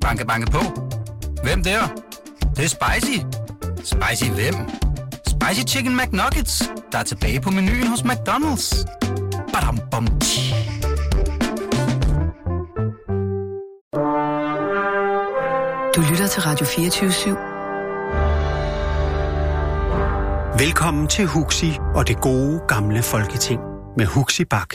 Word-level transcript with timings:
Banke, 0.00 0.26
banke 0.26 0.50
på. 0.50 0.60
Hvem 1.42 1.62
der? 1.62 1.80
Det, 2.40 2.56
det 2.56 2.64
er 2.64 2.68
spicy. 2.68 3.18
Spicy 3.76 4.30
hvem? 4.30 4.54
Spicy 5.26 5.74
Chicken 5.74 5.96
McNuggets, 5.96 6.70
der 6.92 6.98
er 6.98 7.02
tilbage 7.02 7.40
på 7.40 7.50
menuen 7.50 7.86
hos 7.86 8.00
McDonald's. 8.00 8.84
Badum, 9.52 9.78
bom, 9.90 10.06
tji. 10.20 10.54
Du 15.96 16.00
lytter 16.10 16.26
til 16.26 16.42
Radio 16.42 16.66
24 16.66 17.36
Velkommen 20.58 21.08
til 21.08 21.26
Huxi 21.26 21.72
og 21.94 22.08
det 22.08 22.20
gode 22.20 22.60
gamle 22.68 23.02
folketing 23.02 23.60
med 23.96 24.06
Huxi 24.06 24.44
Bak. 24.44 24.74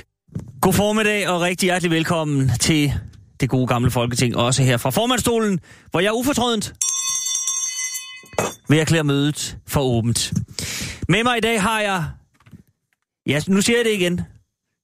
God 0.62 0.74
formiddag 0.74 1.30
og 1.30 1.42
rigtig 1.42 1.68
hjertelig 1.68 1.92
velkommen 1.92 2.52
til 2.60 2.94
det 3.40 3.50
gode 3.50 3.68
gamle 3.68 3.92
folketing, 3.92 4.38
også 4.38 4.64
her 4.64 4.78
fra 4.78 4.90
formandstolen, 4.90 5.60
hvor 5.92 6.00
jeg 6.00 6.08
er 6.08 6.14
ufortrødent 6.14 6.73
vil 8.70 8.80
erklære 8.80 9.04
mødet 9.04 9.58
for 9.68 9.82
åbent. 9.82 10.34
Med 11.09 11.23
mig 11.23 11.38
i 11.38 11.42
dag 11.42 11.62
har 11.62 11.82
jeg, 11.82 12.04
ja, 13.28 13.42
nu 13.48 13.62
siger 13.62 13.78
jeg 13.78 13.86
det 13.86 13.94
igen, 13.94 14.22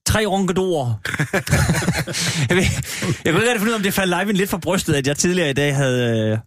tre 0.06 0.26
ronkedorer. 0.26 0.86
jeg, 2.50 2.58
ved, 2.58 2.64
jeg 3.26 3.34
kunne 3.34 3.42
ikke 3.42 3.50
rigtig 3.52 3.60
finde 3.60 3.68
ud 3.68 3.72
af, 3.72 3.76
om 3.76 3.84
det 3.84 3.94
faldt 3.94 4.18
live 4.20 4.34
lidt 4.34 4.50
for 4.50 4.58
brystet, 4.58 4.94
at 4.94 5.08
jeg 5.08 5.18
tidligere 5.18 5.50
i 5.50 5.54
dag 5.54 5.76
havde, 5.76 6.32
øh, 6.32 6.38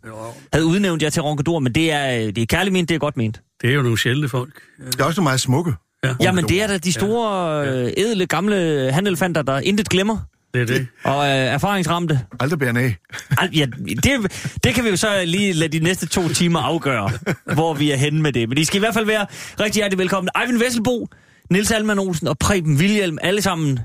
havde 0.52 0.66
udnævnt 0.66 1.02
jer 1.02 1.11
til 1.11 1.23
ronkedor, 1.23 1.59
men 1.59 1.73
det 1.73 1.92
er, 1.92 2.33
det 2.33 2.39
er 2.39 2.47
kærligt 2.47 2.73
ment, 2.73 2.89
det 2.89 2.95
er 2.95 2.98
godt 2.98 3.16
ment. 3.16 3.41
Det 3.62 3.70
er 3.70 3.75
jo 3.75 3.83
nogle 3.83 3.98
sjældne 3.98 4.28
folk. 4.28 4.62
Det 4.92 5.00
er 5.00 5.05
også 5.05 5.23
meget 5.23 5.41
smukke. 5.41 5.73
Ja. 6.05 6.14
Jamen, 6.20 6.48
det 6.48 6.62
er 6.62 6.66
da 6.66 6.78
de 6.78 6.92
store, 6.92 7.59
ja. 7.61 7.91
edle, 7.97 8.27
gamle 8.27 8.91
handelefanter, 8.92 9.42
der 9.42 9.61
intet 9.61 9.89
glemmer. 9.89 10.19
Det 10.54 10.62
er 10.62 10.66
det. 10.66 10.86
Og 11.04 11.26
øh, 11.26 11.32
erfaringsramte. 11.32 12.20
Aldrig 12.40 12.58
bære 12.58 12.80
af. 12.80 12.96
Al, 13.38 13.56
ja, 13.56 13.66
det, 13.86 14.32
det 14.64 14.74
kan 14.74 14.84
vi 14.84 14.88
jo 14.88 14.96
så 14.96 15.22
lige 15.24 15.52
lade 15.52 15.78
de 15.78 15.84
næste 15.84 16.06
to 16.06 16.28
timer 16.28 16.60
afgøre, 16.60 17.11
hvor 17.55 17.74
vi 17.74 17.91
er 17.91 17.96
henne 17.96 18.22
med 18.22 18.33
det. 18.33 18.48
Men 18.48 18.58
I 18.58 18.64
skal 18.64 18.77
i 18.77 18.78
hvert 18.78 18.94
fald 18.94 19.06
være 19.06 19.27
rigtig 19.61 19.80
hjertelig 19.80 19.98
velkommen. 19.98 20.30
Eivind 20.41 20.58
Vesselbo, 20.58 21.08
Nils 21.50 21.70
Alman 21.70 21.98
Olsen 21.98 22.28
og 22.28 22.38
Preben 22.38 22.80
Vilhjelm, 22.80 23.19
alle 23.22 23.42
sammen, 23.42 23.78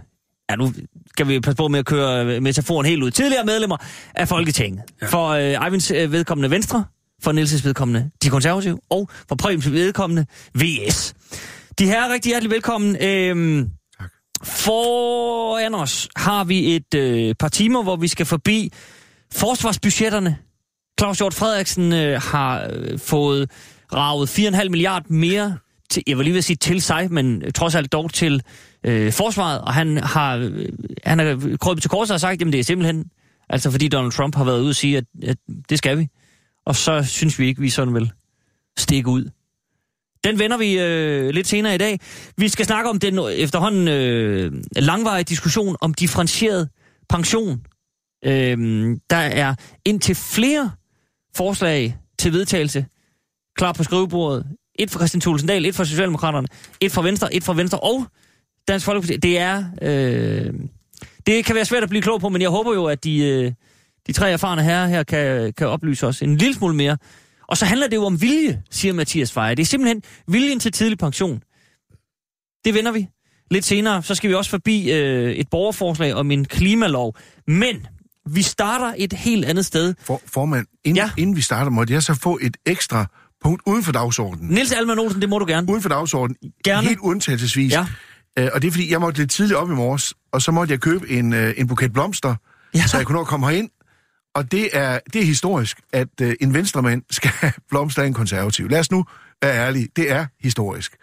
ja 0.50 0.56
nu 0.56 0.74
skal 1.10 1.28
vi 1.28 1.40
passe 1.40 1.58
på 1.58 1.68
med 1.68 1.80
at 1.80 1.86
køre 1.86 2.42
metaforen 2.42 2.86
helt 2.86 3.04
ud, 3.04 3.12
tidligere 3.12 3.46
medlemmer 3.46 3.78
af 4.16 4.28
Folketinget. 4.28 4.82
Ja. 5.02 5.08
For 5.08 5.28
øh, 5.28 5.66
Eivinds 5.66 5.92
øh, 5.92 6.12
vedkommende 6.12 6.52
Venstre, 6.52 6.86
for 7.24 7.32
Nils' 7.32 7.66
vedkommende 7.68 8.10
De 8.24 8.30
Konservative, 8.30 8.80
og 8.90 9.10
for 9.28 9.36
Prebens 9.36 9.72
vedkommende 9.72 10.26
VS. 10.56 11.14
De 11.80 11.86
her 11.86 12.04
er 12.06 12.14
rigtig 12.14 12.30
hjertelig 12.30 12.52
velkommen. 12.52 12.98
Øh, 13.04 13.66
Foran 14.44 15.76
os 15.76 16.10
har 16.16 16.44
vi 16.44 16.76
et 16.76 16.94
øh, 16.96 17.36
par 17.40 17.50
timer, 17.50 17.84
hvor 17.84 17.96
vi 17.96 18.08
skal 18.08 18.26
forbi 18.26 18.72
forsvarsbudgetterne. 19.32 20.38
Claus 21.00 21.18
Hjort 21.18 21.34
Frederiksen 21.34 21.94
øh, 21.94 22.22
har 22.22 22.68
øh, 22.74 23.00
fået 23.00 23.52
ravet 23.94 24.40
4,5 24.40 24.70
milliard 24.70 25.10
mere, 25.10 25.58
til, 25.90 26.04
jeg 26.08 26.18
vil 26.18 26.24
lige 26.24 26.34
vil 26.34 26.44
sige 26.44 26.58
til 26.58 26.82
sig, 26.82 27.12
men 27.12 27.44
øh, 27.46 27.52
trods 27.52 27.76
alt 27.76 27.92
dog 27.92 28.14
til 28.14 28.42
øh, 28.84 29.14
forsvaret, 29.14 29.62
og 29.62 29.74
han 29.74 29.98
har, 29.98 30.36
øh, 30.38 30.70
han 31.04 31.20
har 31.20 31.58
krøbet 31.62 31.84
til 31.84 31.90
korset 31.90 32.14
og 32.14 32.20
sagt, 32.20 32.42
jamen 32.42 32.52
det 32.52 32.60
er 32.60 32.64
simpelthen, 32.64 33.06
altså 33.50 33.72
fordi 33.72 33.88
Donald 33.88 34.12
Trump 34.12 34.36
har 34.36 34.44
været 34.44 34.62
ude 34.62 34.70
og 34.70 34.76
sige, 34.76 34.98
at, 34.98 35.04
at 35.24 35.38
det 35.70 35.78
skal 35.78 35.98
vi. 35.98 36.08
Og 36.66 36.76
så 36.76 37.04
synes 37.04 37.40
vi 37.40 37.48
ikke, 37.48 37.62
vi 37.62 37.70
sådan 37.70 37.94
vil 37.94 38.12
stikke 38.78 39.10
ud. 39.10 39.30
Den 40.24 40.40
vender 40.40 40.58
vi 40.58 40.80
øh, 40.80 41.30
lidt 41.30 41.48
senere 41.48 41.76
i 41.76 41.78
dag. 41.78 42.00
Vi 42.38 42.48
skal 42.50 42.66
snakke 42.66 42.90
om 42.90 43.00
den 43.00 43.20
øh, 43.20 43.32
efterhånden 43.32 43.88
øh, 43.88 44.52
langvarige 44.76 45.24
diskussion 45.24 45.76
om 45.82 45.94
differentieret 45.94 46.70
pension. 47.10 47.62
Øh, 48.26 48.58
der 49.10 49.16
er 49.16 49.56
indtil 49.86 50.16
flere 50.16 50.72
forslag 51.36 51.98
til 52.20 52.34
vedtagelse 52.34 52.86
klar 53.58 53.74
på 53.74 53.84
skrivebordet. 53.84 54.46
Et 54.80 54.92
fra 54.92 55.00
Christian 55.00 55.22
Thulesen 55.22 55.50
et 55.50 55.76
fra 55.76 55.86
Socialdemokraterne, 55.86 56.48
et 56.82 56.92
fra 56.92 57.02
Venstre, 57.02 57.36
et 57.36 57.44
fra 57.44 57.54
Venstre 57.54 57.80
og 57.80 58.06
Dansk 58.68 58.86
Folkeparti. 58.86 59.18
Det 59.18 59.40
er... 59.40 59.64
Øh, 59.82 60.54
det 61.28 61.46
kan 61.46 61.56
være 61.56 61.66
svært 61.66 61.84
at 61.84 61.90
blive 61.90 62.02
klog 62.02 62.22
på, 62.22 62.30
men 62.30 62.42
jeg 62.42 62.50
håber 62.50 62.74
jo, 62.74 62.86
at 62.86 63.04
de, 63.04 63.20
øh, 63.20 63.52
de 64.08 64.14
tre 64.14 64.32
erfarne 64.32 64.64
herrer 64.64 64.88
her 64.88 65.04
kan, 65.04 65.54
kan 65.54 65.68
oplyse 65.68 66.08
os 66.08 66.22
en 66.22 66.38
lille 66.38 66.54
smule 66.54 66.76
mere 66.76 66.98
og 67.50 67.58
så 67.58 67.66
handler 67.66 67.88
det 67.88 67.96
jo 67.96 68.06
om 68.06 68.22
vilje, 68.22 68.62
siger 68.72 68.94
Mathias 68.94 69.32
Fejer. 69.32 69.56
Det 69.56 69.64
er 69.64 69.68
simpelthen 69.68 70.04
viljen 70.28 70.60
til 70.60 70.72
tidlig 70.72 70.98
pension. 70.98 71.42
Det 72.66 72.74
vender 72.74 72.92
vi. 72.92 73.08
Lidt 73.52 73.66
senere, 73.66 74.04
så 74.04 74.16
skal 74.16 74.30
vi 74.30 74.36
også 74.36 74.50
forbi 74.50 74.92
øh, 74.92 75.32
et 75.32 75.48
borgerforslag 75.52 76.14
om 76.14 76.32
en 76.32 76.46
klimalov. 76.46 77.16
Men 77.48 77.88
vi 78.30 78.42
starter 78.42 78.94
et 78.98 79.14
helt 79.14 79.46
andet 79.46 79.66
sted. 79.66 79.96
For, 80.04 80.22
formand, 80.26 80.66
inden, 80.86 81.04
ja. 81.04 81.12
inden 81.18 81.36
vi 81.36 81.42
starter, 81.42 81.72
måtte 81.72 81.94
jeg 81.94 82.04
så 82.04 82.14
få 82.14 82.40
et 82.42 82.58
ekstra 82.66 83.06
punkt 83.42 83.62
uden 83.66 83.84
for 83.84 83.92
dagsordenen. 83.92 84.50
Nils 84.50 84.72
Alman 84.72 85.00
Olsen, 85.00 85.22
det 85.22 85.30
må 85.30 85.40
du 85.40 85.46
gerne. 85.46 85.70
Uden 85.72 85.82
for 85.82 85.90
dagsordenen. 85.90 86.52
Gerne. 86.64 86.88
Helt 86.88 87.00
undtagelsesvis. 87.00 87.74
Ja. 87.74 87.86
Øh, 88.40 88.50
og 88.54 88.62
det 88.62 88.68
er 88.68 88.72
fordi, 88.72 88.92
jeg 88.92 89.00
måtte 89.00 89.20
lidt 89.20 89.32
tidligt 89.32 89.58
op 89.58 89.72
i 89.72 89.74
morges, 89.74 90.14
og 90.32 90.42
så 90.42 90.52
måtte 90.52 90.72
jeg 90.72 90.80
købe 90.80 91.10
en, 91.10 91.34
øh, 91.34 91.54
en 91.58 91.68
buket 91.68 91.94
blomster, 91.94 92.36
ja. 92.74 92.88
så 92.88 92.98
jeg 92.98 93.06
kunne 93.06 93.16
nå 93.16 93.22
at 93.22 93.28
komme 93.28 93.46
herind. 93.50 93.70
Og 94.36 94.52
det 94.52 94.70
er, 94.74 95.00
det 95.14 95.22
er 95.22 95.26
historisk, 95.26 95.82
at 95.94 96.08
øh, 96.22 96.36
en 96.42 96.54
venstremand 96.54 97.04
skal 97.12 97.32
blomstre 97.70 98.08
en 98.08 98.14
konservativ. 98.14 98.70
Lad 98.70 98.80
os 98.80 98.92
nu 98.92 99.06
være 99.42 99.56
ærlige. 99.56 99.90
Det 99.96 100.12
er 100.12 100.26
historisk. 100.40 100.96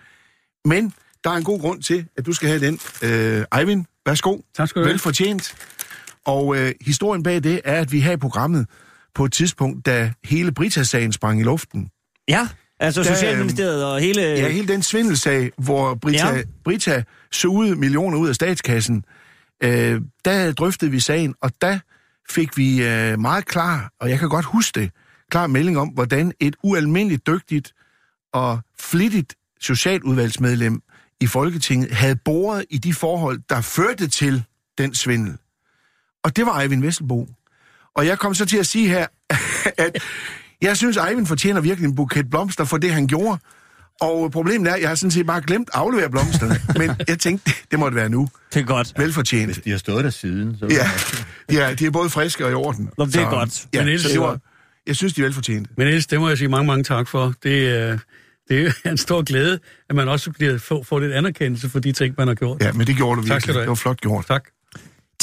Men 0.64 0.92
der 1.24 1.30
er 1.30 1.34
en 1.34 1.44
god 1.44 1.60
grund 1.60 1.82
til, 1.82 2.06
at 2.16 2.26
du 2.26 2.32
skal 2.32 2.48
have 2.48 2.60
den. 2.60 2.80
Øh, 3.02 3.44
Eivind, 3.58 3.84
værsgo. 4.06 4.38
Tak 4.56 4.68
skal 4.68 4.82
du 4.82 4.86
have. 4.86 4.92
Velfortjent. 4.92 5.54
Og 6.24 6.56
øh, 6.56 6.74
historien 6.80 7.22
bag 7.22 7.42
det 7.42 7.60
er, 7.64 7.80
at 7.80 7.92
vi 7.92 8.00
her 8.00 8.12
i 8.12 8.16
programmet 8.16 8.66
på 9.14 9.24
et 9.24 9.32
tidspunkt, 9.32 9.86
da 9.86 10.12
hele 10.24 10.52
Brita-sagen 10.52 11.12
sprang 11.12 11.40
i 11.40 11.42
luften. 11.42 11.90
Ja, 12.28 12.48
altså 12.80 13.02
da, 13.02 13.14
Socialministeriet 13.14 13.84
og 13.84 14.00
hele... 14.00 14.22
Ja, 14.22 14.48
hele 14.48 14.68
den 14.68 14.82
svindelsag, 14.82 15.50
hvor 15.58 15.94
Brita, 15.94 16.34
ja. 16.34 16.42
Brita 16.64 17.02
sugede 17.32 17.76
millioner 17.76 18.18
ud 18.18 18.28
af 18.28 18.34
statskassen, 18.34 19.04
øh, 19.62 20.00
der 20.24 20.52
drøftede 20.52 20.90
vi 20.90 21.00
sagen, 21.00 21.34
og 21.40 21.50
der 21.60 21.78
fik 22.30 22.56
vi 22.56 22.84
øh, 22.84 23.18
meget 23.18 23.46
klar, 23.46 23.92
og 24.00 24.10
jeg 24.10 24.18
kan 24.18 24.28
godt 24.28 24.44
huske 24.44 24.80
det, 24.80 24.90
klar 25.30 25.46
melding 25.46 25.78
om, 25.78 25.88
hvordan 25.88 26.32
et 26.40 26.56
ualmindeligt 26.62 27.26
dygtigt 27.26 27.72
og 28.32 28.60
flittigt 28.80 29.34
socialudvalgsmedlem 29.60 30.82
i 31.20 31.26
Folketinget 31.26 31.90
havde 31.92 32.16
boret 32.16 32.64
i 32.70 32.78
de 32.78 32.94
forhold, 32.94 33.40
der 33.48 33.60
førte 33.60 34.08
til 34.08 34.44
den 34.78 34.94
svindel. 34.94 35.36
Og 36.24 36.36
det 36.36 36.46
var 36.46 36.60
Eivind 36.60 36.82
Vesselbo. 36.82 37.28
Og 37.94 38.06
jeg 38.06 38.18
kom 38.18 38.34
så 38.34 38.46
til 38.46 38.56
at 38.56 38.66
sige 38.66 38.88
her, 38.88 39.06
at 39.86 39.98
jeg 40.62 40.76
synes, 40.76 40.96
Eivind 40.96 41.26
fortjener 41.26 41.60
virkelig 41.60 41.88
en 41.88 41.94
buket 41.94 42.30
blomster 42.30 42.64
for 42.64 42.76
det, 42.76 42.92
han 42.92 43.06
gjorde. 43.06 43.38
Og 44.00 44.32
problemet 44.32 44.68
er, 44.70 44.74
at 44.74 44.80
jeg 44.80 44.88
har 44.88 44.94
sådan 44.94 45.10
set 45.10 45.26
bare 45.26 45.40
glemt 45.40 45.68
at 45.74 45.80
aflevere 45.80 46.10
blomsterne. 46.10 46.60
men 46.86 46.90
jeg 47.08 47.18
tænkte, 47.18 47.52
det 47.70 47.78
måtte 47.78 47.94
være 47.96 48.08
nu. 48.08 48.28
Det 48.54 48.60
er 48.60 48.64
godt. 48.64 48.92
Velfortjent. 48.96 49.46
Hvis 49.46 49.64
de 49.64 49.70
har 49.70 49.78
stået 49.78 50.04
der 50.04 50.10
siden. 50.10 50.56
Så 50.58 50.66
ja, 50.70 50.90
ja, 51.52 51.74
de 51.74 51.86
er 51.86 51.90
både 51.90 52.10
friske 52.10 52.44
og 52.44 52.50
i 52.50 52.54
orden. 52.54 52.90
Nå, 52.98 53.06
det 53.06 53.16
er 53.16 53.20
så, 53.20 53.30
godt. 53.30 53.66
Ja, 53.74 53.80
men 53.80 53.88
ellers, 53.88 54.02
så 54.02 54.08
det 54.08 54.20
var, 54.20 54.38
jeg 54.86 54.96
synes, 54.96 55.14
de 55.14 55.20
er 55.20 55.24
velfortjente. 55.24 55.70
Men 55.76 55.86
ellers, 55.86 56.06
det 56.06 56.20
må 56.20 56.28
jeg 56.28 56.38
sige 56.38 56.48
mange, 56.48 56.66
mange 56.66 56.84
tak 56.84 57.08
for. 57.08 57.34
Det, 57.42 57.92
uh, 57.92 57.98
det 58.48 58.66
er 58.66 58.72
en 58.90 58.96
stor 58.96 59.22
glæde, 59.22 59.58
at 59.88 59.96
man 59.96 60.08
også 60.08 60.30
bliver, 60.30 60.58
får, 60.58 60.82
får 60.82 61.00
lidt 61.00 61.12
anerkendelse 61.12 61.68
for 61.68 61.78
de 61.78 61.92
ting, 61.92 62.14
man 62.18 62.28
har 62.28 62.34
gjort. 62.34 62.62
Ja, 62.62 62.72
men 62.72 62.86
det 62.86 62.96
gjorde 62.96 63.16
du 63.16 63.20
virkelig. 63.20 63.32
Tak 63.34 63.42
skal 63.42 63.54
du 63.54 63.58
have. 63.58 63.62
Det 63.62 63.68
var 63.68 63.74
flot 63.74 64.00
gjort. 64.00 64.26
Tak. 64.26 64.48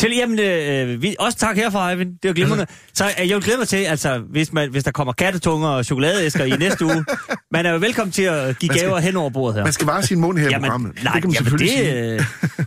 Til, 0.03 0.15
jamen, 0.15 0.39
øh, 0.39 1.01
vi, 1.01 1.15
også 1.19 1.37
tak 1.37 1.55
herfra, 1.55 1.89
Eivind. 1.91 2.09
Det 2.23 2.27
var 2.29 2.33
glimrende. 2.33 2.65
Så 2.93 3.05
øh, 3.05 3.29
jeg 3.29 3.35
vil 3.35 3.43
glæde 3.43 3.57
mig 3.57 3.67
til, 3.67 3.77
altså, 3.77 4.19
hvis, 4.19 4.53
man, 4.53 4.69
hvis 4.71 4.83
der 4.83 4.91
kommer 4.91 5.13
kattetunger 5.13 5.67
og 5.67 5.85
chokoladeæsker 5.85 6.43
i 6.43 6.49
næste 6.49 6.85
uge, 6.85 7.05
man 7.51 7.65
er 7.65 7.71
jo 7.71 7.77
velkommen 7.77 8.11
til 8.11 8.23
at 8.23 8.59
give 8.59 8.73
gaver 8.79 8.99
hen 8.99 9.15
over 9.15 9.29
bordet 9.29 9.55
her. 9.55 9.63
Man 9.63 9.73
skal 9.73 9.87
bare 9.87 10.03
sin 10.03 10.19
mund 10.19 10.37
her 10.37 10.49
i 10.49 10.53
programmet. 10.53 11.03
Nej, 11.03 11.13
det 11.13 11.21
kan 11.21 11.29
man 11.29 11.33
jamen, 11.33 11.49
selvfølgelig 11.49 11.77
det, 11.77 12.25
sige. 12.41 12.65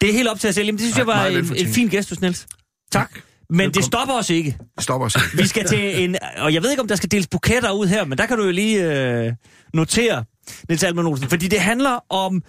det 0.00 0.08
er 0.08 0.12
helt 0.12 0.28
op 0.28 0.40
til 0.40 0.48
at 0.48 0.54
selv. 0.54 0.66
Jamen, 0.66 0.78
det 0.78 0.86
synes 0.94 1.06
Nej, 1.06 1.14
jeg 1.16 1.34
var 1.34 1.54
en, 1.56 1.66
en 1.66 1.72
fin 1.72 1.88
gestus, 1.88 2.20
Niels. 2.20 2.46
Tak. 2.92 3.12
tak. 3.12 3.22
Men 3.50 3.58
Velkommen. 3.58 3.74
det 3.74 3.84
stopper 3.84 4.14
os 4.14 4.30
ikke. 4.30 4.56
Det 4.76 4.84
stopper 4.84 5.06
os 5.06 5.16
ikke. 5.16 5.42
Vi 5.42 5.46
skal 5.46 5.66
til 5.66 6.04
en... 6.04 6.16
Og 6.38 6.54
jeg 6.54 6.62
ved 6.62 6.70
ikke, 6.70 6.82
om 6.82 6.88
der 6.88 6.96
skal 6.96 7.10
deles 7.10 7.26
buketter 7.26 7.70
ud 7.70 7.86
her, 7.86 8.04
men 8.04 8.18
der 8.18 8.26
kan 8.26 8.36
du 8.38 8.44
jo 8.44 8.50
lige 8.50 8.92
øh, 8.92 9.32
notere, 9.74 10.24
Niels 10.68 10.82
Alman 10.82 11.06
Olsen. 11.06 11.28
Fordi 11.28 11.48
det 11.48 11.60
handler 11.60 12.04
om... 12.12 12.42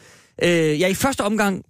Øh, 0.44 0.80
ja, 0.80 0.88
i 0.88 0.94
første 0.94 1.22
omgang 1.22 1.62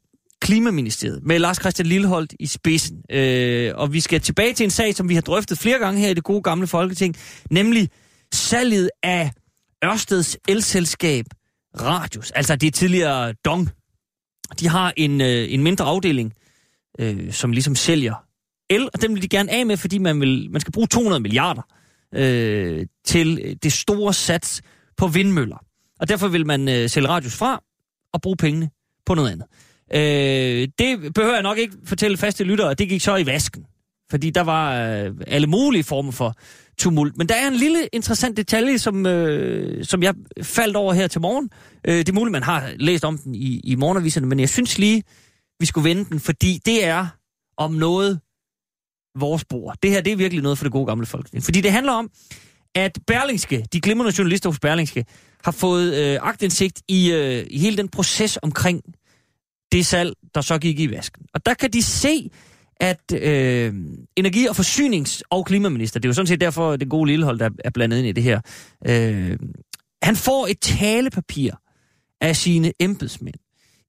Klimaministeriet 0.42 1.24
med 1.24 1.40
Lars 1.40 1.58
Christian 1.58 1.86
Lilleholdt 1.86 2.34
i 2.40 2.48
spidsen. 2.48 3.04
Øh, 3.12 3.72
og 3.76 3.94
vi 3.94 4.00
skal 4.00 4.22
tilbage 4.22 4.54
til 4.54 4.64
en 4.64 4.70
sag, 4.70 4.96
som 4.96 5.10
vi 5.10 5.14
har 5.14 5.22
drøftet 5.22 5.58
flere 5.58 5.80
gange 5.80 6.00
her 6.00 6.10
i 6.10 6.14
det 6.14 6.24
gode 6.24 6.42
gamle 6.42 6.68
Folketing, 6.68 7.16
nemlig 7.52 7.90
salget 8.34 8.90
af 9.04 9.32
Ørsteds 9.86 10.38
elselskab 10.48 11.26
Radius. 11.82 12.32
Altså 12.32 12.56
det 12.56 12.74
tidligere 12.74 13.34
Dong. 13.34 13.70
De 14.60 14.68
har 14.68 14.94
en, 14.98 15.22
øh, 15.22 15.54
en 15.54 15.64
mindre 15.64 15.86
afdeling, 15.86 16.34
øh, 17.00 17.34
som 17.34 17.52
ligesom 17.52 17.76
sælger 17.76 18.16
el, 18.70 18.90
og 18.94 19.02
den 19.02 19.14
vil 19.14 19.22
de 19.22 19.28
gerne 19.28 19.52
af 19.52 19.66
med, 19.66 19.78
fordi 19.78 19.98
man, 19.98 20.22
vil, 20.22 20.52
man 20.52 20.62
skal 20.62 20.72
bruge 20.72 20.88
200 20.88 21.20
milliarder 21.20 21.62
øh, 22.16 22.86
til 23.06 23.58
det 23.64 23.74
store 23.74 24.14
sats 24.14 24.62
på 24.98 25.08
vindmøller. 25.08 25.58
Og 26.00 26.10
derfor 26.10 26.28
vil 26.28 26.46
man 26.46 26.70
øh, 26.70 26.90
sælge 26.90 27.08
Radius 27.08 27.36
fra 27.36 27.64
og 28.14 28.22
bruge 28.22 28.38
pengene 28.38 28.70
på 29.06 29.14
noget 29.16 29.32
andet. 29.32 29.48
Øh, 29.94 30.68
det 30.80 31.14
behøver 31.14 31.34
jeg 31.34 31.44
nok 31.44 31.58
ikke 31.58 31.76
fortælle 31.86 32.18
faste 32.18 32.44
lyttere, 32.44 32.74
det 32.74 32.90
gik 32.90 33.02
så 33.02 33.16
i 33.16 33.26
vasken. 33.26 33.66
fordi 34.12 34.30
der 34.30 34.42
var 34.42 34.82
øh, 34.82 35.12
alle 35.28 35.48
mulige 35.48 35.84
former 35.84 36.12
for 36.12 36.36
tumult. 36.78 37.18
Men 37.18 37.30
der 37.30 37.36
er 37.36 37.48
en 37.48 37.54
lille 37.54 37.88
interessant 37.94 38.38
detalje, 38.38 38.78
som, 38.78 39.06
øh, 39.06 39.86
som 39.86 40.04
jeg 40.04 40.14
faldt 40.44 40.76
over 40.76 40.94
her 40.94 41.08
til 41.08 41.22
morgen. 41.22 41.50
Øh, 41.88 41.98
det 41.98 42.10
er 42.10 42.14
muligt, 42.14 42.32
man 42.32 42.44
har 42.44 42.72
læst 42.76 43.06
om 43.06 43.18
den 43.18 43.36
i, 43.36 43.60
i 43.64 43.76
morgenaviserne, 43.76 44.28
men 44.28 44.40
jeg 44.40 44.50
synes 44.50 44.78
lige, 44.78 45.04
vi 45.60 45.66
skulle 45.66 45.90
vende 45.90 46.06
den, 46.10 46.20
fordi 46.20 46.60
det 46.66 46.86
er 46.86 47.08
om 47.58 47.72
noget 47.72 48.20
vores 49.18 49.46
bord. 49.46 49.76
Det 49.84 49.92
her, 49.92 50.02
det 50.02 50.14
er 50.14 50.18
virkelig 50.18 50.44
noget 50.44 50.58
for 50.58 50.66
det 50.66 50.72
gode 50.72 50.86
gamle 50.86 51.06
folk. 51.06 51.28
Fordi 51.42 51.62
det 51.62 51.72
handler 51.72 51.94
om, 51.94 52.10
at 52.76 53.00
Berlingske, 53.08 53.66
de 53.74 53.82
glimrende 53.82 54.14
journalister 54.18 54.50
hos 54.50 54.60
Berlingske, 54.60 55.06
har 55.44 55.52
fået 55.52 55.96
øh, 55.96 56.20
agtindsigt 56.22 56.82
i, 56.88 57.12
øh, 57.12 57.46
i 57.50 57.60
hele 57.60 57.78
den 57.78 57.90
proces 57.90 58.40
omkring 58.42 58.82
det 59.72 59.86
salg, 59.86 60.14
der 60.36 60.42
så 60.42 60.58
gik 60.58 60.80
i 60.80 60.92
vasken. 60.92 61.26
Og 61.34 61.46
der 61.46 61.54
kan 61.54 61.74
de 61.74 61.84
se, 61.84 62.30
at 62.80 63.12
øh, 63.14 63.74
energi- 64.16 64.48
og 64.48 64.56
forsynings- 64.56 65.22
og 65.30 65.46
klimaminister, 65.46 66.00
det 66.00 66.06
er 66.06 66.10
jo 66.10 66.14
sådan 66.14 66.28
set 66.28 66.42
derfor, 66.42 66.76
det 66.76 66.90
gode 66.90 67.12
lillehold, 67.12 67.40
der 67.40 67.50
er 67.66 67.70
blandet 67.70 67.98
ind 67.98 68.08
i 68.08 68.12
det 68.12 68.24
her, 68.24 68.42
øh, 68.88 69.38
han 70.04 70.16
får 70.16 70.48
et 70.48 70.60
talepapir 70.60 71.52
af 72.22 72.36
sine 72.36 72.74
embedsmænd. 72.80 73.36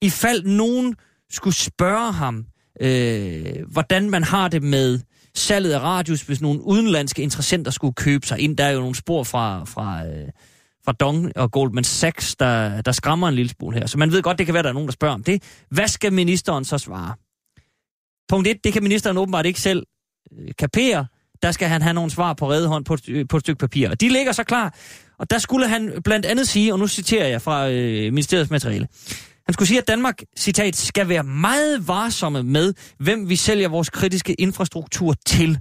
I 0.03 0.11
fald 0.11 0.45
nogen 0.45 0.97
skulle 1.31 1.55
spørge 1.55 2.13
ham, 2.13 2.47
øh, 2.81 3.57
hvordan 3.69 4.11
man 4.11 4.25
har 4.25 4.49
det 4.49 4.63
med 4.63 5.01
salget 5.35 5.73
af 5.73 5.81
radius, 5.81 6.23
hvis 6.23 6.41
nogle 6.41 6.61
udenlandske 6.67 7.23
interessenter 7.23 7.71
skulle 7.71 7.95
købe 7.95 8.27
sig 8.27 8.39
ind. 8.39 8.57
Der 8.57 8.65
er 8.65 8.71
jo 8.71 8.81
nogle 8.81 8.95
spor 8.95 9.25
fra, 9.25 9.65
fra, 9.65 10.07
øh, 10.07 10.29
fra 10.85 10.93
Dong 10.93 11.37
og 11.37 11.53
Goldman 11.53 11.85
Sachs, 11.85 12.37
der, 12.37 12.81
der 12.81 12.93
skræmmer 12.93 13.29
en 13.29 13.35
lille 13.35 13.51
smule 13.51 13.79
her. 13.79 13.87
Så 13.87 13.99
man 13.99 14.13
ved 14.13 14.23
godt, 14.23 14.39
det 14.39 14.47
kan 14.47 14.55
være, 14.55 14.63
der 14.63 14.69
er 14.69 14.73
nogen, 14.73 14.89
der 14.89 14.93
spørger 14.93 15.15
om 15.15 15.23
det. 15.23 15.43
Hvad 15.71 15.89
skal 15.89 16.13
ministeren 16.13 16.65
så 16.65 16.79
svare? 16.79 17.15
Punkt 18.29 18.49
1, 18.49 18.65
det 18.65 18.73
kan 18.73 18.83
ministeren 18.83 19.17
åbenbart 19.17 19.47
ikke 19.47 19.61
selv 19.61 19.87
øh, 20.39 20.49
kapere. 20.59 21.07
Der 21.43 21.53
skal 21.53 21.69
han 21.69 21.83
have 21.83 21.95
nogle 21.95 22.11
svar 22.11 22.33
på 22.33 22.51
redehånd 22.51 22.85
på 22.85 22.97
øh, 23.09 23.29
på 23.29 23.37
et 23.37 23.41
stykke 23.41 23.59
papir. 23.59 23.91
Og 23.91 24.01
de 24.01 24.09
ligger 24.09 24.33
så 24.33 24.45
klar. 24.45 24.75
Og 25.19 25.31
der 25.31 25.39
skulle 25.39 25.69
han 25.69 25.93
blandt 26.05 26.27
andet 26.27 26.49
sige, 26.49 26.73
og 26.73 26.79
nu 26.79 26.89
citerer 26.89 27.29
jeg 27.29 27.43
fra 27.43 27.71
øh, 27.71 28.13
ministeriets 28.13 28.51
materiale, 28.51 28.89
han 29.47 29.53
skulle 29.53 29.69
sige, 29.69 29.79
at 29.79 29.89
Danmark, 29.89 30.23
citat, 30.39 30.77
skal 30.77 31.09
være 31.09 31.23
meget 31.23 31.89
varsomme 31.89 32.43
med, 32.43 32.75
hvem 32.99 33.29
vi 33.29 33.37
sælger 33.37 33.69
vores 33.69 33.91
kritiske 33.91 34.35
infrastruktur 34.35 35.15
til. 35.27 35.59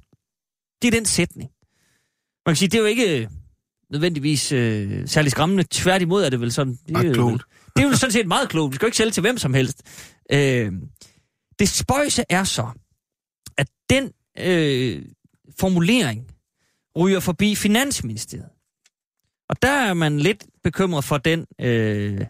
Det 0.81 0.87
er 0.87 0.91
den 0.91 1.05
sætning. 1.05 1.49
Man 2.45 2.51
kan 2.51 2.55
sige, 2.55 2.69
det 2.69 2.77
er 2.77 2.81
jo 2.81 2.85
ikke 2.85 3.21
øh, 3.21 3.27
nødvendigvis 3.91 4.51
øh, 4.51 5.07
særlig 5.07 5.31
skræmmende. 5.31 5.63
Tværtimod 5.71 6.23
er 6.23 6.29
det 6.29 6.41
vel 6.41 6.51
sådan... 6.51 6.77
Det 6.87 6.97
er, 6.97 7.13
klogt. 7.13 7.43
det 7.75 7.83
er 7.83 7.87
jo 7.87 7.95
sådan 7.95 8.11
set 8.11 8.27
meget 8.27 8.49
klogt. 8.49 8.71
Vi 8.71 8.75
skal 8.75 8.85
jo 8.85 8.87
ikke 8.87 8.97
sælge 8.97 9.11
til 9.11 9.21
hvem 9.21 9.37
som 9.37 9.53
helst. 9.53 9.81
Øh, 10.31 10.71
det 11.59 11.69
spøjse 11.69 12.23
er 12.29 12.43
så, 12.43 12.67
at 13.57 13.67
den 13.89 14.11
øh, 14.39 15.01
formulering 15.59 16.27
ryger 16.97 17.19
forbi 17.19 17.55
Finansministeriet. 17.55 18.49
Og 19.49 19.61
der 19.61 19.71
er 19.71 19.93
man 19.93 20.19
lidt 20.19 20.45
bekymret 20.63 21.03
for 21.03 21.17
den 21.17 21.45
øh, 21.61 22.25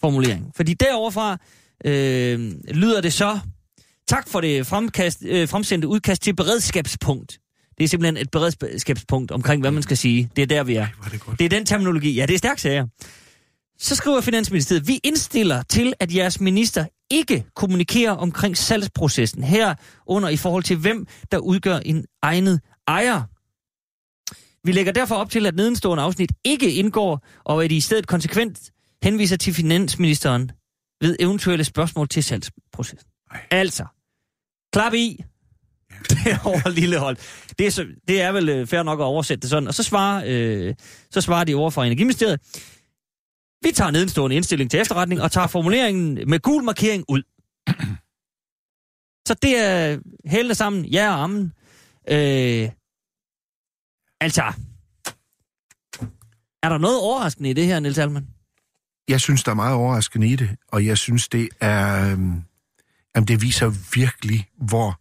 formulering. 0.00 0.52
Fordi 0.56 0.74
deroverfra 0.74 1.38
øh, 1.84 2.52
lyder 2.68 3.00
det 3.00 3.12
så, 3.12 3.38
tak 4.08 4.28
for 4.28 4.40
det 4.40 4.66
fremkast, 4.66 5.22
øh, 5.26 5.48
fremsendte 5.48 5.88
udkast 5.88 6.22
til 6.22 6.36
beredskabspunkt. 6.36 7.38
Det 7.78 7.84
er 7.84 7.88
simpelthen 7.88 8.16
et 8.16 8.30
beredskabspunkt 8.30 9.30
omkring, 9.30 9.60
hvad 9.60 9.70
man 9.70 9.82
skal 9.82 9.96
sige. 9.96 10.30
Det 10.36 10.42
er 10.42 10.46
der, 10.46 10.64
vi 10.64 10.74
er. 10.74 10.86
Er 11.04 11.08
det 11.10 11.20
godt. 11.20 11.38
Det 11.38 11.44
er 11.44 11.48
den 11.48 11.66
terminologi. 11.66 12.14
Ja, 12.14 12.26
det 12.26 12.34
er 12.34 12.38
stærkt 12.38 12.60
sager. 12.60 12.86
Så 13.78 13.94
skriver 13.94 14.20
Finansministeriet, 14.20 14.88
vi 14.88 15.00
indstiller 15.04 15.62
til, 15.62 15.94
at 16.00 16.14
jeres 16.14 16.40
minister 16.40 16.86
ikke 17.10 17.44
kommunikerer 17.54 18.12
omkring 18.12 18.56
salgsprocessen 18.56 19.42
herunder 19.42 20.28
i 20.28 20.36
forhold 20.36 20.62
til, 20.62 20.76
hvem 20.76 21.06
der 21.32 21.38
udgør 21.38 21.76
en 21.76 22.04
egnet 22.22 22.60
ejer. 22.88 23.22
Vi 24.66 24.72
lægger 24.72 24.92
derfor 24.92 25.14
op 25.14 25.30
til, 25.30 25.46
at 25.46 25.56
nedenstående 25.56 26.02
afsnit 26.02 26.32
ikke 26.44 26.74
indgår, 26.74 27.26
og 27.44 27.64
at 27.64 27.72
I 27.72 27.76
i 27.76 27.80
stedet 27.80 28.06
konsekvent 28.06 28.70
henviser 29.02 29.36
til 29.36 29.54
finansministeren 29.54 30.50
ved 31.00 31.16
eventuelle 31.20 31.64
spørgsmål 31.64 32.08
til 32.08 32.24
salgsprocessen. 32.24 33.08
Ej. 33.30 33.40
Altså, 33.50 33.84
klap 34.72 34.94
i. 34.94 35.24
Det 36.10 36.26
er. 36.26 37.14
Det 37.58 37.66
er, 37.66 37.70
så, 37.70 37.86
det 38.08 38.20
er 38.22 38.32
vel 38.32 38.48
øh, 38.48 38.66
fair 38.66 38.82
nok 38.82 39.00
at 39.00 39.04
oversætte 39.04 39.42
det 39.42 39.50
sådan. 39.50 39.68
Og 39.68 39.74
så 39.74 39.82
svarer, 39.82 40.24
øh, 40.26 40.74
så 41.10 41.20
svarer 41.20 41.44
de 41.44 41.54
over 41.54 41.70
fra 41.70 41.86
Energiministeriet. 41.86 42.40
Vi 43.62 43.72
tager 43.74 43.90
nedenstående 43.90 44.36
indstilling 44.36 44.70
til 44.70 44.80
efterretning 44.80 45.22
og 45.22 45.32
tager 45.32 45.46
formuleringen 45.46 46.30
med 46.30 46.40
gul 46.40 46.64
markering 46.64 47.04
ud. 47.08 47.22
Så 49.28 49.34
det 49.42 49.58
er 49.58 49.98
hældende 50.26 50.54
sammen, 50.54 50.84
ja 50.84 51.08
og 51.10 51.22
ammen. 51.22 51.52
Øh, 52.10 52.70
altså, 54.20 54.42
er 56.62 56.68
der 56.68 56.78
noget 56.78 57.00
overraskende 57.00 57.50
i 57.50 57.52
det 57.52 57.66
her, 57.66 57.80
Niels 57.80 57.98
Alman? 57.98 58.26
Jeg 59.08 59.20
synes, 59.20 59.44
der 59.44 59.50
er 59.50 59.54
meget 59.54 59.74
overraskende 59.74 60.28
i 60.28 60.36
det, 60.36 60.50
og 60.68 60.86
jeg 60.86 60.98
synes, 60.98 61.28
det 61.28 61.48
er... 61.60 62.12
Øhm, 62.12 62.42
jamen, 63.16 63.28
det 63.28 63.42
viser 63.42 63.68
virkelig, 63.94 64.48
hvor, 64.56 65.00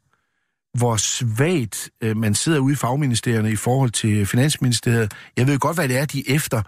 hvor 0.78 0.96
svagt 0.96 1.90
øh, 2.04 2.18
man 2.18 2.36
sidder 2.36 2.60
ude 2.60 2.74
i 2.74 2.76
fagministerierne 2.76 3.52
i 3.52 3.56
forhold 3.56 3.90
til 3.90 4.26
Finansministeriet. 4.26 5.14
Jeg 5.38 5.48
ved 5.48 5.60
godt, 5.60 5.78
hvad 5.78 5.88
det 5.88 5.98
er, 5.98 6.06
de 6.06 6.20
er 6.30 6.36
efter. 6.36 6.62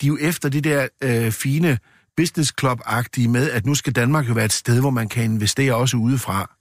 De 0.00 0.06
er 0.06 0.08
jo 0.08 0.18
efter 0.20 0.48
det 0.48 0.64
der 0.64 0.88
øh, 1.02 1.32
fine 1.32 1.78
business 2.16 2.54
club-agtige 2.60 3.28
med, 3.28 3.50
at 3.50 3.66
nu 3.66 3.74
skal 3.74 3.92
Danmark 3.92 4.28
jo 4.28 4.32
være 4.32 4.44
et 4.44 4.52
sted, 4.52 4.80
hvor 4.80 4.90
man 4.90 5.08
kan 5.08 5.24
investere 5.24 5.74
også 5.74 5.96
udefra. 5.96 6.54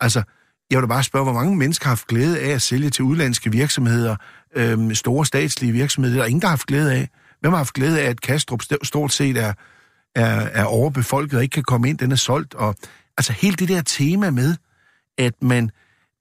Altså, 0.00 0.22
jeg 0.70 0.78
vil 0.78 0.82
da 0.82 0.86
bare 0.86 1.02
spørge, 1.02 1.24
hvor 1.24 1.32
mange 1.32 1.56
mennesker 1.56 1.84
har 1.84 1.90
haft 1.90 2.06
glæde 2.06 2.40
af 2.40 2.48
at 2.48 2.62
sælge 2.62 2.90
til 2.90 3.04
udlandske 3.04 3.52
virksomheder, 3.52 4.16
øh, 4.56 4.94
store 4.94 5.26
statslige 5.26 5.72
virksomheder, 5.72 6.16
der 6.16 6.22
er 6.22 6.26
ingen, 6.26 6.40
der 6.40 6.46
har 6.46 6.52
haft 6.52 6.66
glæde 6.66 6.94
af. 6.94 7.08
Hvem 7.40 7.52
har 7.52 7.56
haft 7.56 7.74
glæde 7.74 8.00
af, 8.00 8.10
at 8.10 8.20
Kastrup 8.20 8.62
stort 8.82 9.12
set 9.12 9.36
er, 9.36 9.52
er, 10.14 10.40
er 10.40 10.64
overbefolket 10.64 11.36
og 11.36 11.42
ikke 11.42 11.52
kan 11.52 11.62
komme 11.62 11.88
ind, 11.88 11.98
den 11.98 12.12
er 12.12 12.16
solgt. 12.16 12.54
Og, 12.54 12.74
altså 13.18 13.32
hele 13.32 13.56
det 13.56 13.68
der 13.68 13.82
tema 13.82 14.30
med, 14.30 14.56
at 15.18 15.42
man, 15.42 15.70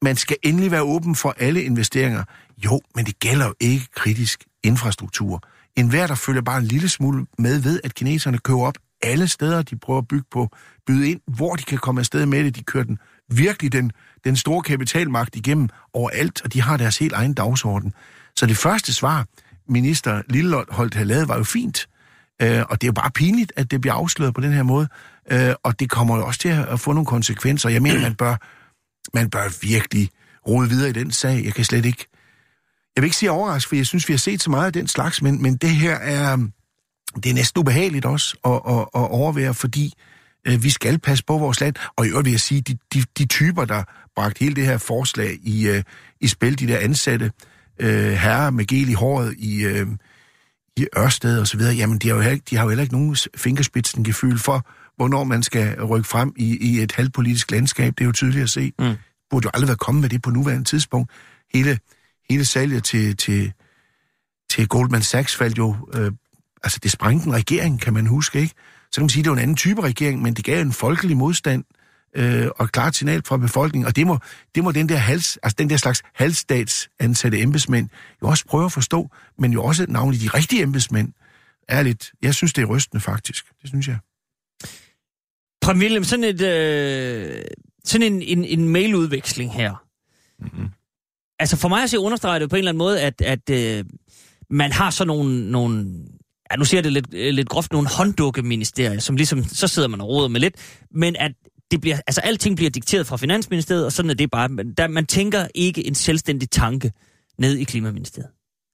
man 0.02 0.16
skal 0.16 0.38
endelig 0.44 0.72
være 0.72 0.82
åben 0.82 1.16
for 1.16 1.36
alle 1.40 1.64
investeringer. 1.64 2.24
Jo, 2.66 2.82
men 2.96 3.06
det 3.06 3.20
gælder 3.20 3.46
jo 3.46 3.54
ikke 3.60 3.86
kritisk 3.96 4.44
infrastruktur. 4.64 5.44
En 5.76 5.90
hver, 5.90 6.08
der 6.08 6.16
følger 6.16 6.42
bare 6.42 6.58
en 6.58 6.66
lille 6.66 6.90
smule 6.90 7.26
med 7.38 7.60
ved, 7.60 7.80
at 7.84 7.94
kineserne 7.94 8.38
køber 8.38 8.62
op 8.62 8.78
alle 9.02 9.28
steder, 9.28 9.62
de 9.62 9.76
prøver 9.76 10.00
at 10.00 10.08
bygge 10.08 10.26
på, 10.32 10.50
byde 10.88 11.10
ind, 11.10 11.20
hvor 11.28 11.56
de 11.56 11.64
kan 11.64 11.78
komme 11.78 12.02
afsted 12.02 12.26
med 12.26 12.44
det. 12.44 12.56
De 12.56 12.64
kører 12.64 12.84
den 12.84 13.00
virkelig 13.30 13.72
den, 13.72 13.92
den 14.24 14.36
store 14.36 14.62
kapitalmagt 14.62 15.36
igennem 15.36 15.70
overalt, 15.94 16.42
og 16.44 16.54
de 16.54 16.62
har 16.62 16.78
deres 16.78 16.98
helt 16.98 17.14
egen 17.14 17.34
dagsorden. 17.34 17.94
Så 18.36 18.46
det 18.46 18.58
første 18.58 18.94
svar, 18.94 19.26
minister 19.68 20.22
Lilleholdt 20.30 20.94
havde 20.94 21.08
lavet, 21.08 21.28
var 21.28 21.38
jo 21.38 21.44
fint. 21.44 21.88
Øh, 22.42 22.64
og 22.70 22.82
det 22.82 22.88
er 22.88 22.90
jo 22.90 22.94
bare 22.94 23.12
pinligt, 23.12 23.54
at 23.56 23.72
det 23.72 23.82
bliver 23.82 23.94
afsløret 23.94 24.34
på 24.34 24.42
den 24.42 24.54
her 24.54 24.64
måde. 24.64 24.88
Øh, 25.32 25.54
og 25.64 25.80
det 25.80 25.90
kommer 25.90 26.18
jo 26.18 26.26
også 26.26 26.40
til 26.40 26.50
at 26.50 26.80
få 26.80 26.94
nogle 26.94 27.06
konsekvenser. 27.06 27.70
Jeg 27.70 27.82
mener, 27.82 28.02
man 28.02 28.16
bør, 28.16 28.36
man 29.14 29.30
bør 29.30 29.58
virkelig 29.62 30.10
rode 30.48 30.70
videre 30.70 30.90
i 30.90 30.94
den 30.94 31.12
sag. 31.12 31.46
Jeg 31.46 31.54
kan 31.54 31.66
slet 31.66 31.86
ikke... 31.86 32.06
Jeg 32.96 33.02
vil 33.02 33.06
ikke 33.08 33.18
sige 33.18 33.32
overrasket, 33.32 33.70
for 33.70 33.76
jeg 33.76 33.86
synes, 33.86 34.08
vi 34.08 34.14
har 34.14 34.18
set 34.18 34.42
så 34.44 34.50
meget 34.50 34.66
af 34.66 34.74
den 34.74 34.88
slags, 34.88 35.22
men, 35.22 35.42
men 35.42 35.56
det 35.56 35.70
her 35.70 35.96
er... 35.96 36.34
Um, 36.34 36.52
det 37.24 37.30
er 37.30 37.34
næsten 37.34 37.60
ubehageligt 37.60 38.06
også 38.06 38.38
at, 38.46 38.52
at, 38.52 38.80
at 38.82 39.12
overvære, 39.12 39.54
fordi 39.54 39.94
øh, 40.48 40.64
vi 40.64 40.70
skal 40.70 41.00
passe 41.00 41.24
på 41.28 41.38
vores 41.38 41.62
land. 41.62 41.76
Og 41.98 42.06
i 42.06 42.10
øvrigt 42.10 42.26
vil 42.26 42.32
jeg 42.32 42.40
sige, 42.40 42.62
de, 42.62 42.78
de, 42.94 43.04
de 43.18 43.26
typer, 43.26 43.66
der 43.66 43.84
bragte 44.16 44.40
hele 44.40 44.56
det 44.56 44.66
her 44.66 44.78
forslag 44.78 45.40
i, 45.44 45.68
øh, 45.68 45.84
i 46.22 46.28
spil, 46.28 46.60
de 46.60 46.68
der 46.68 46.78
ansatte 46.78 47.32
øh, 47.80 48.12
herrer 48.12 48.50
med 48.50 48.66
gel 48.66 48.90
i 48.90 48.94
håret 48.94 49.36
i, 49.38 49.64
øh, 49.64 49.88
i 50.78 50.88
Ørsted 50.98 51.40
og 51.40 51.48
så 51.48 51.58
videre, 51.58 51.76
jamen 51.76 51.98
de 51.98 52.08
har 52.08 52.16
jo, 52.16 52.22
heller 52.22 52.34
ikke- 52.34 52.46
de 52.50 52.56
har 52.56 52.64
jo 52.64 52.70
heller 52.70 52.82
ikke 52.84 52.94
nogen 52.96 53.18
fingerspidsen 53.38 54.04
gefyld 54.04 54.38
for, 54.40 54.68
hvornår 54.96 55.24
man 55.24 55.44
skal 55.44 55.84
rykke 55.84 56.10
frem 56.10 56.34
i, 56.38 56.58
i 56.58 56.80
et 56.80 56.92
halvpolitisk 56.92 57.52
landskab. 57.52 57.94
Det 57.98 58.02
er 58.02 58.06
jo 58.06 58.12
tydeligt 58.12 58.44
at 58.44 58.50
se. 58.50 58.72
Mm. 58.80 58.94
Burde 59.30 59.46
jo 59.46 59.52
aldrig 59.54 59.68
være 59.68 59.78
kommet 59.78 60.02
med 60.02 60.10
det 60.10 60.22
på 60.22 60.30
nuværende 60.30 60.64
tidspunkt. 60.64 61.12
Hele, 61.54 61.80
hele 62.30 62.46
salget 62.46 62.84
til, 62.84 63.18
til, 63.18 63.54
til 64.52 64.68
Goldman 64.68 65.02
Sachs 65.02 65.36
faldt 65.36 65.58
jo... 65.58 65.76
Øh, 65.94 66.12
altså, 66.64 66.80
det 66.84 66.92
sprængte 66.92 67.28
en 67.28 67.34
regering, 67.34 67.82
kan 67.82 67.94
man 67.94 68.08
huske, 68.08 68.40
ikke? 68.40 68.54
Så 68.92 68.96
kan 68.96 69.04
man 69.04 69.10
sige, 69.10 69.22
at 69.22 69.24
det 69.24 69.32
var 69.32 69.38
en 69.38 69.44
anden 69.44 69.58
type 69.58 69.82
regering, 69.82 70.22
men 70.22 70.34
det 70.34 70.46
gav 70.46 70.62
en 70.62 70.74
folkelig 70.74 71.18
modstand 71.18 71.64
øh, 72.16 72.48
og 72.56 72.66
et 72.66 72.72
klart 72.72 72.96
signal 72.96 73.24
fra 73.26 73.38
befolkningen. 73.38 73.88
Og 73.88 73.96
det 73.96 74.08
må, 74.08 74.20
det 74.56 74.64
må 74.64 74.72
den 74.72 74.90
der, 74.90 74.96
hals, 74.96 75.38
altså 75.44 75.56
den 75.60 75.70
der 75.70 75.78
slags 75.78 76.04
halvstatsansatte 76.16 77.40
embedsmænd 77.40 77.90
jo 78.22 78.28
også 78.28 78.46
prøve 78.46 78.66
at 78.66 78.72
forstå, 78.72 79.10
men 79.38 79.54
jo 79.54 79.64
også 79.64 79.86
navnlig 79.90 80.22
de 80.22 80.28
rigtige 80.28 80.62
embedsmænd. 80.62 81.14
Ærligt, 81.70 82.12
jeg 82.22 82.36
synes, 82.36 82.54
det 82.54 82.62
er 82.62 82.66
rystende 82.66 83.02
faktisk. 83.02 83.46
Det 83.62 83.70
synes 83.70 83.88
jeg. 83.88 83.98
Prem 85.62 85.80
William, 85.80 86.04
sådan, 86.04 86.24
et, 86.24 86.42
øh, 86.42 87.42
sådan 87.84 88.14
en, 88.14 88.22
en, 88.22 88.46
en 88.46 88.70
mailudveksling 88.70 89.54
her. 89.54 89.86
Mm-hmm. 90.40 90.68
Altså 91.40 91.58
for 91.58 91.70
mig 91.70 91.84
at 91.84 91.90
se 91.90 92.00
understreger 92.00 92.40
det 92.40 92.50
på 92.50 92.56
en 92.56 92.58
eller 92.58 92.72
anden 92.72 92.78
måde, 92.78 93.02
at, 93.02 93.22
at 93.22 93.50
øh, 93.50 93.86
man 94.50 94.72
har 94.72 94.90
sådan 94.90 95.08
nogle, 95.08 95.52
nogle 95.52 95.96
ja, 96.52 96.56
nu 96.56 96.66
siger 96.66 96.78
jeg 96.78 96.84
det 96.84 96.94
lidt, 96.94 97.14
øh, 97.14 97.34
lidt 97.34 97.50
groft, 97.50 97.72
nogle 97.72 97.88
hånddukke-ministerier, 97.88 99.00
som 99.00 99.16
ligesom, 99.16 99.44
så 99.44 99.68
sidder 99.68 99.88
man 99.88 100.02
og 100.02 100.08
råder 100.08 100.28
med 100.28 100.40
lidt, 100.40 100.56
men 100.92 101.16
at 101.16 101.32
det 101.72 101.82
bliver, 101.82 101.98
altså 102.08 102.22
alting 102.22 102.56
bliver 102.56 102.70
dikteret 102.70 103.08
fra 103.08 103.18
Finansministeriet, 103.18 103.86
og 103.86 103.92
sådan 103.92 104.10
er 104.10 104.14
det 104.14 104.32
bare. 104.32 104.50
Men 104.50 104.74
der, 104.74 104.88
man 104.88 105.06
tænker 105.06 105.48
ikke 105.56 105.88
en 105.88 105.96
selvstændig 105.96 106.50
tanke 106.50 106.92
ned 107.38 107.58
i 107.58 107.64
Klimaministeriet. 107.64 108.30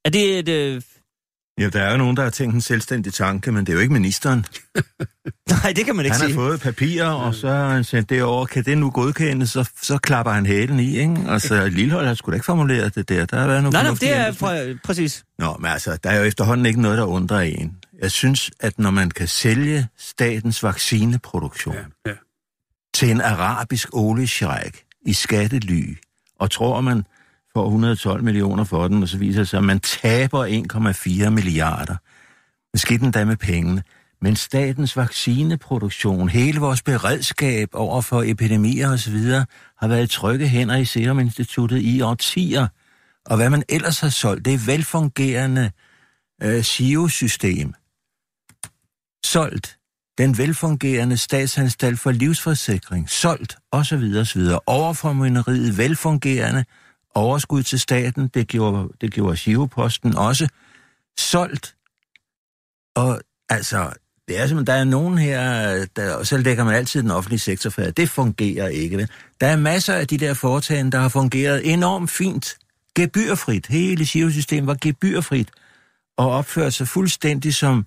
Er 0.05 0.09
det 0.09 0.39
et... 0.39 0.49
Øh... 0.49 0.81
Ja, 1.59 1.69
der 1.69 1.81
er 1.81 1.91
jo 1.91 1.97
nogen, 1.97 2.17
der 2.17 2.23
har 2.23 2.29
tænkt 2.29 2.55
en 2.55 2.61
selvstændig 2.61 3.13
tanke, 3.13 3.51
men 3.51 3.65
det 3.65 3.71
er 3.71 3.73
jo 3.73 3.79
ikke 3.79 3.93
ministeren. 3.93 4.45
Nej, 5.63 5.73
det 5.75 5.85
kan 5.85 5.95
man 5.95 6.05
ikke 6.05 6.17
han 6.17 6.25
sige. 6.27 6.33
har 6.33 6.41
fået 6.41 6.61
papirer, 6.61 7.09
og 7.09 7.35
så 7.35 7.47
har 7.49 7.69
han 7.69 7.83
sendt 7.83 8.09
det 8.09 8.23
over. 8.23 8.45
Kan 8.45 8.63
det 8.65 8.77
nu 8.77 8.89
godkendes, 8.89 9.49
så, 9.49 9.69
så 9.81 9.97
klapper 9.97 10.31
han 10.31 10.45
hælen 10.45 10.79
i, 10.79 10.97
ikke? 10.97 11.15
Altså, 11.27 11.67
Lillehold 11.69 12.07
har 12.07 12.13
sgu 12.13 12.31
da 12.31 12.35
ikke 12.35 12.45
formuleret 12.45 12.95
det 12.95 13.09
der. 13.09 13.25
Der 13.25 13.39
har 13.39 13.47
været 13.47 13.63
nogle 13.63 13.73
Nej, 13.73 13.83
nej, 13.83 13.93
det 13.99 14.13
er 14.13 14.31
præ- 14.31 14.79
præcis. 14.83 15.23
Nå, 15.39 15.57
men 15.59 15.71
altså, 15.71 15.97
der 16.03 16.09
er 16.09 16.17
jo 16.19 16.23
efterhånden 16.23 16.65
ikke 16.65 16.81
noget, 16.81 16.97
der 16.97 17.03
undrer 17.05 17.39
en. 17.39 17.77
Jeg 18.01 18.11
synes, 18.11 18.51
at 18.59 18.79
når 18.79 18.91
man 18.91 19.11
kan 19.11 19.27
sælge 19.27 19.87
statens 19.97 20.63
vaccineproduktion 20.63 21.75
ja. 21.75 21.81
Ja, 22.05 22.11
ja. 22.11 22.15
til 22.93 23.11
en 23.11 23.21
arabisk 23.21 23.89
oliesjejk 23.93 24.79
i 25.05 25.13
skattely, 25.13 25.97
og 26.39 26.51
tror, 26.51 26.81
man 26.81 27.03
får 27.57 27.65
112 27.65 28.23
millioner 28.23 28.63
for 28.63 28.87
den, 28.87 29.03
og 29.03 29.09
så 29.09 29.17
viser 29.17 29.39
det 29.39 29.47
sig, 29.47 29.57
at 29.57 29.63
man 29.63 29.79
taber 29.79 30.45
1,4 31.25 31.29
milliarder. 31.29 31.95
Hvad 32.71 32.79
skete 32.79 32.99
den 32.99 33.11
da 33.11 33.25
med 33.25 33.37
pengene? 33.37 33.83
Men 34.21 34.35
statens 34.35 34.97
vaccineproduktion, 34.97 36.29
hele 36.29 36.59
vores 36.59 36.81
beredskab 36.81 37.69
over 37.73 38.01
for 38.01 38.23
epidemier 38.25 38.89
osv., 38.93 39.17
har 39.77 39.87
været 39.87 40.03
i 40.03 40.07
trygge 40.07 40.47
hænder 40.47 40.75
i 40.75 40.85
Serum 40.85 41.19
Instituttet 41.19 41.81
i 41.81 42.01
årtier. 42.01 42.67
Og 43.25 43.35
hvad 43.37 43.49
man 43.49 43.63
ellers 43.69 43.99
har 43.99 44.09
solgt, 44.09 44.45
det 44.45 44.53
er 44.53 44.65
velfungerende 44.65 45.71
øh, 46.43 46.63
SIO-system. 46.63 47.73
Solgt. 49.25 49.77
Den 50.17 50.37
velfungerende 50.37 51.17
statsanstalt 51.17 51.99
for 51.99 52.11
livsforsikring. 52.11 53.09
Solgt. 53.09 53.57
Og 53.71 53.85
så 53.85 53.97
videre, 53.97 54.21
og 54.21 54.27
så 54.27 54.39
videre. 54.39 54.59
Overformynderiet. 54.65 55.77
Velfungerende. 55.77 56.65
Overskud 57.17 57.63
til 57.63 57.79
staten. 57.79 58.27
Det 58.27 58.47
gjorde, 58.47 58.89
det 59.01 59.13
gjorde 59.13 59.37
SIO-posten 59.37 60.15
også. 60.15 60.47
Solgt. 61.17 61.75
Og 62.95 63.21
altså, 63.49 63.93
det 64.27 64.39
er 64.39 64.47
simpelthen, 64.47 64.67
der 64.67 64.73
er 64.73 64.83
nogen 64.83 65.17
her, 65.17 65.85
der, 65.95 66.15
og 66.15 66.27
så 66.27 66.37
lægger 66.37 66.63
man 66.63 66.75
altid 66.75 67.01
den 67.03 67.11
offentlige 67.11 67.39
sektor 67.39 67.69
for, 67.69 67.81
det 67.81 68.09
fungerer 68.09 68.67
ikke. 68.67 68.97
Vel? 68.97 69.09
Der 69.41 69.47
er 69.47 69.55
masser 69.55 69.93
af 69.93 70.07
de 70.07 70.17
der 70.17 70.33
foretagende, 70.33 70.91
der 70.91 70.99
har 70.99 71.09
fungeret 71.09 71.73
enormt 71.73 72.11
fint. 72.11 72.57
Gebyrfrit. 72.95 73.67
Hele 73.67 74.05
SIO-systemet 74.05 74.67
var 74.67 74.77
gebyrfrit 74.81 75.51
og 76.17 76.31
opførte 76.31 76.71
sig 76.71 76.87
fuldstændig 76.87 77.55
som, 77.55 77.85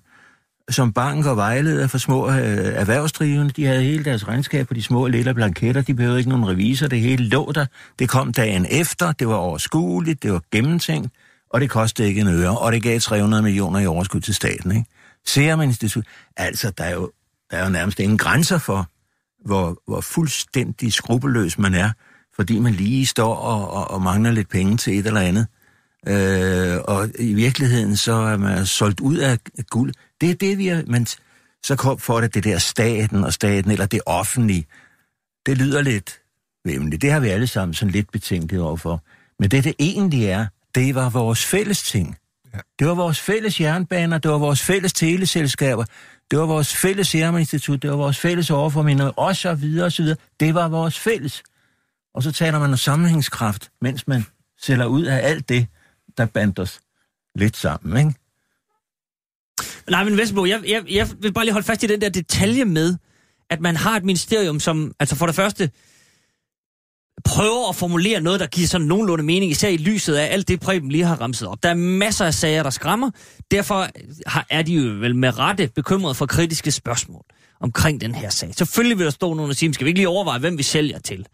som 0.71 0.93
bank 0.93 1.25
og 1.25 1.37
vejleder 1.37 1.87
for 1.87 1.97
små 1.97 2.29
øh, 2.29 2.35
erhvervsdrivende. 2.75 3.53
De 3.53 3.65
havde 3.65 3.83
hele 3.83 4.05
deres 4.05 4.27
regnskab 4.27 4.67
på 4.67 4.73
de 4.73 4.83
små 4.83 5.07
lille 5.07 5.33
blanketter. 5.33 5.81
De 5.81 5.93
behøvede 5.93 6.19
ikke 6.19 6.29
nogen 6.29 6.47
revisor. 6.47 6.87
Det 6.87 6.99
hele 6.99 7.27
lå 7.27 7.51
der. 7.51 7.65
Det 7.99 8.09
kom 8.09 8.33
dagen 8.33 8.65
efter. 8.69 9.11
Det 9.11 9.27
var 9.27 9.35
overskueligt. 9.35 10.23
Det 10.23 10.33
var 10.33 10.41
gennemtænkt. 10.51 11.13
Og 11.49 11.61
det 11.61 11.69
kostede 11.69 12.07
ikke 12.07 12.21
en 12.21 12.27
øre. 12.27 12.57
Og 12.57 12.71
det 12.71 12.83
gav 12.83 12.99
300 12.99 13.43
millioner 13.43 13.79
i 13.79 13.85
overskud 13.85 14.21
til 14.21 14.35
staten. 14.35 14.71
Ikke? 14.71 14.85
Serum 15.25 15.61
Institut. 15.61 16.05
Altså, 16.37 16.71
der 16.77 16.83
er, 16.83 16.93
jo, 16.93 17.11
der 17.51 17.57
er 17.57 17.63
jo 17.63 17.69
nærmest 17.69 17.99
ingen 17.99 18.17
grænser 18.17 18.57
for, 18.57 18.87
hvor, 19.45 19.81
hvor 19.87 20.01
fuldstændig 20.01 20.93
skrupelløs 20.93 21.57
man 21.57 21.73
er, 21.73 21.89
fordi 22.35 22.59
man 22.59 22.73
lige 22.73 23.05
står 23.05 23.35
og, 23.35 23.71
og, 23.71 23.91
og 23.91 24.01
mangler 24.01 24.31
lidt 24.31 24.49
penge 24.49 24.77
til 24.77 24.99
et 24.99 25.07
eller 25.07 25.21
andet. 25.21 25.47
Øh, 26.07 26.77
og 26.83 27.09
i 27.19 27.33
virkeligheden 27.33 27.95
så 27.95 28.13
er 28.13 28.37
man 28.37 28.65
solgt 28.65 28.99
ud 28.99 29.17
af 29.17 29.39
guld. 29.69 29.93
Det 30.21 30.29
er 30.29 30.35
det, 30.35 30.57
vi 30.57 30.67
er... 30.67 30.83
Men 30.87 31.07
så 31.63 31.75
kom 31.75 31.99
for 31.99 32.21
det 32.21 32.33
det 32.33 32.43
der 32.43 32.57
staten 32.57 33.23
og 33.23 33.33
staten, 33.33 33.71
eller 33.71 33.85
det 33.85 34.01
offentlige. 34.05 34.65
Det 35.45 35.57
lyder 35.57 35.81
lidt 35.81 36.19
vemmeligt. 36.65 37.01
Det 37.01 37.11
har 37.11 37.19
vi 37.19 37.29
alle 37.29 37.47
sammen 37.47 37.73
sådan 37.73 37.91
lidt 37.91 38.11
betænkeligt 38.11 38.61
overfor. 38.61 39.03
Men 39.39 39.51
det, 39.51 39.63
det 39.63 39.75
egentlig 39.79 40.25
er, 40.25 40.45
det 40.75 40.95
var 40.95 41.09
vores 41.09 41.45
fælles 41.45 41.83
ting. 41.83 42.17
Ja. 42.53 42.59
Det 42.79 42.87
var 42.87 42.93
vores 42.93 43.19
fælles 43.19 43.61
jernbaner, 43.61 44.17
det 44.17 44.31
var 44.31 44.37
vores 44.37 44.61
fælles 44.61 44.93
teleselskaber, 44.93 45.85
det 46.31 46.39
var 46.39 46.45
vores 46.45 46.75
fælles 46.75 47.07
Serum 47.07 47.37
Institut, 47.37 47.81
det 47.81 47.89
var 47.89 47.97
vores 47.97 48.17
fælles 48.17 48.49
overforminder, 48.49 49.07
og 49.07 49.35
så 49.35 49.53
videre 49.53 49.85
og 49.85 49.91
så 49.91 50.03
videre. 50.03 50.17
Det 50.39 50.53
var 50.53 50.67
vores 50.67 50.99
fælles. 50.99 51.43
Og 52.13 52.23
så 52.23 52.31
taler 52.31 52.59
man 52.59 52.71
om 52.71 52.77
sammenhængskraft, 52.77 53.71
mens 53.81 54.07
man 54.07 54.25
sælger 54.61 54.85
ud 54.85 55.03
af 55.03 55.27
alt 55.27 55.49
det, 55.49 55.67
der 56.17 56.25
bandt 56.25 56.59
os 56.59 56.79
lidt 57.35 57.57
sammen, 57.57 57.97
ikke? 57.97 58.19
Nej, 59.89 60.03
men 60.03 60.17
Vesterbro, 60.17 60.45
jeg, 60.45 60.61
jeg, 60.67 60.83
jeg 60.91 61.07
vil 61.19 61.33
bare 61.33 61.45
lige 61.45 61.53
holde 61.53 61.65
fast 61.65 61.83
i 61.83 61.87
den 61.87 62.01
der 62.01 62.09
detalje 62.09 62.65
med, 62.65 62.97
at 63.49 63.61
man 63.61 63.75
har 63.75 63.97
et 63.97 64.03
ministerium, 64.03 64.59
som 64.59 64.93
altså 64.99 65.15
for 65.15 65.25
det 65.25 65.35
første 65.35 65.71
prøver 67.25 67.69
at 67.69 67.75
formulere 67.75 68.21
noget, 68.21 68.39
der 68.39 68.47
giver 68.47 68.67
sådan 68.67 68.87
nogenlunde 68.87 69.23
mening, 69.23 69.51
især 69.51 69.69
i 69.69 69.77
lyset 69.77 70.15
af 70.15 70.33
alt 70.33 70.47
det, 70.47 70.59
Preben 70.59 70.89
lige 70.89 71.03
har 71.03 71.21
ramset 71.21 71.47
op. 71.47 71.63
Der 71.63 71.69
er 71.69 71.73
masser 71.73 72.25
af 72.25 72.33
sager, 72.33 72.63
der 72.63 72.69
skræmmer. 72.69 73.11
Derfor 73.51 73.87
har, 74.25 74.45
er 74.49 74.61
de 74.61 74.73
jo 74.73 74.93
vel 74.93 75.15
med 75.15 75.39
rette 75.39 75.69
bekymret 75.75 76.17
for 76.17 76.25
kritiske 76.25 76.71
spørgsmål 76.71 77.23
omkring 77.59 78.01
den 78.01 78.15
her 78.15 78.29
sag. 78.29 78.55
Selvfølgelig 78.55 78.97
vil 78.97 79.05
der 79.05 79.11
stå 79.11 79.33
nogen 79.33 79.49
og 79.49 79.55
sige, 79.55 79.73
skal 79.73 79.85
vi 79.85 79.89
ikke 79.89 79.99
lige 79.99 80.09
overveje, 80.09 80.39
hvem 80.39 80.57
vi 80.57 80.63
sælger 80.63 80.99
til? 80.99 81.25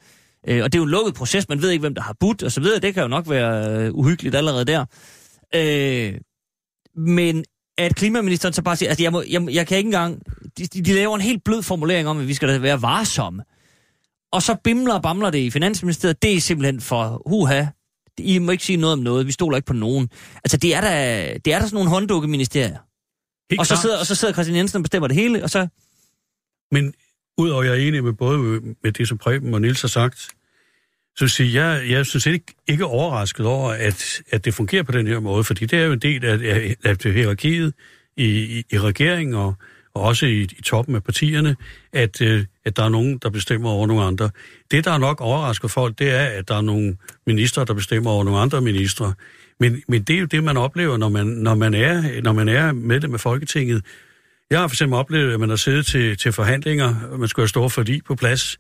Øh, 0.48 0.64
og 0.64 0.74
det 0.74 0.78
er 0.78 0.80
jo 0.80 0.84
en 0.84 0.90
lukket 0.90 1.14
proces, 1.14 1.50
man 1.50 1.62
ved 1.62 1.70
ikke, 1.70 1.82
hvem 1.82 1.96
der 1.96 2.02
har 2.02 2.16
budt 2.20 2.44
og 2.44 2.52
så 2.52 2.62
videre. 2.62 2.80
Det 2.80 2.94
kan 2.94 3.04
jo 3.04 3.08
nok 3.08 3.30
være 3.30 3.82
øh, 3.86 3.94
uhyggeligt 3.94 4.36
allerede 4.36 4.66
der. 4.66 4.86
Øh, 5.56 6.14
men 6.96 7.46
at 7.78 7.96
klimaministeren 7.96 8.54
så 8.54 8.62
bare 8.62 8.76
siger, 8.76 8.90
altså 8.90 9.04
jeg, 9.04 9.12
må, 9.12 9.24
jeg, 9.30 9.48
jeg 9.52 9.68
kan 9.68 9.78
ikke 9.78 9.88
engang, 9.88 10.22
de, 10.58 10.68
de, 10.68 10.94
laver 10.94 11.16
en 11.16 11.22
helt 11.22 11.44
blød 11.44 11.64
formulering 11.64 12.08
om, 12.08 12.20
at 12.20 12.28
vi 12.28 12.34
skal 12.34 12.50
da 12.50 12.58
være 12.58 12.82
varsomme. 12.82 13.44
Og 14.32 14.44
så 14.44 14.56
bimler 14.64 14.94
og 14.94 15.02
bamler 15.02 15.30
det 15.30 15.40
i 15.40 15.50
Finansministeriet. 15.50 16.22
Det 16.22 16.34
er 16.34 16.42
simpelthen 16.42 16.82
for 16.82 17.22
huha. 17.26 17.66
I 18.18 18.40
må 18.40 18.52
ikke 18.52 18.64
sige 18.64 18.78
noget 18.78 18.94
om 18.94 19.00
noget. 19.00 19.28
Vi 19.28 19.32
stoler 19.32 19.58
ikke 19.58 19.66
på 19.66 19.74
nogen. 19.74 20.10
Altså, 20.44 20.58
det 20.58 20.76
er 20.76 20.82
da, 20.82 21.34
det 21.46 21.54
er 21.54 21.60
da 21.60 21.66
sådan 21.66 21.76
nogle 21.76 21.90
hånddukke-ministerier. 21.90 22.78
Helt 23.50 23.60
Og 23.60 23.68
så, 23.68 23.76
sidder, 23.76 24.00
og 24.00 24.06
så 24.06 24.16
sidder 24.16 24.34
Christian 24.34 24.58
Jensen 24.58 24.78
og 24.78 24.84
bestemmer 24.84 25.08
det 25.08 25.18
hele, 25.18 25.44
og 25.44 25.50
så... 25.50 25.68
Men 26.72 26.94
udover 27.38 27.62
at 27.62 27.68
jeg 27.68 27.78
er 27.78 27.88
enig 27.88 28.04
med 28.04 28.14
både 28.14 28.38
med 28.84 28.92
det, 28.92 29.08
som 29.08 29.18
Preben 29.18 29.54
og 29.54 29.62
Nils 29.62 29.82
har 29.82 29.88
sagt, 29.88 30.20
så 31.16 31.24
vil 31.24 31.26
jeg 31.26 31.30
sige, 31.30 31.64
jeg, 31.64 31.90
jeg 31.90 32.06
synes 32.06 32.26
ikke, 32.26 32.46
ikke 32.68 32.86
overrasket 32.86 33.46
over, 33.46 33.72
at, 33.72 34.22
at 34.30 34.46
det 34.46 34.54
fungerer 34.54 34.84
på 34.84 34.92
den 34.92 35.08
her 35.08 35.20
måde, 35.20 35.44
fordi 35.44 35.66
det 35.66 35.80
er 35.80 35.86
jo 35.86 35.92
en 35.92 36.00
del 36.00 36.26
af, 36.26 36.34
af, 36.34 36.76
af 36.84 36.98
det 36.98 37.14
hierarkiet 37.14 37.74
i, 38.18 38.26
i, 38.26 38.64
i 38.72 38.80
regeringen 38.80 39.36
og, 39.36 39.54
og 39.94 40.02
også 40.02 40.26
i, 40.26 40.42
i 40.42 40.62
toppen 40.66 40.96
af 40.96 41.04
partierne, 41.04 41.56
at, 41.94 42.22
øh, 42.22 42.46
at 42.66 42.78
der 42.78 42.84
er 42.84 42.90
nogen, 42.90 43.18
der 43.18 43.30
bestemmer 43.30 43.70
over 43.70 43.88
nogle 43.88 44.04
andre. 44.04 44.30
Det, 44.72 44.86
der 44.86 44.92
er 44.92 44.98
nok 44.98 45.22
overrasker 45.22 45.68
folk, 45.68 46.00
det 46.00 46.10
er, 46.10 46.26
at 46.26 46.48
der 46.48 46.56
er 46.56 46.62
nogle 46.62 46.98
ministre, 47.28 47.66
der 47.66 47.74
bestemmer 47.74 48.12
over 48.12 48.24
nogle 48.24 48.40
andre 48.40 48.62
ministre. 48.62 49.14
Men, 49.60 49.84
men 49.88 50.04
det 50.04 50.16
er 50.16 50.20
jo 50.20 50.26
det, 50.26 50.44
man 50.44 50.58
oplever, 50.58 50.98
når 50.98 51.10
man, 51.10 51.28
når 51.28 51.56
man, 51.56 51.74
er, 51.74 52.22
når 52.22 52.34
man 52.34 52.50
er 52.50 52.72
medlem 52.72 53.14
af 53.14 53.20
Folketinget. 53.20 53.86
Jeg 54.52 54.60
har 54.60 54.68
for 54.68 54.74
eksempel 54.74 54.98
oplevet, 54.98 55.34
at 55.34 55.40
man 55.40 55.50
har 55.50 55.56
siddet 55.56 55.86
til, 55.86 56.18
til 56.18 56.32
forhandlinger, 56.32 56.96
og 57.12 57.20
man 57.20 57.30
skulle 57.30 57.44
have 57.44 57.50
store 57.50 57.70
forlig 57.70 58.04
på 58.04 58.16
plads, 58.16 58.58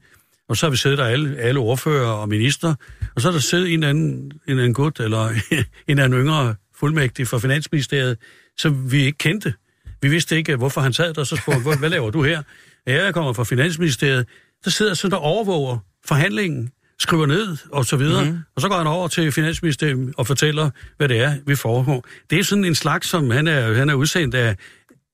og 0.49 0.57
så 0.57 0.65
har 0.65 0.71
vi 0.71 0.77
siddet 0.77 0.97
der 0.97 1.05
alle, 1.05 1.37
alle 1.37 1.59
ordfører 1.59 2.11
og 2.11 2.29
minister, 2.29 2.75
og 3.15 3.21
så 3.21 3.27
har 3.27 3.31
der 3.33 3.39
siddet 3.39 3.67
en 3.67 3.73
eller 3.73 3.89
anden, 3.89 4.13
en 4.13 4.31
eller 4.47 4.63
anden 4.63 4.73
gut, 4.73 4.99
eller 4.99 5.27
en 5.29 5.65
eller 5.87 6.03
anden 6.03 6.19
yngre 6.19 6.55
fuldmægtig 6.75 7.27
fra 7.27 7.37
Finansministeriet, 7.37 8.17
som 8.57 8.91
vi 8.91 9.05
ikke 9.05 9.17
kendte. 9.17 9.53
Vi 10.01 10.09
vidste 10.09 10.37
ikke, 10.37 10.55
hvorfor 10.55 10.81
han 10.81 10.93
sad 10.93 11.13
der, 11.13 11.23
så 11.23 11.35
spurgte 11.35 11.61
hvad, 11.61 11.77
hvad 11.77 11.89
laver 11.89 12.11
du 12.11 12.23
her? 12.23 12.41
Ja, 12.87 13.03
jeg 13.03 13.13
kommer 13.13 13.33
fra 13.33 13.43
Finansministeriet. 13.43 14.27
Så 14.63 14.71
sidder 14.71 14.91
jeg 14.91 14.97
sådan 14.97 15.11
der 15.11 15.17
overvåger 15.17 15.77
forhandlingen, 16.05 16.71
skriver 16.99 17.25
ned 17.25 17.57
og 17.71 17.85
så 17.85 17.97
videre, 17.97 18.25
mm-hmm. 18.25 18.39
og 18.55 18.61
så 18.61 18.69
går 18.69 18.77
han 18.77 18.87
over 18.87 19.07
til 19.07 19.31
Finansministeriet 19.31 20.13
og 20.17 20.27
fortæller, 20.27 20.69
hvad 20.97 21.09
det 21.09 21.19
er, 21.19 21.35
vi 21.45 21.55
foregår. 21.55 22.05
Det 22.29 22.39
er 22.39 22.43
sådan 22.43 22.65
en 22.65 22.75
slags, 22.75 23.07
som 23.07 23.29
han 23.29 23.47
er, 23.47 23.73
han 23.73 23.89
er 23.89 23.93
udsendt 23.93 24.35
af, 24.35 24.55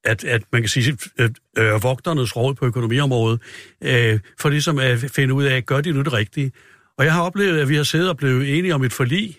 at, 0.04 0.24
at 0.24 0.44
man 0.52 0.62
kan 0.62 0.70
sige, 0.70 0.98
at 1.18 1.32
øh, 1.58 1.84
vogternes 1.84 2.36
råd 2.36 2.54
på 2.54 2.66
økonomiområdet, 2.66 3.42
øh, 3.82 4.20
for 4.40 4.50
ligesom 4.50 4.80
at 4.80 5.00
finde 5.00 5.34
ud 5.34 5.44
af, 5.44 5.66
gør 5.66 5.82
de 5.82 5.92
nu 5.92 6.02
det 6.02 6.14
rigtige. 6.14 6.52
Og 6.98 7.06
jeg 7.06 7.14
har 7.14 7.22
oplevet, 7.22 7.60
at 7.60 7.70
vi 7.70 7.76
har 7.76 7.84
siddet 7.84 8.10
og 8.10 8.18
blevet 8.18 8.58
enige 8.58 8.76
om 8.76 8.84
et 8.84 8.94
forlig, 8.94 9.38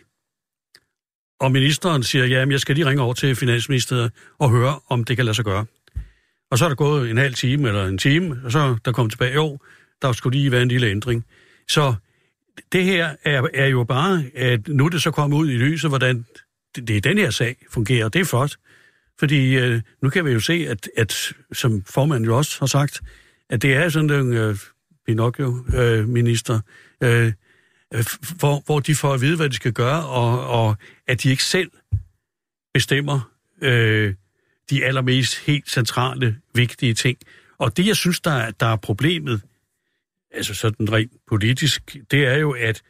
og 1.40 1.52
ministeren 1.52 2.02
siger, 2.02 2.24
ja, 2.24 2.46
jeg 2.50 2.60
skal 2.60 2.74
lige 2.74 2.86
ringe 2.86 3.02
over 3.02 3.14
til 3.14 3.36
Finansministeriet 3.36 4.12
og 4.38 4.50
høre, 4.50 4.80
om 4.88 5.04
det 5.04 5.16
kan 5.16 5.24
lade 5.24 5.34
sig 5.34 5.44
gøre. 5.44 5.66
Og 6.50 6.58
så 6.58 6.64
er 6.64 6.68
der 6.68 6.76
gået 6.76 7.10
en 7.10 7.16
halv 7.16 7.34
time 7.34 7.68
eller 7.68 7.86
en 7.86 7.98
time, 7.98 8.40
og 8.44 8.52
så 8.52 8.76
der 8.84 8.92
kom 8.92 9.10
tilbage, 9.10 9.34
jo, 9.34 9.58
der 10.02 10.12
skulle 10.12 10.38
lige 10.38 10.52
være 10.52 10.62
en 10.62 10.68
lille 10.68 10.86
ændring. 10.86 11.24
Så 11.68 11.94
det 12.72 12.84
her 12.84 13.16
er, 13.24 13.46
er 13.54 13.66
jo 13.66 13.84
bare, 13.84 14.24
at 14.34 14.68
nu 14.68 14.84
er 14.84 14.88
det 14.88 15.02
så 15.02 15.10
kommet 15.10 15.36
ud 15.36 15.50
i 15.50 15.56
lyset, 15.56 15.90
hvordan 15.90 16.26
det, 16.76 16.88
det 16.88 17.04
den 17.04 17.18
her 17.18 17.30
sag 17.30 17.56
fungerer, 17.70 18.08
det 18.08 18.20
er 18.20 18.24
flot. 18.24 18.56
Fordi 19.18 19.56
øh, 19.58 19.80
nu 20.02 20.10
kan 20.10 20.24
vi 20.24 20.30
jo 20.30 20.40
se, 20.40 20.52
at, 20.68 20.88
at 20.96 21.32
som 21.52 21.84
formanden 21.84 22.24
jo 22.24 22.36
også 22.36 22.56
har 22.60 22.66
sagt, 22.66 23.00
at 23.50 23.62
det 23.62 23.74
er 23.74 23.88
sådan 23.88 24.10
en 24.10 24.32
øh, 24.32 24.56
Pinocchio-minister, 25.06 26.60
øh, 27.02 27.32
øh, 27.94 28.04
hvor, 28.38 28.62
hvor 28.66 28.80
de 28.80 28.94
får 28.94 29.14
at 29.14 29.20
vide, 29.20 29.36
hvad 29.36 29.48
de 29.48 29.54
skal 29.54 29.72
gøre, 29.72 30.06
og, 30.06 30.46
og 30.48 30.76
at 31.06 31.22
de 31.22 31.30
ikke 31.30 31.44
selv 31.44 31.70
bestemmer 32.74 33.30
øh, 33.62 34.14
de 34.70 34.84
allermest 34.84 35.38
helt 35.38 35.70
centrale, 35.70 36.36
vigtige 36.54 36.94
ting. 36.94 37.18
Og 37.58 37.76
det, 37.76 37.86
jeg 37.86 37.96
synes, 37.96 38.20
der, 38.20 38.30
er- 38.30 38.50
der 38.50 38.66
er 38.66 38.76
problemet, 38.76 39.40
altså 40.30 40.54
sådan 40.54 40.92
rent 40.92 41.12
politisk, 41.28 41.96
det 42.10 42.26
er 42.26 42.36
jo, 42.36 42.50
at 42.52 42.82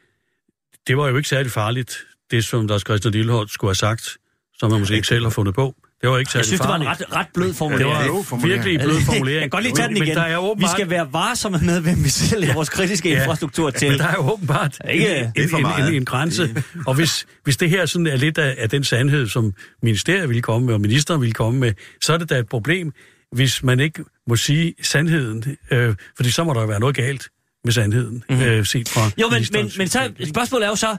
det 0.87 0.97
var 0.97 1.09
jo 1.09 1.17
ikke 1.17 1.29
særlig 1.29 1.53
farligt, 1.53 2.07
det 2.31 2.45
som 2.45 2.67
Lars 2.67 2.83
Christian 2.83 3.13
Lillehold 3.13 3.49
skulle 3.49 3.69
have 3.69 3.75
sagt, 3.75 4.17
som 4.59 4.71
man 4.71 4.81
måske 4.81 4.95
ikke 4.95 5.09
selv 5.09 5.23
har 5.23 5.31
fundet 5.31 5.55
på. 5.55 5.75
Det 6.05 6.13
var 6.13 6.19
ikke 6.19 6.31
særlig 6.31 6.41
Jeg 6.41 6.47
synes, 6.47 6.61
det 6.61 6.69
var 6.69 6.77
en 6.77 6.83
farligt. 6.85 7.11
ret, 7.11 7.17
ret 7.17 7.27
blød 7.35 7.49
Det 7.49 7.57
formulering. 7.57 7.91
var 7.91 8.03
blød 8.05 8.17
jo 8.17 8.23
formulering. 8.23 8.65
virkelig 8.65 8.87
blød 8.89 9.01
formulering. 9.01 9.35
Jeg 9.35 9.41
kan 9.43 9.51
godt 9.51 9.65
lige 9.65 9.75
tage 9.75 9.89
den 9.89 9.97
igen. 9.97 10.09
Men 10.09 10.17
der 10.17 10.23
er 10.23 10.29
Vi 10.29 10.37
åbenbart, 10.37 10.71
skal 10.71 10.91
være 10.91 11.13
varsomme 11.13 11.59
med, 11.63 11.81
hvem 11.81 12.05
vi 12.05 12.09
sælger 12.09 12.55
vores 12.55 12.69
kritiske 12.69 13.09
Ja. 13.11 13.19
infrastruktur 13.21 13.71
til. 13.71 13.91
Men 13.91 13.99
der 13.99 14.05
er 14.07 14.15
jo 14.15 14.33
åbenbart 14.33 14.79
Ikke- 14.91 15.19
en, 15.19 15.33
Det 15.37 15.53
en, 15.53 15.59
en, 15.67 15.67
en, 15.89 15.95
en 15.95 16.05
grænse. 16.05 16.63
Og 16.87 16.95
hvis, 16.95 17.27
hvis 17.45 17.57
det 17.57 17.71
her 17.71 17.87
sådan 17.87 18.07
er 18.07 18.17
lidt 18.17 18.39
af, 18.39 18.55
af 18.59 18.71
den 18.71 18.85
sandhed, 18.85 19.29
som 19.29 19.53
ministeriet 19.83 20.29
ville 20.29 20.43
komme 20.43 20.67
med, 20.67 20.75
og 20.75 20.81
ministeren 20.81 21.21
ville 21.21 21.33
komme 21.35 21.61
med, 21.61 21.73
så 22.05 22.13
er 22.13 22.19
det 22.19 22.31
da 22.31 22.39
et 22.39 22.49
problem, 22.49 22.93
hvis 23.33 23.63
man 23.63 23.81
ikke 23.81 24.05
må 24.29 24.37
sige 24.37 24.75
sandheden. 24.83 25.57
Øh, 25.71 25.95
fordi 26.17 26.31
så 26.31 26.45
må 26.45 26.55
der 26.55 26.61
jo 26.61 26.67
være 26.67 26.81
noget 26.81 26.97
galt 26.97 27.29
med 27.65 27.73
sandheden, 27.73 28.25
mm-hmm. 28.29 28.45
øh, 28.45 28.67
set 28.67 28.89
fra. 28.89 29.11
Jo, 29.21 29.29
men, 29.29 29.45
men, 29.53 29.71
men 29.79 29.89
så, 29.89 30.11
spørgsmålet 30.29 30.65
er 30.65 30.71
jo 30.71 30.77
så, 30.77 30.97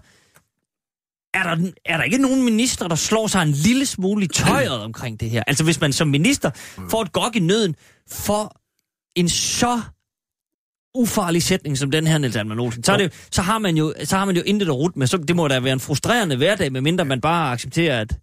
er 1.36 1.44
der, 1.44 1.72
er 1.86 1.98
der 1.98 2.04
ikke 2.04 2.18
nogen 2.18 2.46
minister, 2.46 2.88
der 2.88 2.96
slår 2.96 3.28
sig 3.28 3.42
en 3.42 3.52
lille 3.52 3.86
smule 3.86 4.26
i 4.26 4.28
tøjet 4.28 4.84
omkring 4.90 5.20
det 5.20 5.30
her? 5.30 5.44
Altså 5.48 5.64
hvis 5.64 5.82
man 5.82 5.94
som 5.94 6.08
minister 6.08 6.52
får 6.90 7.02
et 7.02 7.12
gok 7.12 7.36
i 7.36 7.40
nøden 7.40 7.76
for 8.12 8.62
en 9.16 9.30
så 9.30 9.82
ufarlig 10.96 11.44
sætning 11.44 11.78
som 11.78 11.92
den 11.92 12.08
her, 12.08 12.18
Niels 12.18 12.36
Alman 12.36 12.60
Olsen, 12.60 12.84
så, 12.84 12.94
er 12.94 12.98
det, 12.98 13.28
så, 13.32 13.42
har 13.42 13.58
man 13.58 13.78
jo, 13.78 13.94
så 14.04 14.18
har 14.18 14.26
man 14.26 14.36
jo 14.36 14.42
intet 14.46 14.68
at 14.68 14.74
rute 14.74 15.00
med. 15.00 15.08
Så, 15.08 15.18
det 15.18 15.36
må 15.36 15.48
da 15.48 15.60
være 15.60 15.74
en 15.74 15.80
frustrerende 15.80 16.38
hverdag, 16.38 16.72
medmindre 16.72 17.06
man 17.06 17.22
bare 17.22 17.52
accepterer, 17.52 18.02
at 18.02 18.18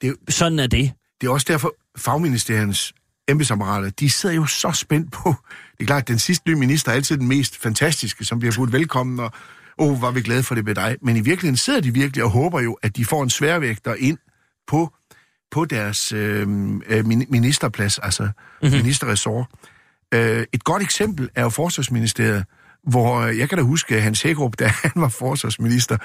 Det 0.00 0.16
er 0.28 0.32
sådan 0.32 0.58
er 0.58 0.66
det. 0.66 0.92
Det 1.20 1.26
er 1.26 1.30
også 1.30 1.46
derfor, 1.48 1.74
fagministeriens 1.98 2.92
embedsapparater, 3.28 3.90
de 3.90 4.10
sidder 4.10 4.34
jo 4.34 4.46
så 4.46 4.72
spændt 4.72 5.12
på. 5.12 5.34
Det 5.78 5.80
er 5.80 5.86
klart, 5.86 6.02
at 6.02 6.08
den 6.08 6.18
sidste 6.18 6.48
nye 6.48 6.56
minister 6.56 6.90
er 6.90 6.96
altid 6.96 7.16
den 7.16 7.28
mest 7.28 7.56
fantastiske, 7.56 8.24
som 8.24 8.42
vi 8.42 8.46
har 8.46 8.54
budt 8.56 8.72
velkommen, 8.72 9.20
og 9.20 9.32
oh, 9.82 10.02
var 10.02 10.10
vi 10.10 10.22
glade 10.22 10.42
for 10.42 10.54
det 10.54 10.64
med 10.64 10.74
dig. 10.74 10.96
Men 11.02 11.16
i 11.16 11.20
virkeligheden 11.20 11.56
sidder 11.56 11.80
de 11.80 11.94
virkelig 11.94 12.24
og 12.24 12.30
håber 12.30 12.60
jo, 12.60 12.78
at 12.82 12.96
de 12.96 13.04
får 13.04 13.22
en 13.22 13.30
sværvægter 13.30 13.94
ind 13.94 14.18
på, 14.66 14.92
på 15.50 15.64
deres 15.64 16.12
øh, 16.12 16.48
øh, 16.86 17.06
min- 17.06 17.26
ministerplads, 17.28 17.98
altså 17.98 18.22
mm-hmm. 18.22 18.76
ministerressort. 18.76 19.46
Øh, 20.14 20.46
et 20.52 20.64
godt 20.64 20.82
eksempel 20.82 21.28
er 21.34 21.42
jo 21.42 21.48
Forsvarsministeriet, 21.48 22.44
hvor 22.88 23.20
øh, 23.20 23.38
jeg 23.38 23.48
kan 23.48 23.58
da 23.58 23.64
huske 23.64 24.00
Hans 24.00 24.22
Hækkerup, 24.22 24.52
da 24.60 24.66
han 24.66 24.92
var 24.94 25.08
forsvarsminister, 25.08 25.96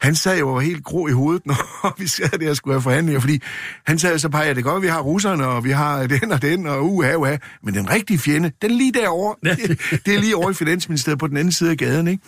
han 0.00 0.14
sad 0.14 0.38
jo 0.38 0.58
helt 0.58 0.84
grå 0.84 1.08
i 1.08 1.12
hovedet, 1.12 1.46
når 1.50 1.98
vi 1.98 2.06
sad 2.06 2.38
der 2.38 2.50
og 2.50 2.56
skulle 2.56 2.74
have 2.74 2.82
forhandlinger, 2.82 3.20
fordi 3.20 3.42
han 3.86 3.98
sagde 3.98 4.18
så 4.18 4.28
bare, 4.28 4.42
ja, 4.42 4.54
det 4.54 4.64
går, 4.64 4.78
vi 4.78 4.86
har 4.86 5.00
russerne, 5.00 5.46
og 5.46 5.64
vi 5.64 5.70
har 5.70 6.06
den 6.06 6.32
og 6.32 6.42
den, 6.42 6.66
og 6.66 6.92
uha, 6.92 7.14
uha, 7.14 7.36
men 7.62 7.74
den 7.74 7.90
rigtige 7.90 8.18
fjende, 8.18 8.52
den 8.62 8.70
lige 8.70 8.92
derovre, 8.92 9.34
det, 9.56 10.00
det 10.06 10.14
er 10.14 10.18
lige 10.18 10.36
over 10.36 10.50
i 10.50 10.54
Finansministeriet 10.54 11.18
på 11.18 11.26
den 11.26 11.36
anden 11.36 11.52
side 11.52 11.70
af 11.70 11.76
gaden, 11.76 12.08
ikke? 12.08 12.22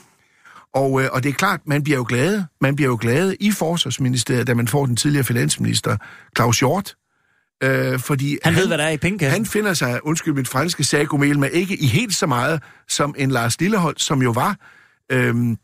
Og, 0.75 1.03
øh, 1.03 1.09
og 1.13 1.23
det 1.23 1.29
er 1.29 1.33
klart, 1.33 1.61
man 1.67 1.83
bliver 1.83 1.97
jo 1.97 2.05
glade, 2.09 2.47
man 2.61 2.77
bliver 2.77 2.89
jo 2.89 2.99
glade 3.01 3.37
i 3.41 3.51
Forsvarsministeriet, 3.51 4.47
da 4.47 4.55
man 4.55 4.69
får 4.69 4.87
den 4.87 4.97
tidligere 4.97 5.25
finansminister, 5.25 5.97
Claus 6.37 6.59
Hjort, 6.59 6.95
øh, 7.63 7.99
fordi 7.99 8.39
Han, 8.45 8.55
ved, 8.55 8.67
hvad 8.67 8.79
der 8.79 8.85
er 8.85 8.91
i 8.91 8.97
pengekassen. 8.97 9.33
han 9.33 9.47
finder 9.47 9.75
sig, 9.75 10.07
undskyld 10.07 10.35
mit 10.35 10.49
franske 10.49 10.85
sagomel, 10.85 11.39
men 11.39 11.51
ikke 11.53 11.77
i 11.77 11.87
helt 11.87 12.15
så 12.15 12.27
meget 12.27 12.63
som 12.89 13.15
en 13.19 13.31
Lars 13.31 13.61
Lillehold, 13.61 13.97
som 13.99 14.23
jo 14.23 14.31
var, 14.31 14.57
øhm, 15.13 15.59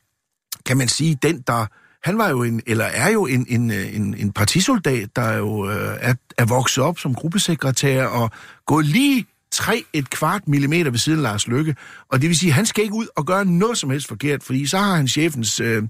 kan 0.66 0.76
man 0.76 0.88
sige, 0.88 1.18
den 1.22 1.40
der... 1.46 1.66
Han 2.02 2.18
var 2.18 2.28
jo 2.28 2.42
en, 2.42 2.60
eller 2.66 2.84
er 2.84 3.10
jo 3.10 3.26
en, 3.26 3.46
en, 3.48 3.70
en, 3.70 4.14
en 4.14 4.32
partisoldat, 4.32 5.16
der 5.16 5.32
jo 5.32 5.70
øh, 5.70 5.96
er, 6.00 6.14
er 6.38 6.44
vokset 6.44 6.84
op 6.84 6.98
som 6.98 7.14
gruppesekretær 7.14 8.04
og 8.04 8.30
gået 8.66 8.86
lige 8.86 9.26
3 9.56 9.84
et 9.92 10.10
kvart 10.10 10.48
millimeter 10.48 10.90
ved 10.90 10.98
siden 10.98 11.18
af 11.18 11.22
Lars 11.22 11.48
Lykke. 11.48 11.76
Og 12.08 12.20
det 12.20 12.28
vil 12.28 12.38
sige, 12.38 12.50
at 12.50 12.54
han 12.54 12.66
skal 12.66 12.84
ikke 12.84 12.94
ud 12.94 13.06
og 13.16 13.26
gøre 13.26 13.44
noget 13.44 13.78
som 13.78 13.90
helst 13.90 14.08
forkert, 14.08 14.42
fordi 14.42 14.66
så 14.66 14.78
har 14.78 14.96
han 14.96 15.08
chefens 15.08 15.60
øh, 15.60 15.82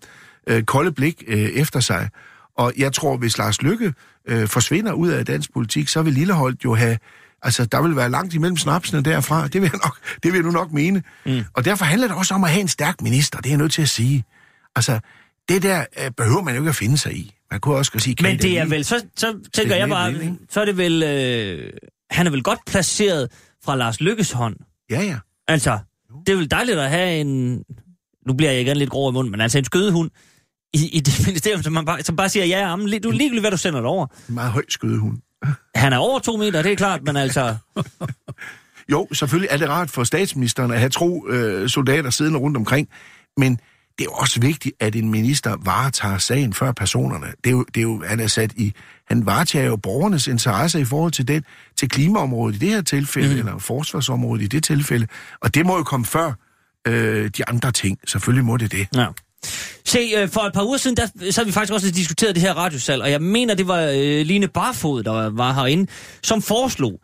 øh, 0.46 0.62
kolde 0.62 0.92
blik 0.92 1.24
øh, 1.26 1.38
efter 1.38 1.80
sig. 1.80 2.08
Og 2.56 2.72
jeg 2.78 2.92
tror, 2.92 3.16
hvis 3.16 3.38
Lars 3.38 3.62
Lykke 3.62 3.94
øh, 4.28 4.48
forsvinder 4.48 4.92
ud 4.92 5.08
af 5.08 5.26
dansk 5.26 5.52
politik, 5.52 5.88
så 5.88 6.02
vil 6.02 6.12
Lilleholdt 6.12 6.64
jo 6.64 6.74
have... 6.74 6.98
Altså, 7.42 7.64
der 7.64 7.82
vil 7.82 7.96
være 7.96 8.10
langt 8.10 8.34
imellem 8.34 8.56
snapsene 8.56 9.02
derfra. 9.02 9.48
Det 9.48 9.62
vil 9.62 9.70
jeg, 9.72 9.80
nok, 9.84 9.98
det 10.22 10.32
vil 10.32 10.38
jeg 10.38 10.44
nu 10.44 10.50
nok 10.50 10.72
mene. 10.72 11.02
Mm. 11.26 11.44
Og 11.54 11.64
derfor 11.64 11.84
handler 11.84 12.08
det 12.08 12.16
også 12.16 12.34
om 12.34 12.44
at 12.44 12.50
have 12.50 12.60
en 12.60 12.68
stærk 12.68 13.00
minister. 13.02 13.38
Det 13.38 13.46
er 13.46 13.50
jeg 13.50 13.58
nødt 13.58 13.72
til 13.72 13.82
at 13.82 13.88
sige. 13.88 14.24
Altså, 14.76 15.00
det 15.48 15.62
der 15.62 15.84
øh, 16.04 16.10
behøver 16.10 16.42
man 16.42 16.54
jo 16.54 16.60
ikke 16.60 16.68
at 16.68 16.76
finde 16.76 16.98
sig 16.98 17.16
i. 17.16 17.34
Man 17.50 17.60
kunne 17.60 17.76
også 17.76 17.92
sige... 17.98 18.16
Men 18.22 18.38
det 18.38 18.58
er 18.58 18.66
vel, 18.66 18.84
så, 18.84 19.04
så 19.16 19.38
tænker 19.52 19.76
jeg 19.76 19.88
bare, 19.88 20.12
ikke? 20.12 20.34
så 20.50 20.60
er 20.60 20.64
det 20.64 20.76
vel, 20.76 21.02
øh, 21.02 21.72
han 22.10 22.26
er 22.26 22.30
vel 22.30 22.42
godt 22.42 22.58
placeret 22.66 23.30
fra 23.66 23.76
Lars 23.76 24.00
Lykkes 24.00 24.32
hånd. 24.32 24.56
Ja, 24.90 25.02
ja. 25.02 25.18
Altså, 25.48 25.78
det 26.26 26.32
er 26.32 26.36
vel 26.36 26.50
dejligt 26.50 26.78
at 26.78 26.90
have 26.90 27.20
en, 27.20 27.62
nu 28.26 28.34
bliver 28.34 28.52
jeg 28.52 28.60
igen 28.60 28.76
lidt 28.76 28.90
grov 28.90 29.10
i 29.10 29.14
munden, 29.14 29.30
men 29.30 29.40
altså 29.40 29.58
en 29.58 29.64
skødehund 29.64 30.10
i, 30.74 30.88
i 30.92 31.00
det 31.00 31.14
ministerium, 31.26 31.62
som, 31.62 31.72
man 31.72 31.84
bare, 31.84 32.02
som 32.02 32.16
bare 32.16 32.28
siger, 32.28 32.46
ja, 32.46 32.68
jamen, 32.68 33.02
du 33.02 33.08
er 33.08 33.12
ligegyldigt, 33.12 33.42
hvad 33.42 33.50
du 33.50 33.56
sender 33.56 33.80
det 33.80 33.88
over. 33.88 34.06
En 34.28 34.34
meget 34.34 34.52
høj 34.52 34.64
skødehund. 34.68 35.18
Han 35.74 35.92
er 35.92 35.98
over 35.98 36.18
to 36.18 36.36
meter, 36.36 36.62
det 36.62 36.72
er 36.72 36.76
klart, 36.76 37.02
men 37.02 37.16
altså, 37.16 37.56
Jo, 38.92 39.08
selvfølgelig 39.12 39.48
er 39.50 39.56
det 39.56 39.68
rart 39.68 39.90
for 39.90 40.04
statsministeren 40.04 40.70
at 40.70 40.78
have 40.78 40.90
tro 40.90 41.28
øh, 41.28 41.68
soldater 41.68 42.10
siddende 42.10 42.38
rundt 42.38 42.56
omkring, 42.56 42.88
men 43.36 43.52
det 43.98 44.04
er 44.04 44.04
jo 44.04 44.12
også 44.12 44.40
vigtigt, 44.40 44.74
at 44.80 44.96
en 44.96 45.10
minister 45.10 45.56
varetager 45.64 46.18
sagen 46.18 46.54
før 46.54 46.72
personerne. 46.72 47.26
Det 47.26 47.46
er 47.46 47.50
jo, 47.50 47.64
det 47.74 47.76
er 47.76 47.82
jo 47.82 48.02
han 48.06 48.20
er 48.20 48.26
sat 48.26 48.52
i, 48.56 48.72
han 49.08 49.26
varetager 49.26 49.66
jo 49.66 49.76
borgernes 49.76 50.26
interesse 50.26 50.80
i 50.80 50.84
forhold 50.84 51.12
til 51.12 51.28
den, 51.28 51.44
til 51.76 51.88
klimaområdet 51.88 52.56
i 52.56 52.58
det 52.58 52.68
her 52.68 52.82
tilfælde, 52.82 53.32
mm. 53.32 53.38
eller 53.38 53.58
forsvarsområdet 53.58 54.42
i 54.42 54.46
det 54.46 54.64
tilfælde, 54.64 55.06
og 55.40 55.54
det 55.54 55.66
må 55.66 55.76
jo 55.76 55.82
komme 55.82 56.06
før 56.06 56.32
øh, 56.88 57.30
de 57.36 57.48
andre 57.48 57.72
ting. 57.72 57.98
Selvfølgelig 58.06 58.44
må 58.44 58.56
det 58.56 58.72
det. 58.72 58.86
ja. 58.94 59.06
Se, 59.84 59.98
øh, 60.16 60.28
for 60.28 60.40
et 60.40 60.52
par 60.52 60.64
uger 60.64 60.76
siden, 60.76 60.96
der, 60.96 61.06
så 61.30 61.40
har 61.40 61.44
vi 61.44 61.52
faktisk 61.52 61.72
også 61.72 61.90
diskuteret 61.90 62.34
det 62.34 62.42
her 62.42 62.52
radiosal, 62.54 63.02
og 63.02 63.10
jeg 63.10 63.22
mener, 63.22 63.54
det 63.54 63.68
var 63.68 63.80
øh, 63.80 64.26
Line 64.26 64.48
Barfod, 64.48 65.02
der 65.02 65.30
var, 65.30 65.52
herinde, 65.52 65.86
som 66.22 66.42
foreslog, 66.42 67.00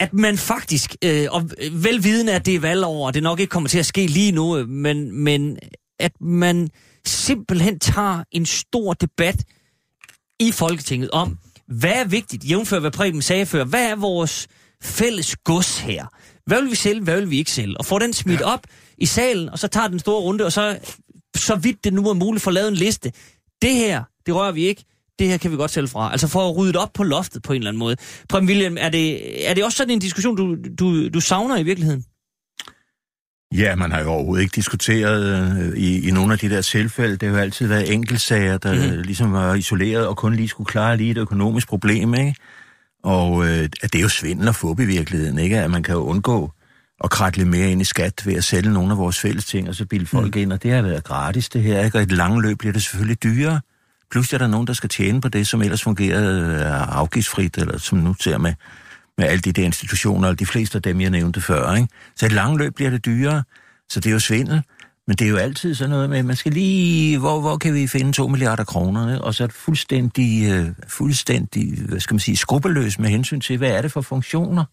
at 0.00 0.14
man 0.14 0.38
faktisk, 0.38 0.96
øh, 1.04 1.26
og 1.30 1.50
velvidende, 1.72 2.32
at 2.32 2.46
det 2.46 2.54
er 2.54 2.60
valgår, 2.60 3.06
og 3.06 3.14
det 3.14 3.22
nok 3.22 3.40
ikke 3.40 3.50
kommer 3.50 3.68
til 3.68 3.78
at 3.78 3.86
ske 3.86 4.06
lige 4.06 4.32
nu, 4.32 4.56
øh, 4.56 4.68
men, 4.68 5.24
men 5.24 5.58
at 6.00 6.12
man 6.20 6.68
simpelthen 7.06 7.78
tager 7.78 8.24
en 8.32 8.46
stor 8.46 8.92
debat 8.92 9.44
i 10.40 10.52
Folketinget 10.52 11.10
om, 11.10 11.38
hvad 11.68 11.92
er 11.92 12.04
vigtigt, 12.04 12.50
jævnfør 12.50 12.80
hvad 12.80 12.90
Preben 12.90 13.22
sagde 13.22 13.46
før, 13.46 13.64
hvad 13.64 13.90
er 13.90 13.96
vores 13.96 14.48
fælles 14.82 15.36
gods 15.36 15.78
her? 15.78 16.06
Hvad 16.46 16.62
vil 16.62 16.70
vi 16.70 16.76
sælge, 16.76 17.02
hvad 17.02 17.20
vil 17.20 17.30
vi 17.30 17.38
ikke 17.38 17.50
sælge? 17.50 17.78
Og 17.78 17.86
få 17.86 17.98
den 17.98 18.12
smidt 18.12 18.40
ja. 18.40 18.52
op 18.52 18.66
i 18.98 19.06
salen, 19.06 19.48
og 19.48 19.58
så 19.58 19.68
tager 19.68 19.88
den 19.88 19.98
store 19.98 20.20
runde, 20.20 20.44
og 20.44 20.52
så, 20.52 20.78
så 21.36 21.56
vidt 21.56 21.84
det 21.84 21.92
nu 21.92 22.08
er 22.08 22.14
muligt, 22.14 22.42
få 22.42 22.50
lavet 22.50 22.68
en 22.68 22.74
liste. 22.74 23.12
Det 23.62 23.74
her, 23.74 24.02
det 24.26 24.34
rører 24.34 24.52
vi 24.52 24.66
ikke. 24.66 24.84
Det 25.18 25.28
her 25.28 25.36
kan 25.36 25.50
vi 25.50 25.56
godt 25.56 25.70
sælge 25.70 25.88
fra. 25.88 26.12
Altså 26.12 26.28
for 26.28 26.48
at 26.48 26.56
rydde 26.56 26.78
op 26.78 26.92
på 26.92 27.02
loftet 27.02 27.42
på 27.42 27.52
en 27.52 27.56
eller 27.56 27.70
anden 27.70 27.78
måde. 27.78 27.96
Preben 28.28 28.48
William, 28.48 28.76
er 28.80 28.88
det, 28.88 29.48
er 29.50 29.54
det 29.54 29.64
også 29.64 29.76
sådan 29.76 29.90
en 29.90 29.98
diskussion, 29.98 30.36
du, 30.36 30.56
du, 30.78 31.08
du 31.08 31.20
savner 31.20 31.56
i 31.56 31.62
virkeligheden? 31.62 32.04
Ja, 33.54 33.76
man 33.76 33.92
har 33.92 34.00
jo 34.00 34.08
overhovedet 34.10 34.42
ikke 34.42 34.54
diskuteret 34.54 35.24
øh, 35.60 35.76
i, 35.76 36.08
i 36.08 36.10
nogle 36.10 36.32
af 36.32 36.38
de 36.38 36.50
der 36.50 36.60
tilfælde. 36.60 37.16
Det 37.16 37.28
har 37.28 37.36
jo 37.36 37.42
altid 37.42 37.66
været 37.66 37.92
enkeltsager, 37.92 38.58
der 38.58 38.74
mm. 38.74 39.02
ligesom 39.02 39.32
var 39.32 39.54
isoleret 39.54 40.06
og 40.06 40.16
kun 40.16 40.34
lige 40.34 40.48
skulle 40.48 40.66
klare 40.66 40.96
lige 40.96 41.10
et 41.10 41.18
økonomisk 41.18 41.68
problem, 41.68 42.14
ikke? 42.14 42.34
Og 43.02 43.44
øh, 43.44 43.68
at 43.82 43.92
det 43.92 43.94
er 43.94 44.02
jo 44.02 44.08
svindel 44.08 44.48
og 44.48 44.54
fup 44.54 44.80
i 44.80 44.84
virkeligheden, 44.84 45.38
ikke? 45.38 45.58
At 45.58 45.70
man 45.70 45.82
kan 45.82 45.94
jo 45.94 46.00
undgå 46.00 46.52
at 47.04 47.10
kratte 47.10 47.38
lidt 47.38 47.48
mere 47.48 47.70
ind 47.70 47.80
i 47.80 47.84
skat 47.84 48.26
ved 48.26 48.34
at 48.34 48.44
sælge 48.44 48.72
nogle 48.72 48.90
af 48.90 48.98
vores 48.98 49.20
fælles 49.20 49.44
ting, 49.44 49.68
og 49.68 49.74
så 49.74 49.86
bilde 49.86 50.06
folk 50.06 50.34
mm. 50.34 50.40
ind, 50.40 50.52
og 50.52 50.62
det 50.62 50.72
har 50.72 50.82
været 50.82 51.04
gratis, 51.04 51.48
det 51.48 51.62
her, 51.62 51.84
ikke? 51.84 51.98
Og 51.98 52.02
i 52.02 52.04
et 52.04 52.12
langt 52.12 52.42
løb 52.42 52.58
bliver 52.58 52.72
det 52.72 52.82
selvfølgelig 52.82 53.22
dyrere. 53.22 53.60
Pludselig 54.10 54.36
er 54.36 54.38
der 54.38 54.46
nogen, 54.46 54.66
der 54.66 54.72
skal 54.72 54.88
tjene 54.88 55.20
på 55.20 55.28
det, 55.28 55.46
som 55.46 55.62
ellers 55.62 55.82
fungerede 55.82 56.54
øh, 56.54 56.98
afgiftsfrit, 56.98 57.58
eller 57.58 57.78
som 57.78 57.98
nu 57.98 58.14
ser 58.20 58.38
med, 58.38 58.54
med 59.18 59.26
alle 59.26 59.40
de 59.40 59.52
der 59.52 59.64
institutioner, 59.64 60.28
og 60.28 60.38
de 60.38 60.46
fleste 60.46 60.76
af 60.76 60.82
dem, 60.82 61.00
jeg 61.00 61.10
nævnte 61.10 61.40
før, 61.40 61.74
ikke? 61.74 61.88
Så 62.16 62.26
i 62.26 62.28
et 62.28 62.32
langt 62.32 62.58
løb 62.58 62.74
bliver 62.74 62.90
det 62.90 63.04
dyrere, 63.04 63.42
så 63.88 64.00
det 64.00 64.06
er 64.06 64.12
jo 64.12 64.18
svindel. 64.18 64.62
Men 65.06 65.16
det 65.16 65.24
er 65.24 65.28
jo 65.28 65.36
altid 65.36 65.74
sådan 65.74 65.90
noget 65.90 66.10
med, 66.10 66.22
man 66.22 66.36
skal 66.36 66.52
lige, 66.52 67.18
hvor, 67.18 67.40
hvor 67.40 67.56
kan 67.56 67.74
vi 67.74 67.86
finde 67.86 68.12
2 68.12 68.28
milliarder 68.28 68.64
kroner, 68.64 69.12
ikke? 69.12 69.24
og 69.24 69.34
så 69.34 69.42
er 69.42 69.46
det 69.46 69.56
fuldstændig, 69.56 70.50
øh, 70.52 70.66
fuldstændig, 70.88 71.78
hvad 71.88 72.00
skal 72.00 72.14
man 72.14 72.20
sige, 72.20 72.36
skrupelløs 72.36 72.98
med 72.98 73.08
hensyn 73.08 73.40
til, 73.40 73.58
hvad 73.58 73.70
er 73.70 73.82
det 73.82 73.92
for 73.92 74.00
funktioner? 74.00 74.64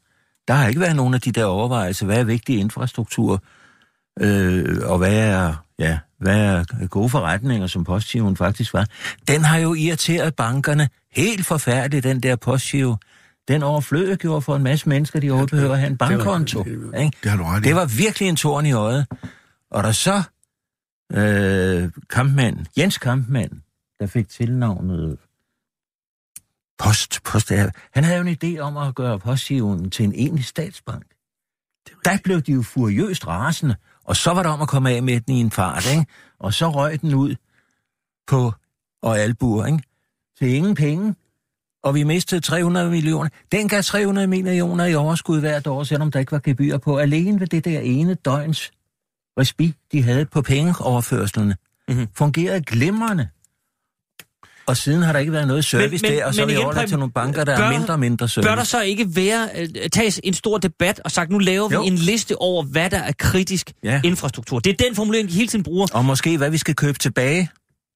Der 0.48 0.54
har 0.54 0.68
ikke 0.68 0.80
været 0.80 0.96
nogen 0.96 1.14
af 1.14 1.22
de 1.22 1.32
der 1.32 1.46
overvejelser, 1.46 2.06
hvad 2.06 2.20
er 2.20 2.24
vigtig 2.24 2.60
infrastruktur, 2.60 3.44
øh, 4.22 4.78
og 4.84 4.98
hvad 4.98 5.18
er, 5.18 5.54
ja, 5.80 6.00
hvad 6.20 6.40
er 6.40 6.88
gode 6.88 7.10
forretninger, 7.10 7.68
som 7.68 7.84
postgiven 7.84 8.38
faktisk 8.38 8.74
var. 8.74 8.86
Den 9.28 9.44
har 9.44 9.58
jo 9.58 9.74
irriteret 9.74 10.36
bankerne 10.36 10.90
helt 11.12 11.46
forfærdeligt, 11.46 12.04
den 12.04 12.20
der 12.20 12.36
postgiven. 12.36 12.98
Den 13.48 13.64
overflødiggjorde 13.64 14.42
for 14.42 14.56
en 14.56 14.64
masse 14.64 14.90
mennesker, 14.90 15.20
de 15.20 15.30
overhovedet 15.30 15.52
behøver 15.52 15.74
at 15.74 15.80
have 15.80 15.92
en 15.92 15.98
bankkonto. 15.98 16.60
Ikke? 16.64 17.12
Det 17.24 17.32
har 17.32 17.38
du 17.38 17.44
ret. 17.44 17.64
Det 17.64 17.76
var 17.76 17.86
virkelig 17.86 18.30
en 18.30 18.36
torn 18.36 18.66
i 18.66 18.72
øjet. 18.72 19.08
Og 19.72 19.84
der 19.84 19.92
så 19.92 20.24
øh, 21.14 21.92
kampmand, 22.10 22.66
Jens 22.78 22.98
Kampmand, 22.98 23.52
der 24.00 24.08
fik 24.08 24.30
tilnavnet 24.30 25.18
Post, 26.78 27.24
Post, 27.24 27.52
han 27.94 28.04
havde 28.04 28.18
jo 28.18 28.26
en 28.26 28.38
idé 28.44 28.60
om 28.60 28.78
at 28.78 28.96
gøre 28.96 29.20
postgiven 29.20 29.90
til 29.90 30.06
en 30.06 30.14
egentlig 30.14 30.46
statsbank. 30.46 31.06
Der 32.06 32.18
blev 32.24 32.42
de 32.42 32.52
jo 32.52 32.62
furiøst 32.62 33.28
rasende 33.28 33.76
Og 34.04 34.16
så 34.16 34.32
var 34.34 34.44
der 34.44 34.50
om 34.50 34.62
at 34.62 34.68
komme 34.68 34.90
af 34.90 35.04
med 35.04 35.22
den 35.22 35.36
i 35.36 35.40
en 35.40 35.52
fart, 35.52 35.92
ikke? 35.92 36.06
Og 36.40 36.54
så 36.54 36.70
røg 36.70 37.02
den 37.02 37.14
ud 37.14 37.36
på 38.28 38.54
og 39.02 39.20
albuer, 39.20 39.66
ikke? 39.66 39.84
Til 40.40 40.48
ingen 40.48 40.76
penge. 40.76 41.16
Og 41.86 41.96
vi 41.96 42.04
mistede 42.04 42.42
300 42.42 42.90
millioner. 42.90 43.30
Den 43.52 43.68
gav 43.68 43.84
300 43.84 44.28
millioner 44.28 44.86
i 44.86 44.96
overskud 44.96 45.40
hvert 45.40 45.68
år, 45.68 45.84
selvom 45.84 46.12
der 46.12 46.20
ikke 46.20 46.32
var 46.32 46.40
gebyr 46.44 46.78
på. 46.78 46.98
Alene 46.98 47.40
ved 47.40 47.48
det 47.48 47.66
der 47.66 47.80
ene 47.80 48.14
døgns 48.14 48.72
respi, 49.40 49.74
de 49.92 50.04
havde 50.04 50.26
på 50.26 50.42
pengeoverførslerne, 50.42 51.56
mm-hmm. 51.88 52.08
fungerede 52.16 52.62
glimrende. 52.62 53.28
Og 54.68 54.78
siden 54.78 55.02
har 55.02 55.14
der 55.14 55.20
ikke 55.20 55.32
været 55.32 55.48
noget 55.48 55.66
service 55.66 56.02
men, 56.02 56.12
men, 56.12 56.20
der, 56.20 56.26
og 56.26 56.34
så 56.34 56.42
er 56.42 56.46
vi 56.46 56.56
overladt 56.56 56.90
til 56.90 56.98
nogle 56.98 57.12
banker, 57.12 57.44
der 57.44 57.58
bør, 57.58 57.64
er 57.64 57.80
mindre 57.80 57.94
og 57.94 58.00
mindre 58.00 58.30
service. 58.30 58.50
Bør 58.50 58.56
der 58.56 58.64
så 58.64 58.82
ikke 58.82 59.16
være, 59.16 59.50
uh, 59.62 59.90
tages 59.94 60.22
en 60.24 60.34
stor 60.34 60.58
debat 60.58 61.02
og 61.06 61.12
sagt, 61.12 61.32
nu 61.32 61.38
laver 61.38 61.70
jo. 61.72 61.82
vi 61.82 61.88
en 61.88 61.96
liste 61.96 62.42
over, 62.42 62.64
hvad 62.64 62.90
der 62.90 63.00
er 63.00 63.12
kritisk 63.12 63.72
ja. 63.84 64.02
infrastruktur. 64.04 64.60
Det 64.60 64.74
er 64.74 64.84
den 64.86 64.96
formulering, 64.96 65.30
de 65.30 65.34
hele 65.34 65.48
tiden 65.48 65.64
bruger. 65.64 65.88
Og 65.94 66.06
måske, 66.06 66.38
hvad 66.38 66.50
vi 66.50 66.58
skal 66.58 66.76
købe 66.76 67.00
tilbage. 67.00 67.50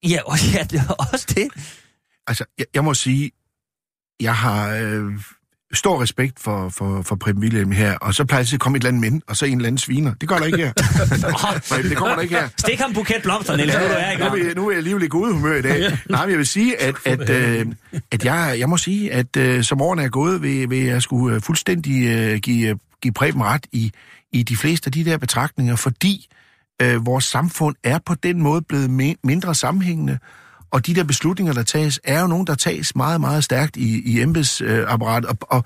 Ja, 0.09 0.19
og, 0.25 0.37
ja 0.53 0.63
det 0.63 0.79
er 0.79 0.93
også 1.11 1.25
det. 1.35 1.47
Altså, 2.27 2.45
jeg, 2.57 2.65
jeg 2.73 2.83
må 2.83 2.93
sige, 2.93 3.31
jeg 4.19 4.35
har 4.35 4.75
øh, 4.75 5.11
stor 5.73 6.01
respekt 6.01 6.39
for, 6.39 6.69
for, 6.69 7.01
for 7.01 7.15
Preben 7.15 7.41
William 7.41 7.71
her, 7.71 7.97
og 7.97 8.13
så 8.13 8.25
plejer 8.25 8.43
det 8.43 8.53
at 8.53 8.59
komme 8.59 8.75
et 8.75 8.79
eller 8.79 8.87
andet 8.87 9.01
mænd, 9.01 9.21
og 9.27 9.37
så 9.37 9.45
en 9.45 9.55
eller 9.57 9.67
anden 9.67 9.77
sviner. 9.77 10.13
Det 10.13 10.29
gør 10.29 10.37
der 10.37 10.45
ikke 10.45 10.57
her. 10.57 10.73
Nej, 11.75 11.81
det 11.81 11.97
kommer 11.97 12.15
der 12.15 12.21
ikke 12.21 12.35
her. 12.35 12.49
Stik 12.57 12.79
ham 12.79 12.93
buket 12.93 13.19
blomster, 13.23 13.55
Niels, 13.55 13.73
ja, 13.73 13.79
nu 13.79 14.25
er 14.25 14.29
Nu 14.29 14.49
er, 14.49 14.55
nu 14.55 14.67
er 14.67 14.71
jeg 14.71 14.77
alligevel 14.77 15.03
i 15.03 15.07
god 15.07 15.33
humør 15.33 15.55
i 15.55 15.61
dag. 15.61 15.97
Nej, 16.09 16.25
men 16.25 16.29
jeg 16.29 16.37
vil 16.37 16.47
sige, 16.47 16.81
at, 16.81 16.95
at, 17.05 17.29
øh, 17.29 17.65
at 18.11 18.25
jeg, 18.25 18.55
jeg 18.59 18.69
må 18.69 18.77
sige, 18.77 19.13
at 19.13 19.37
øh, 19.37 19.63
som 19.63 19.81
årene 19.81 20.03
er 20.03 20.09
gået, 20.09 20.41
vil, 20.41 20.69
vil 20.69 20.83
jeg 20.83 21.01
skulle 21.01 21.35
øh, 21.35 21.41
fuldstændig 21.41 22.07
øh, 22.07 22.39
give, 22.39 22.79
give 23.01 23.13
Preben 23.13 23.43
ret 23.43 23.67
i, 23.71 23.91
i 24.31 24.43
de 24.43 24.57
fleste 24.57 24.87
af 24.87 24.91
de 24.91 25.05
der 25.05 25.17
betragtninger, 25.17 25.75
fordi 25.75 26.27
øh, 26.81 27.05
vores 27.05 27.25
samfund 27.25 27.75
er 27.83 27.99
på 28.05 28.15
den 28.15 28.41
måde 28.41 28.61
blevet 28.61 29.17
mindre 29.23 29.55
sammenhængende, 29.55 30.19
og 30.71 30.85
de 30.85 30.95
der 30.95 31.03
beslutninger, 31.03 31.53
der 31.53 31.63
tages, 31.63 31.99
er 32.03 32.21
jo 32.21 32.27
nogen, 32.27 32.47
der 32.47 32.55
tages 32.55 32.95
meget, 32.95 33.21
meget 33.21 33.43
stærkt 33.43 33.77
i, 33.77 34.01
i 34.01 34.21
embedsapparatet. 34.21 35.29
Og, 35.29 35.37
og, 35.41 35.63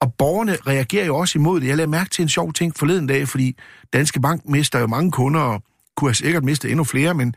og 0.00 0.14
borgerne 0.14 0.56
reagerer 0.66 1.06
jo 1.06 1.16
også 1.16 1.38
imod 1.38 1.60
det. 1.60 1.66
Jeg 1.66 1.76
lader 1.76 1.88
mærke 1.88 2.10
til 2.10 2.22
en 2.22 2.28
sjov 2.28 2.52
ting 2.52 2.76
forleden 2.76 3.06
dag, 3.06 3.28
fordi 3.28 3.56
Danske 3.92 4.20
Bank 4.20 4.42
mister 4.48 4.78
jo 4.78 4.86
mange 4.86 5.10
kunder, 5.10 5.40
og 5.40 5.62
kunne 5.96 6.14
sikkert 6.14 6.44
mistet 6.44 6.70
endnu 6.70 6.84
flere, 6.84 7.14
men 7.14 7.34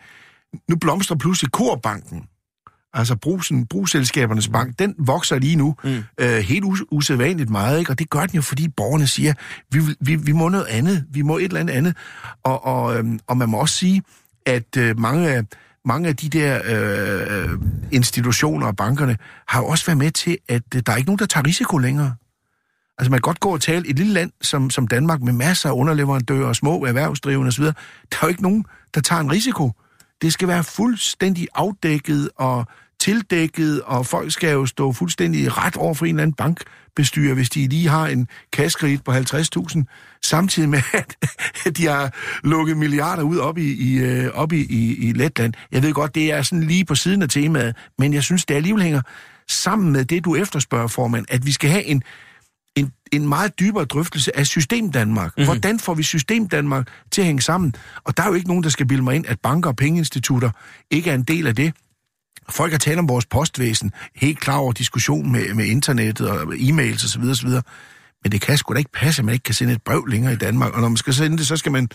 nu 0.69 0.75
blomstrer 0.75 1.17
pludselig 1.17 1.51
Korbanken. 1.51 2.23
Altså 2.93 3.15
brusen, 3.15 3.67
brugsselskabernes 3.67 4.47
bank, 4.47 4.79
den 4.79 4.95
vokser 4.97 5.39
lige 5.39 5.55
nu 5.55 5.75
mm. 5.83 6.03
øh, 6.17 6.37
helt 6.37 6.65
us- 6.65 6.87
usædvanligt 6.91 7.49
meget, 7.49 7.79
ikke? 7.79 7.91
og 7.91 7.99
det 7.99 8.09
gør 8.09 8.25
den 8.25 8.35
jo, 8.35 8.41
fordi 8.41 8.67
borgerne 8.67 9.07
siger, 9.07 9.33
vi, 9.71 9.79
vi, 9.99 10.15
vi 10.15 10.31
må 10.31 10.49
noget 10.49 10.65
andet, 10.65 11.05
vi 11.09 11.21
må 11.21 11.37
et 11.37 11.43
eller 11.43 11.59
andet 11.59 11.73
andet. 11.73 11.95
Og, 12.43 12.65
og, 12.65 12.97
øhm, 12.97 13.19
og 13.27 13.37
man 13.37 13.49
må 13.49 13.57
også 13.57 13.75
sige, 13.75 14.03
at 14.45 14.77
øh, 14.77 14.99
mange 14.99 15.29
af 15.29 15.43
mange 15.85 16.09
af 16.09 16.15
de 16.15 16.29
der 16.29 16.61
øh, 16.65 17.59
institutioner 17.91 18.67
og 18.67 18.75
bankerne 18.75 19.17
har 19.47 19.59
jo 19.59 19.67
også 19.67 19.85
været 19.85 19.97
med 19.97 20.11
til, 20.11 20.37
at 20.47 20.63
øh, 20.75 20.81
der 20.85 20.91
er 20.91 20.97
ikke 20.97 21.07
nogen, 21.07 21.19
der 21.19 21.25
tager 21.25 21.47
risiko 21.47 21.77
længere. 21.77 22.15
Altså 22.97 23.11
man 23.11 23.17
kan 23.17 23.21
godt 23.21 23.39
gå 23.39 23.49
og 23.49 23.61
tale 23.61 23.87
et 23.87 23.95
lille 23.97 24.13
land 24.13 24.31
som, 24.41 24.69
som 24.69 24.87
Danmark 24.87 25.21
med 25.21 25.33
masser 25.33 25.69
af 25.69 25.73
underleverandører 25.73 26.47
og 26.47 26.55
små 26.55 26.85
erhvervsdrivende 26.85 27.47
osv. 27.47 27.63
Der 27.63 27.71
er 28.11 28.19
jo 28.23 28.27
ikke 28.27 28.41
nogen, 28.41 28.65
der 28.95 29.01
tager 29.01 29.21
en 29.21 29.31
risiko. 29.31 29.71
Det 30.21 30.33
skal 30.33 30.47
være 30.47 30.63
fuldstændig 30.63 31.47
afdækket 31.55 32.29
og 32.35 32.67
tildækket, 33.03 33.81
og 33.81 34.05
folk 34.05 34.31
skal 34.31 34.51
jo 34.51 34.65
stå 34.65 34.91
fuldstændig 34.91 35.57
ret 35.57 35.77
over 35.77 35.93
for 35.93 36.05
en 36.05 36.09
eller 36.09 36.21
anden 36.21 36.35
bankbestyrer, 36.35 37.33
hvis 37.33 37.49
de 37.49 37.67
lige 37.67 37.87
har 37.87 38.07
en 38.07 38.27
kassekredit 38.53 39.03
på 39.03 39.11
50.000, 39.11 39.83
samtidig 40.21 40.69
med, 40.69 40.81
at 40.93 41.17
de 41.77 41.87
har 41.87 42.13
lukket 42.43 42.77
milliarder 42.77 43.23
ud 43.23 43.37
op 43.37 43.57
i, 43.57 43.73
i, 43.73 43.97
øh, 43.97 44.31
op 44.33 44.53
i, 44.53 44.65
i, 44.69 44.95
i 44.95 45.11
Letland. 45.11 45.53
Jeg 45.71 45.83
ved 45.83 45.93
godt, 45.93 46.15
det 46.15 46.31
er 46.31 46.41
sådan 46.41 46.63
lige 46.63 46.85
på 46.85 46.95
siden 46.95 47.21
af 47.21 47.29
temaet, 47.29 47.75
men 47.99 48.13
jeg 48.13 48.23
synes, 48.23 48.45
det 48.45 48.55
alligevel 48.55 48.83
hænger 48.83 49.01
sammen 49.49 49.91
med 49.91 50.05
det, 50.05 50.25
du 50.25 50.35
efterspørger, 50.35 50.87
formand, 50.87 51.25
at 51.29 51.45
vi 51.45 51.51
skal 51.51 51.69
have 51.69 51.83
en, 51.83 52.03
en, 52.75 52.91
en 53.11 53.27
meget 53.27 53.59
dybere 53.59 53.85
drøftelse 53.85 54.37
af 54.37 54.47
System 54.47 54.91
Danmark. 54.91 55.31
Mm-hmm. 55.37 55.45
Hvordan 55.45 55.79
får 55.79 55.93
vi 55.93 56.03
System 56.03 56.47
Danmark 56.47 56.87
til 57.11 57.21
at 57.21 57.25
hænge 57.25 57.41
sammen? 57.41 57.75
Og 58.03 58.17
der 58.17 58.23
er 58.23 58.27
jo 58.27 58.33
ikke 58.33 58.47
nogen, 58.47 58.63
der 58.63 58.69
skal 58.69 58.87
bilde 58.87 59.03
mig 59.03 59.15
ind, 59.15 59.25
at 59.27 59.39
banker 59.39 59.69
og 59.69 59.75
pengeinstitutter 59.75 60.49
ikke 60.91 61.09
er 61.09 61.15
en 61.15 61.23
del 61.23 61.47
af 61.47 61.55
det. 61.55 61.73
Folk 62.49 62.71
har 62.71 62.79
talt 62.79 62.99
om 62.99 63.09
vores 63.09 63.25
postvæsen, 63.25 63.91
helt 64.15 64.39
klar 64.39 64.57
over 64.57 64.71
diskussion 64.71 65.31
med, 65.31 65.53
med 65.53 65.65
internettet 65.65 66.29
og 66.29 66.53
e-mails 66.53 67.05
osv. 67.05 67.23
osv. 67.29 67.49
Men 68.23 68.31
det 68.31 68.41
kan 68.41 68.57
sgu 68.57 68.73
da 68.73 68.77
ikke 68.77 68.91
passe, 68.91 69.21
at 69.21 69.25
man 69.25 69.33
ikke 69.33 69.43
kan 69.43 69.55
sende 69.55 69.73
et 69.73 69.81
brev 69.81 70.05
længere 70.05 70.33
i 70.33 70.35
Danmark. 70.37 70.73
Og 70.73 70.81
når 70.81 70.89
man 70.89 70.97
skal 70.97 71.13
sende 71.13 71.37
det, 71.37 71.47
så 71.47 71.57
skal 71.57 71.71
man 71.71 71.89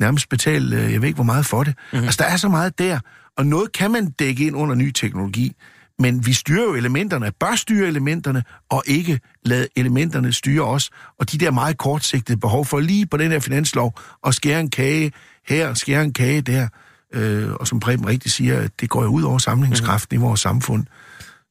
nærmest 0.00 0.28
betale, 0.28 0.76
øh, 0.76 0.92
jeg 0.92 1.00
ved 1.00 1.08
ikke 1.08 1.16
hvor 1.16 1.24
meget 1.24 1.46
for 1.46 1.64
det. 1.64 1.74
Mm-hmm. 1.92 2.04
Altså, 2.04 2.22
der 2.22 2.30
er 2.30 2.36
så 2.36 2.48
meget 2.48 2.78
der. 2.78 3.00
Og 3.36 3.46
noget 3.46 3.72
kan 3.72 3.90
man 3.90 4.10
dække 4.10 4.46
ind 4.46 4.56
under 4.56 4.74
ny 4.74 4.90
teknologi. 4.90 5.52
Men 5.98 6.26
vi 6.26 6.32
styrer 6.32 6.64
jo 6.64 6.74
elementerne, 6.74 7.32
bør 7.40 7.54
styre 7.54 7.88
elementerne, 7.88 8.44
og 8.70 8.82
ikke 8.86 9.20
lade 9.44 9.68
elementerne 9.76 10.32
styre 10.32 10.64
os. 10.64 10.90
Og 11.18 11.32
de 11.32 11.38
der 11.38 11.50
meget 11.50 11.78
kortsigtede 11.78 12.38
behov 12.38 12.64
for 12.64 12.80
lige 12.80 13.06
på 13.06 13.16
den 13.16 13.30
her 13.30 13.40
finanslov 13.40 13.98
at 14.26 14.34
skære 14.34 14.60
en 14.60 14.70
kage 14.70 15.12
her, 15.48 15.74
skære 15.74 16.04
en 16.04 16.12
kage 16.12 16.40
der, 16.40 16.68
Øh, 17.14 17.52
og 17.52 17.66
som 17.66 17.80
Preben 17.80 18.06
rigtig 18.06 18.32
siger, 18.32 18.68
det 18.80 18.90
går 18.90 19.02
jo 19.02 19.08
ud 19.08 19.22
over 19.22 19.38
samlingskraften 19.38 20.18
mm. 20.18 20.24
i 20.24 20.26
vores 20.26 20.40
samfund. 20.40 20.86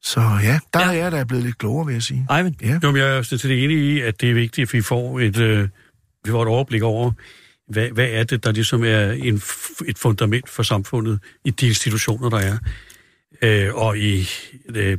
Så 0.02 0.20
ja, 0.20 0.58
der 0.74 0.80
ja. 0.80 0.86
er 0.86 0.92
jeg, 0.92 1.12
der 1.12 1.18
er 1.18 1.24
blevet 1.24 1.44
lidt 1.44 1.58
klogere, 1.58 1.86
vil 1.86 1.92
jeg 1.92 2.02
sige. 2.02 2.26
Eivind? 2.38 2.54
Ja. 2.62 2.78
Jo, 2.82 2.90
men 2.90 3.00
jeg 3.00 3.16
er 3.16 3.22
til 3.22 3.42
det 3.42 3.64
enige 3.64 3.94
i, 3.94 4.00
at 4.00 4.20
det 4.20 4.30
er 4.30 4.34
vigtigt, 4.34 4.68
at 4.68 4.72
vi 4.72 4.82
får 4.82 5.20
et, 5.20 5.36
øh, 5.36 5.68
vi 6.24 6.30
får 6.30 6.42
et 6.42 6.48
overblik 6.48 6.82
over, 6.82 7.12
hvad, 7.68 7.90
hvad 7.90 8.08
er 8.10 8.24
det, 8.24 8.44
der 8.44 8.52
ligesom 8.52 8.84
er 8.84 9.10
en, 9.10 9.34
et 9.86 9.98
fundament 9.98 10.48
for 10.48 10.62
samfundet 10.62 11.20
i 11.44 11.50
de 11.50 11.66
institutioner, 11.66 12.30
der 12.30 12.38
er. 12.38 12.58
Øh, 13.42 13.74
og 13.74 13.98
i 13.98 14.28
øh, 14.74 14.98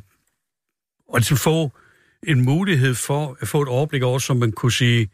og 1.10 1.20
ligesom 1.20 1.38
få 1.38 1.72
en 2.28 2.42
mulighed 2.42 2.96
for 2.96 3.38
at 3.42 3.48
få 3.48 3.62
et 3.62 3.68
overblik 3.68 4.04
over, 4.04 4.20
som 4.20 4.38
man 4.38 4.52
kunne 4.52 4.72
sige, 4.72 5.10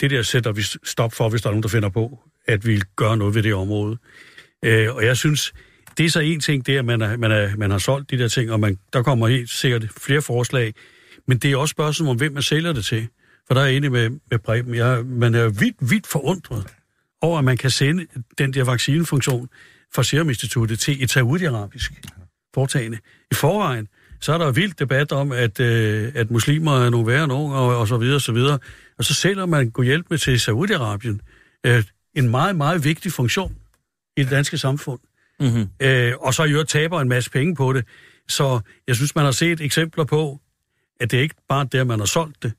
det 0.00 0.10
der 0.10 0.22
sætter 0.22 0.52
vi 0.52 0.62
stop 0.84 1.12
for, 1.12 1.28
hvis 1.28 1.42
der 1.42 1.48
er 1.48 1.52
nogen, 1.52 1.62
der 1.62 1.68
finder 1.68 1.88
på, 1.88 2.18
at 2.46 2.66
vi 2.66 2.82
gør 2.96 3.14
noget 3.14 3.34
ved 3.34 3.42
det 3.42 3.54
område. 3.54 3.98
Øh, 4.64 4.94
og 4.94 5.04
jeg 5.04 5.16
synes, 5.16 5.52
det 5.98 6.06
er 6.06 6.10
så 6.10 6.20
en 6.20 6.40
ting, 6.40 6.66
det 6.66 6.74
er, 6.74 6.78
at 6.78 6.84
man, 6.84 7.02
er, 7.02 7.16
man, 7.16 7.30
er, 7.30 7.56
man 7.56 7.70
har 7.70 7.78
solgt 7.78 8.10
de 8.10 8.18
der 8.18 8.28
ting, 8.28 8.52
og 8.52 8.60
man, 8.60 8.78
der 8.92 9.02
kommer 9.02 9.28
helt 9.28 9.50
sikkert 9.50 9.86
flere 9.96 10.22
forslag. 10.22 10.74
Men 11.26 11.38
det 11.38 11.52
er 11.52 11.56
også 11.56 11.72
spørgsmålet 11.72 12.10
om, 12.10 12.16
hvem 12.16 12.32
man 12.32 12.42
sælger 12.42 12.72
det 12.72 12.84
til. 12.84 13.08
For 13.46 13.54
der 13.54 13.60
er 13.60 13.66
jeg 13.66 13.76
enig 13.76 13.92
med, 13.92 14.10
med 14.30 14.38
Preben. 14.38 14.74
Jeg, 14.74 15.06
man 15.06 15.34
er 15.34 15.48
vidt, 15.48 15.76
vidt 15.80 16.06
forundret 16.06 16.66
over, 17.20 17.38
at 17.38 17.44
man 17.44 17.56
kan 17.56 17.70
sende 17.70 18.06
den 18.38 18.54
der 18.54 18.64
vaccinefunktion 18.64 19.48
fra 19.94 20.02
Serum 20.02 20.28
Instituttet 20.28 20.78
til 20.78 21.02
et 21.02 21.10
saudiarabisk 21.10 21.92
foretagende. 22.54 22.98
I 23.30 23.34
forvejen, 23.34 23.88
så 24.20 24.32
er 24.32 24.38
der 24.38 24.52
vildt 24.52 24.78
debat 24.78 25.12
om, 25.12 25.32
at, 25.32 25.60
øh, 25.60 26.12
at 26.14 26.30
muslimer 26.30 26.84
er 26.84 26.90
nogle 26.90 27.06
værre 27.06 27.28
nogen, 27.28 27.52
og, 27.52 27.78
og 27.78 27.88
så 27.88 27.96
videre, 27.96 28.16
og 28.16 28.20
så 28.20 28.32
videre. 28.32 28.58
Og 28.98 29.04
så 29.04 29.14
sælger 29.14 29.46
man 29.46 29.70
gå 29.70 29.82
hjælp 29.82 30.06
med 30.10 30.18
til 30.18 30.36
Saudi-Arabien 30.36 31.18
øh, 31.66 31.84
en 32.14 32.28
meget, 32.28 32.56
meget 32.56 32.84
vigtig 32.84 33.12
funktion 33.12 33.56
i 34.18 34.22
det 34.22 34.30
danske 34.30 34.58
samfund. 34.58 35.00
Mm-hmm. 35.40 35.68
Øh, 35.80 36.12
og 36.20 36.34
så 36.34 36.44
i 36.44 36.50
øvrigt 36.50 36.68
taber 36.68 37.00
en 37.00 37.08
masse 37.08 37.30
penge 37.30 37.54
på 37.54 37.72
det. 37.72 37.84
Så 38.28 38.60
jeg 38.86 38.96
synes, 38.96 39.14
man 39.14 39.24
har 39.24 39.32
set 39.32 39.60
eksempler 39.60 40.04
på, 40.04 40.40
at 41.00 41.10
det 41.10 41.18
er 41.18 41.22
ikke 41.22 41.34
bare 41.48 41.68
det, 41.72 41.78
at 41.78 41.86
man 41.86 41.98
har 41.98 42.06
solgt 42.06 42.42
det, 42.42 42.52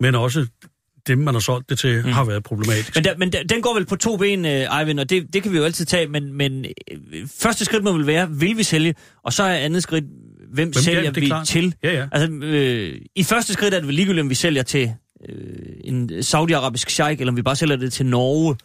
men 0.00 0.14
også 0.14 0.46
dem, 1.06 1.18
man 1.18 1.34
har 1.34 1.40
solgt 1.40 1.70
det 1.70 1.78
til, 1.78 2.02
mm. 2.04 2.12
har 2.12 2.24
været 2.24 2.42
problematisk. 2.42 2.94
Men, 2.94 3.04
der, 3.04 3.16
men 3.16 3.32
der, 3.32 3.42
den 3.42 3.62
går 3.62 3.74
vel 3.74 3.86
på 3.86 3.96
to 3.96 4.16
ben, 4.16 4.44
øh, 4.44 4.80
Eivind, 4.80 5.00
og 5.00 5.10
det, 5.10 5.32
det 5.32 5.42
kan 5.42 5.52
vi 5.52 5.56
jo 5.56 5.64
altid 5.64 5.86
tage, 5.86 6.06
men, 6.06 6.32
men 6.32 6.64
øh, 6.90 7.28
første 7.40 7.64
skridt 7.64 7.84
må 7.84 7.92
vel 7.92 8.06
være, 8.06 8.30
vil 8.30 8.56
vi 8.56 8.62
sælge? 8.62 8.94
Og 9.22 9.32
så 9.32 9.42
er 9.42 9.54
andet 9.54 9.82
skridt, 9.82 10.04
hvem, 10.04 10.68
hvem 10.68 10.72
sælger 10.72 11.02
ja, 11.02 11.10
vi 11.10 11.26
klart. 11.26 11.46
til? 11.46 11.74
Ja, 11.82 11.92
ja. 11.92 12.08
Altså, 12.12 12.32
øh, 12.32 13.00
I 13.14 13.24
første 13.24 13.52
skridt 13.52 13.74
er 13.74 13.78
det 13.78 13.86
vel 13.86 13.94
ligegyldigt, 13.94 14.22
om 14.22 14.30
vi 14.30 14.34
sælger 14.34 14.62
til 14.62 14.92
øh, 15.28 15.36
en 15.84 16.22
saudiarabisk 16.22 16.90
sheik, 16.90 17.20
eller 17.20 17.32
om 17.32 17.36
vi 17.36 17.42
bare 17.42 17.56
sælger 17.56 17.76
det 17.76 17.92
til 17.92 18.06
Norge. 18.06 18.56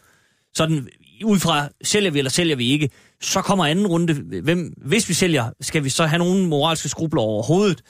Sådan, 0.54 0.88
ud 1.24 1.38
fra, 1.38 1.68
sælger 1.82 2.10
vi 2.10 2.18
eller 2.18 2.30
sælger 2.30 2.56
vi 2.56 2.70
ikke, 2.70 2.90
så 3.20 3.42
kommer 3.42 3.64
anden 3.64 3.86
runde. 3.86 4.14
Hvem, 4.42 4.72
hvis 4.76 5.08
vi 5.08 5.14
sælger, 5.14 5.50
skal 5.60 5.84
vi 5.84 5.88
så 5.88 6.06
have 6.06 6.18
nogle 6.18 6.46
moralske 6.46 6.88
skrubler 6.88 7.22
overhovedet 7.22 7.82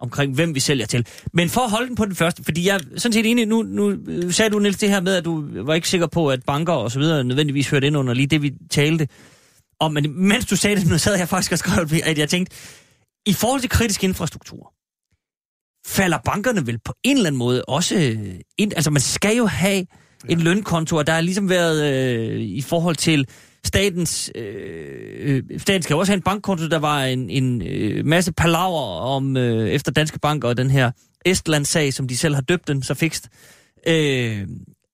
omkring, 0.00 0.34
hvem 0.34 0.54
vi 0.54 0.60
sælger 0.60 0.86
til. 0.86 1.06
Men 1.32 1.48
for 1.48 1.60
at 1.60 1.70
holde 1.70 1.88
den 1.88 1.96
på 1.96 2.04
den 2.04 2.14
første, 2.14 2.44
fordi 2.44 2.66
jeg 2.66 2.74
er 2.74 2.80
sådan 2.96 3.12
set 3.12 3.30
enig, 3.30 3.46
nu, 3.46 3.62
nu 3.62 3.90
øh, 3.90 4.32
sagde 4.32 4.50
du 4.50 4.58
Niels 4.58 4.78
det 4.78 4.88
her 4.88 5.00
med, 5.00 5.14
at 5.14 5.24
du 5.24 5.64
var 5.64 5.74
ikke 5.74 5.88
sikker 5.88 6.06
på, 6.06 6.30
at 6.30 6.44
banker 6.46 6.72
og 6.72 6.90
så 6.90 6.98
videre 6.98 7.24
nødvendigvis 7.24 7.70
hørte 7.70 7.86
ind 7.86 7.96
under 7.96 8.14
lige 8.14 8.26
det, 8.26 8.42
vi 8.42 8.52
talte 8.70 9.08
om. 9.80 9.92
Men 9.92 10.28
mens 10.28 10.46
du 10.46 10.56
sagde 10.56 10.76
det, 10.76 10.88
nu 10.88 10.98
sad 10.98 11.18
jeg 11.18 11.28
faktisk 11.28 11.52
og 11.52 11.58
skrev, 11.58 11.88
at 12.04 12.18
jeg 12.18 12.28
tænkte, 12.28 12.56
i 13.26 13.32
forhold 13.32 13.60
til 13.60 13.70
kritisk 13.70 14.04
infrastruktur, 14.04 14.72
falder 15.86 16.18
bankerne 16.24 16.66
vel 16.66 16.78
på 16.78 16.94
en 17.02 17.16
eller 17.16 17.26
anden 17.26 17.38
måde 17.38 17.64
også 17.64 18.16
ind? 18.58 18.72
Altså 18.76 18.90
man 18.90 19.00
skal 19.00 19.36
jo 19.36 19.46
have 19.46 19.86
en 20.28 20.40
lønkonto, 20.40 20.96
og 20.96 21.06
der 21.06 21.12
har 21.12 21.20
ligesom 21.20 21.48
været 21.48 21.92
øh, 21.92 22.40
i 22.40 22.60
forhold 22.60 22.96
til 22.96 23.26
statens... 23.64 24.30
Øh, 24.34 25.42
staten 25.58 25.82
skal 25.82 25.96
også 25.96 26.12
have 26.12 26.16
en 26.16 26.22
bankkonto. 26.22 26.68
Der 26.68 26.78
var 26.78 27.04
en, 27.04 27.30
en 27.30 27.62
øh, 27.62 28.06
masse 28.06 28.32
palaver 28.32 29.00
om 29.00 29.36
øh, 29.36 29.68
efter 29.68 29.92
Danske 29.92 30.18
Bank 30.18 30.44
og 30.44 30.56
den 30.56 30.70
her 30.70 30.90
Estland-sag, 31.24 31.92
som 31.92 32.08
de 32.08 32.16
selv 32.16 32.34
har 32.34 32.42
døbt 32.42 32.68
den 32.68 32.82
så 32.82 32.94
fikst. 32.94 33.28
Øh, 33.86 34.46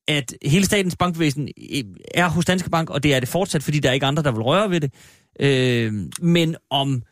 at 0.08 0.34
hele 0.42 0.64
statens 0.64 0.96
bankvæsen 0.96 1.48
øh, 1.74 1.84
er 2.14 2.28
hos 2.28 2.44
Danske 2.44 2.70
Bank, 2.70 2.90
og 2.90 3.02
det 3.02 3.14
er 3.14 3.20
det 3.20 3.28
fortsat, 3.28 3.62
fordi 3.62 3.78
der 3.78 3.88
er 3.88 3.92
ikke 3.92 4.06
andre, 4.06 4.22
der 4.22 4.32
vil 4.32 4.42
røre 4.42 4.70
ved 4.70 4.80
det. 4.80 4.92
Øh, 5.40 5.92
men 6.20 6.56
om, 6.70 7.02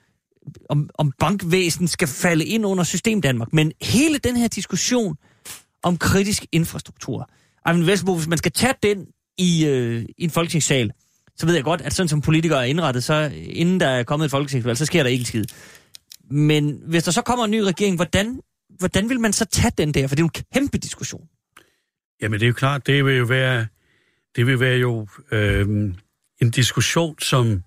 om, 0.69 0.91
om 0.95 1.13
bankvæsen 1.19 1.89
skal 1.89 2.09
falde 2.09 2.45
ind 2.45 2.67
under 2.67 2.85
System 2.85 3.21
Danmark. 3.21 3.53
Men 3.53 3.73
hele 3.83 4.19
den 4.19 4.37
her 4.37 4.49
diskussion 4.49 5.17
om 5.83 5.97
kritisk 5.97 6.47
infrastruktur, 6.53 7.31
Armin 7.67 7.87
Vesselbo, 7.87 8.15
hvis 8.15 8.29
man 8.29 8.39
skal 8.39 8.53
tage 8.53 8.75
den 8.83 9.07
i, 9.39 9.67
øh, 9.67 10.03
i 10.19 10.25
en 10.25 10.31
folketingssal, 10.31 10.91
så 11.37 11.47
ved 11.47 11.55
jeg 11.55 11.65
godt, 11.65 11.81
at 11.81 11.95
sådan 11.95 12.09
som 12.09 12.21
politikere 12.21 12.61
er 12.61 12.65
indrettet, 12.65 13.05
så 13.05 13.33
inden 13.35 13.81
der 13.81 13.89
er 13.89 14.03
kommet 14.03 14.25
et 14.25 14.31
folketingsvalg, 14.31 14.79
så 14.79 14.87
sker 14.87 15.03
der 15.03 15.11
ikke 15.11 15.23
en 15.23 15.27
skid. 15.27 15.45
Men 16.31 16.81
hvis 16.87 17.05
der 17.05 17.11
så 17.11 17.23
kommer 17.23 17.45
en 17.45 17.51
ny 17.51 17.61
regering, 17.61 17.97
hvordan, 17.97 18.41
hvordan 18.79 19.09
vil 19.09 19.21
man 19.21 19.33
så 19.33 19.45
tage 19.45 19.73
den 19.79 19.95
der? 19.95 20.07
For 20.07 20.15
det 20.15 20.23
er 20.23 20.25
jo 20.25 20.31
en 20.37 20.45
kæmpe 20.55 20.79
diskussion. 20.79 21.29
Jamen 22.23 22.41
det 22.41 22.47
er 22.47 22.49
jo 22.49 22.55
klart, 22.55 22.87
det 22.87 23.05
vil 23.05 23.17
jo 23.17 23.25
være, 23.25 23.67
det 24.37 24.47
vil 24.47 24.61
være 24.61 24.77
jo 24.77 25.09
øh, 25.33 25.69
en 26.43 26.51
diskussion, 26.51 27.19
som, 27.19 27.63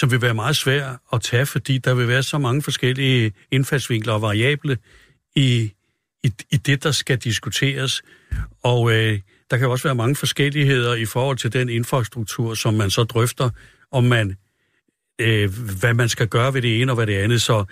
som 0.00 0.10
vil 0.10 0.22
være 0.22 0.34
meget 0.34 0.56
svær 0.56 0.96
at 1.12 1.20
tage, 1.20 1.46
fordi 1.46 1.78
der 1.78 1.94
vil 1.94 2.08
være 2.08 2.22
så 2.22 2.38
mange 2.38 2.62
forskellige 2.62 3.32
indfaldsvinkler 3.50 4.12
og 4.12 4.22
variable 4.22 4.78
i, 5.36 5.72
i, 6.24 6.32
i 6.50 6.56
det, 6.56 6.82
der 6.82 6.90
skal 6.90 7.18
diskuteres. 7.18 8.02
Og 8.62 8.92
øh, 8.92 9.20
der 9.50 9.58
kan 9.58 9.68
også 9.68 9.88
være 9.88 9.94
mange 9.94 10.16
forskelligheder 10.16 10.94
i 10.94 11.04
forhold 11.04 11.36
til 11.36 11.52
den 11.52 11.68
infrastruktur, 11.68 12.54
som 12.54 12.74
man 12.74 12.90
så 12.90 13.04
drøfter, 13.04 13.50
om 13.90 14.04
man, 14.04 14.36
øh, 15.20 15.50
hvad 15.80 15.94
man 15.94 16.08
skal 16.08 16.28
gøre 16.28 16.54
ved 16.54 16.62
det 16.62 16.80
ene 16.80 16.92
og 16.92 16.96
hvad 16.96 17.06
det 17.06 17.16
andet. 17.16 17.42
Så, 17.42 17.64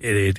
øh, 0.00 0.34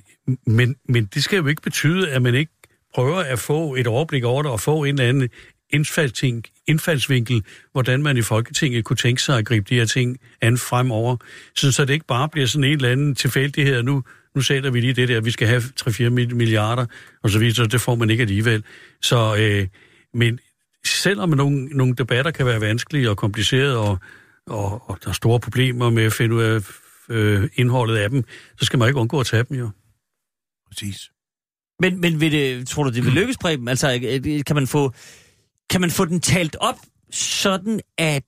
men, 0.48 0.76
men 0.90 1.06
det 1.06 1.24
skal 1.24 1.38
jo 1.38 1.48
ikke 1.48 1.62
betyde, 1.62 2.12
at 2.12 2.22
man 2.22 2.36
ikke 2.36 2.52
prøver 2.94 3.18
at 3.18 3.40
få 3.40 3.76
et 3.76 3.88
overblik 3.88 4.24
over 4.24 4.42
det 4.42 4.52
og 4.52 4.60
få 4.60 4.84
en 4.84 5.00
eller 5.00 5.10
anden 5.10 5.30
indfaldsting, 5.70 6.44
indfaldsvinkel, 6.68 7.44
hvordan 7.72 8.04
man 8.04 8.18
i 8.18 8.22
Folketinget 8.22 8.86
kunne 8.86 8.98
tænke 8.98 9.22
sig 9.22 9.38
at 9.38 9.46
gribe 9.46 9.66
de 9.70 9.76
her 9.76 9.86
ting 9.86 10.18
an 10.42 10.58
fremover. 10.58 11.18
Så, 11.56 11.72
så 11.72 11.86
det 11.86 11.94
ikke 11.94 12.08
bare 12.08 12.30
bliver 12.30 12.48
sådan 12.48 12.64
en 12.64 12.72
eller 12.72 12.90
anden 12.90 13.16
tilfældighed, 13.16 13.84
nu, 13.84 14.04
nu 14.36 14.42
sætter 14.42 14.72
vi 14.72 14.80
lige 14.80 14.94
det 14.94 15.10
der, 15.10 15.22
vi 15.22 15.32
skal 15.32 15.48
have 15.48 15.62
3-4 15.62 16.10
milliarder, 16.10 16.86
og 17.24 17.30
så 17.30 17.40
videre, 17.40 17.56
så 17.56 17.66
det 17.66 17.82
får 17.82 17.96
man 17.96 18.10
ikke 18.10 18.22
alligevel. 18.22 18.64
Så, 19.02 19.36
øh, 19.40 19.68
men 20.14 20.40
selvom 20.86 21.30
nogle, 21.30 21.66
nogle 21.66 21.96
debatter 21.96 22.32
kan 22.32 22.46
være 22.46 22.62
vanskelige 22.62 23.10
og 23.10 23.18
komplicerede, 23.18 23.78
og, 23.78 23.98
og, 24.48 24.90
og 24.90 24.98
der 25.04 25.10
er 25.10 25.14
store 25.14 25.40
problemer 25.40 25.90
med 25.90 26.04
at 26.04 26.14
finde 26.14 26.36
ud 26.36 26.44
af 26.44 26.62
øh, 27.10 27.50
indholdet 27.56 27.96
af 27.96 28.10
dem, 28.10 28.24
så 28.60 28.66
skal 28.66 28.80
man 28.80 28.88
ikke 28.88 29.00
undgå 29.00 29.20
at 29.20 29.26
tage 29.26 29.44
dem 29.44 29.58
jo. 29.58 29.70
Præcis. 30.68 31.12
Men, 31.80 32.02
men 32.02 32.22
vil 32.22 32.32
det, 32.32 32.68
tror 32.68 32.84
du, 32.84 32.90
det 32.90 33.06
vil 33.06 33.14
lykkes, 33.14 33.38
Preben? 33.38 33.68
Altså, 33.68 34.00
øh, 34.26 34.44
kan 34.48 34.56
man, 34.56 34.68
få, 34.68 34.94
kan 35.70 35.82
man 35.82 35.92
få 35.92 36.06
den 36.06 36.20
talt 36.20 36.56
op, 36.60 36.76
sådan 37.12 37.82
at 37.98 38.24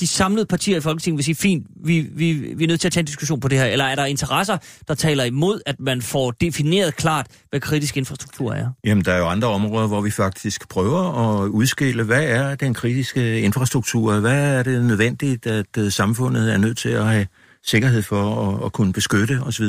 de 0.00 0.06
samlede 0.06 0.46
partier 0.46 0.76
i 0.76 0.80
Folketinget 0.80 1.16
vil 1.16 1.24
sige, 1.24 1.34
fint, 1.34 1.66
vi, 1.84 2.00
vi, 2.12 2.32
vi 2.32 2.64
er 2.64 2.68
nødt 2.68 2.80
til 2.80 2.88
at 2.88 2.92
tage 2.92 3.00
en 3.00 3.06
diskussion 3.06 3.40
på 3.40 3.48
det 3.48 3.58
her, 3.58 3.64
eller 3.64 3.84
er 3.84 3.94
der 3.94 4.04
interesser, 4.04 4.58
der 4.88 4.94
taler 4.94 5.24
imod, 5.24 5.60
at 5.66 5.80
man 5.80 6.02
får 6.02 6.30
defineret 6.30 6.96
klart, 6.96 7.26
hvad 7.50 7.60
kritisk 7.60 7.96
infrastruktur 7.96 8.52
er? 8.52 8.70
Jamen, 8.84 9.04
der 9.04 9.12
er 9.12 9.18
jo 9.18 9.26
andre 9.26 9.48
områder, 9.48 9.86
hvor 9.86 10.00
vi 10.00 10.10
faktisk 10.10 10.68
prøver 10.68 11.00
at 11.42 11.48
udskille, 11.48 12.02
hvad 12.02 12.24
er 12.24 12.54
den 12.54 12.74
kritiske 12.74 13.40
infrastruktur, 13.40 14.20
hvad 14.20 14.58
er 14.58 14.62
det 14.62 14.84
nødvendigt, 14.84 15.46
at 15.46 15.78
øh, 15.78 15.92
samfundet 15.92 16.52
er 16.52 16.56
nødt 16.56 16.78
til 16.78 16.88
at 16.88 17.04
have 17.04 17.26
sikkerhed 17.64 18.02
for 18.02 18.48
at, 18.48 18.64
at 18.64 18.72
kunne 18.72 18.92
beskytte 18.92 19.40
osv. 19.42 19.64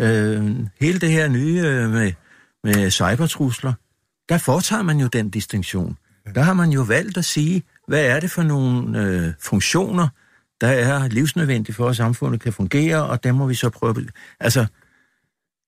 Øh, 0.00 0.56
hele 0.80 0.98
det 0.98 1.10
her 1.10 1.28
nye 1.28 1.62
øh, 1.64 1.90
med, 1.90 2.12
med 2.64 2.90
cybertrusler, 2.90 3.72
der 4.28 4.38
foretager 4.38 4.82
man 4.82 5.00
jo 5.00 5.06
den 5.06 5.30
distinktion. 5.30 5.96
Der 6.34 6.42
har 6.42 6.54
man 6.54 6.70
jo 6.70 6.82
valgt 6.82 7.18
at 7.18 7.24
sige, 7.24 7.62
hvad 7.88 8.04
er 8.04 8.20
det 8.20 8.30
for 8.30 8.42
nogle 8.42 9.02
øh, 9.02 9.32
funktioner, 9.40 10.08
der 10.60 10.68
er 10.68 11.08
livsnødvendige 11.08 11.74
for, 11.74 11.88
at 11.88 11.96
samfundet 11.96 12.40
kan 12.40 12.52
fungere, 12.52 13.04
og 13.04 13.24
dem 13.24 13.34
må 13.34 13.46
vi 13.46 13.54
så 13.54 13.70
prøve. 13.70 14.08
Altså, 14.40 14.66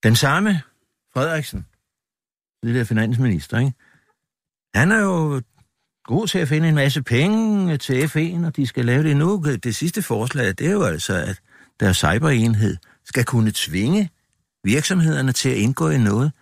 den 0.03 0.17
samme 0.17 0.63
Frederiksen, 1.15 1.67
det 2.63 2.75
der 2.75 2.85
finansminister, 2.85 3.59
ikke? 3.59 3.73
han 4.75 4.93
er 4.93 5.01
jo 5.01 5.43
god 6.05 6.27
til 6.27 6.39
at 6.39 6.49
finde 6.49 6.69
en 6.69 6.75
masse 6.75 7.03
penge 7.03 7.77
til 7.77 8.03
F1, 8.03 8.47
og 8.47 8.57
de 8.57 8.67
skal 8.67 8.85
lave 8.85 9.03
det 9.03 9.17
nu. 9.17 9.45
Det 9.63 9.77
sidste 9.77 10.03
forslag, 10.03 10.49
det 10.49 10.67
er 10.67 10.73
jo 10.73 10.83
altså, 10.83 11.15
at 11.15 11.41
deres 11.81 11.97
cyberenhed 11.97 12.77
skal 13.05 13.25
kunne 13.25 13.53
tvinge 13.55 14.11
virksomhederne 14.65 15.33
til 15.33 15.49
at 15.49 15.57
indgå 15.57 15.89
i 15.89 15.99
noget, 15.99 16.33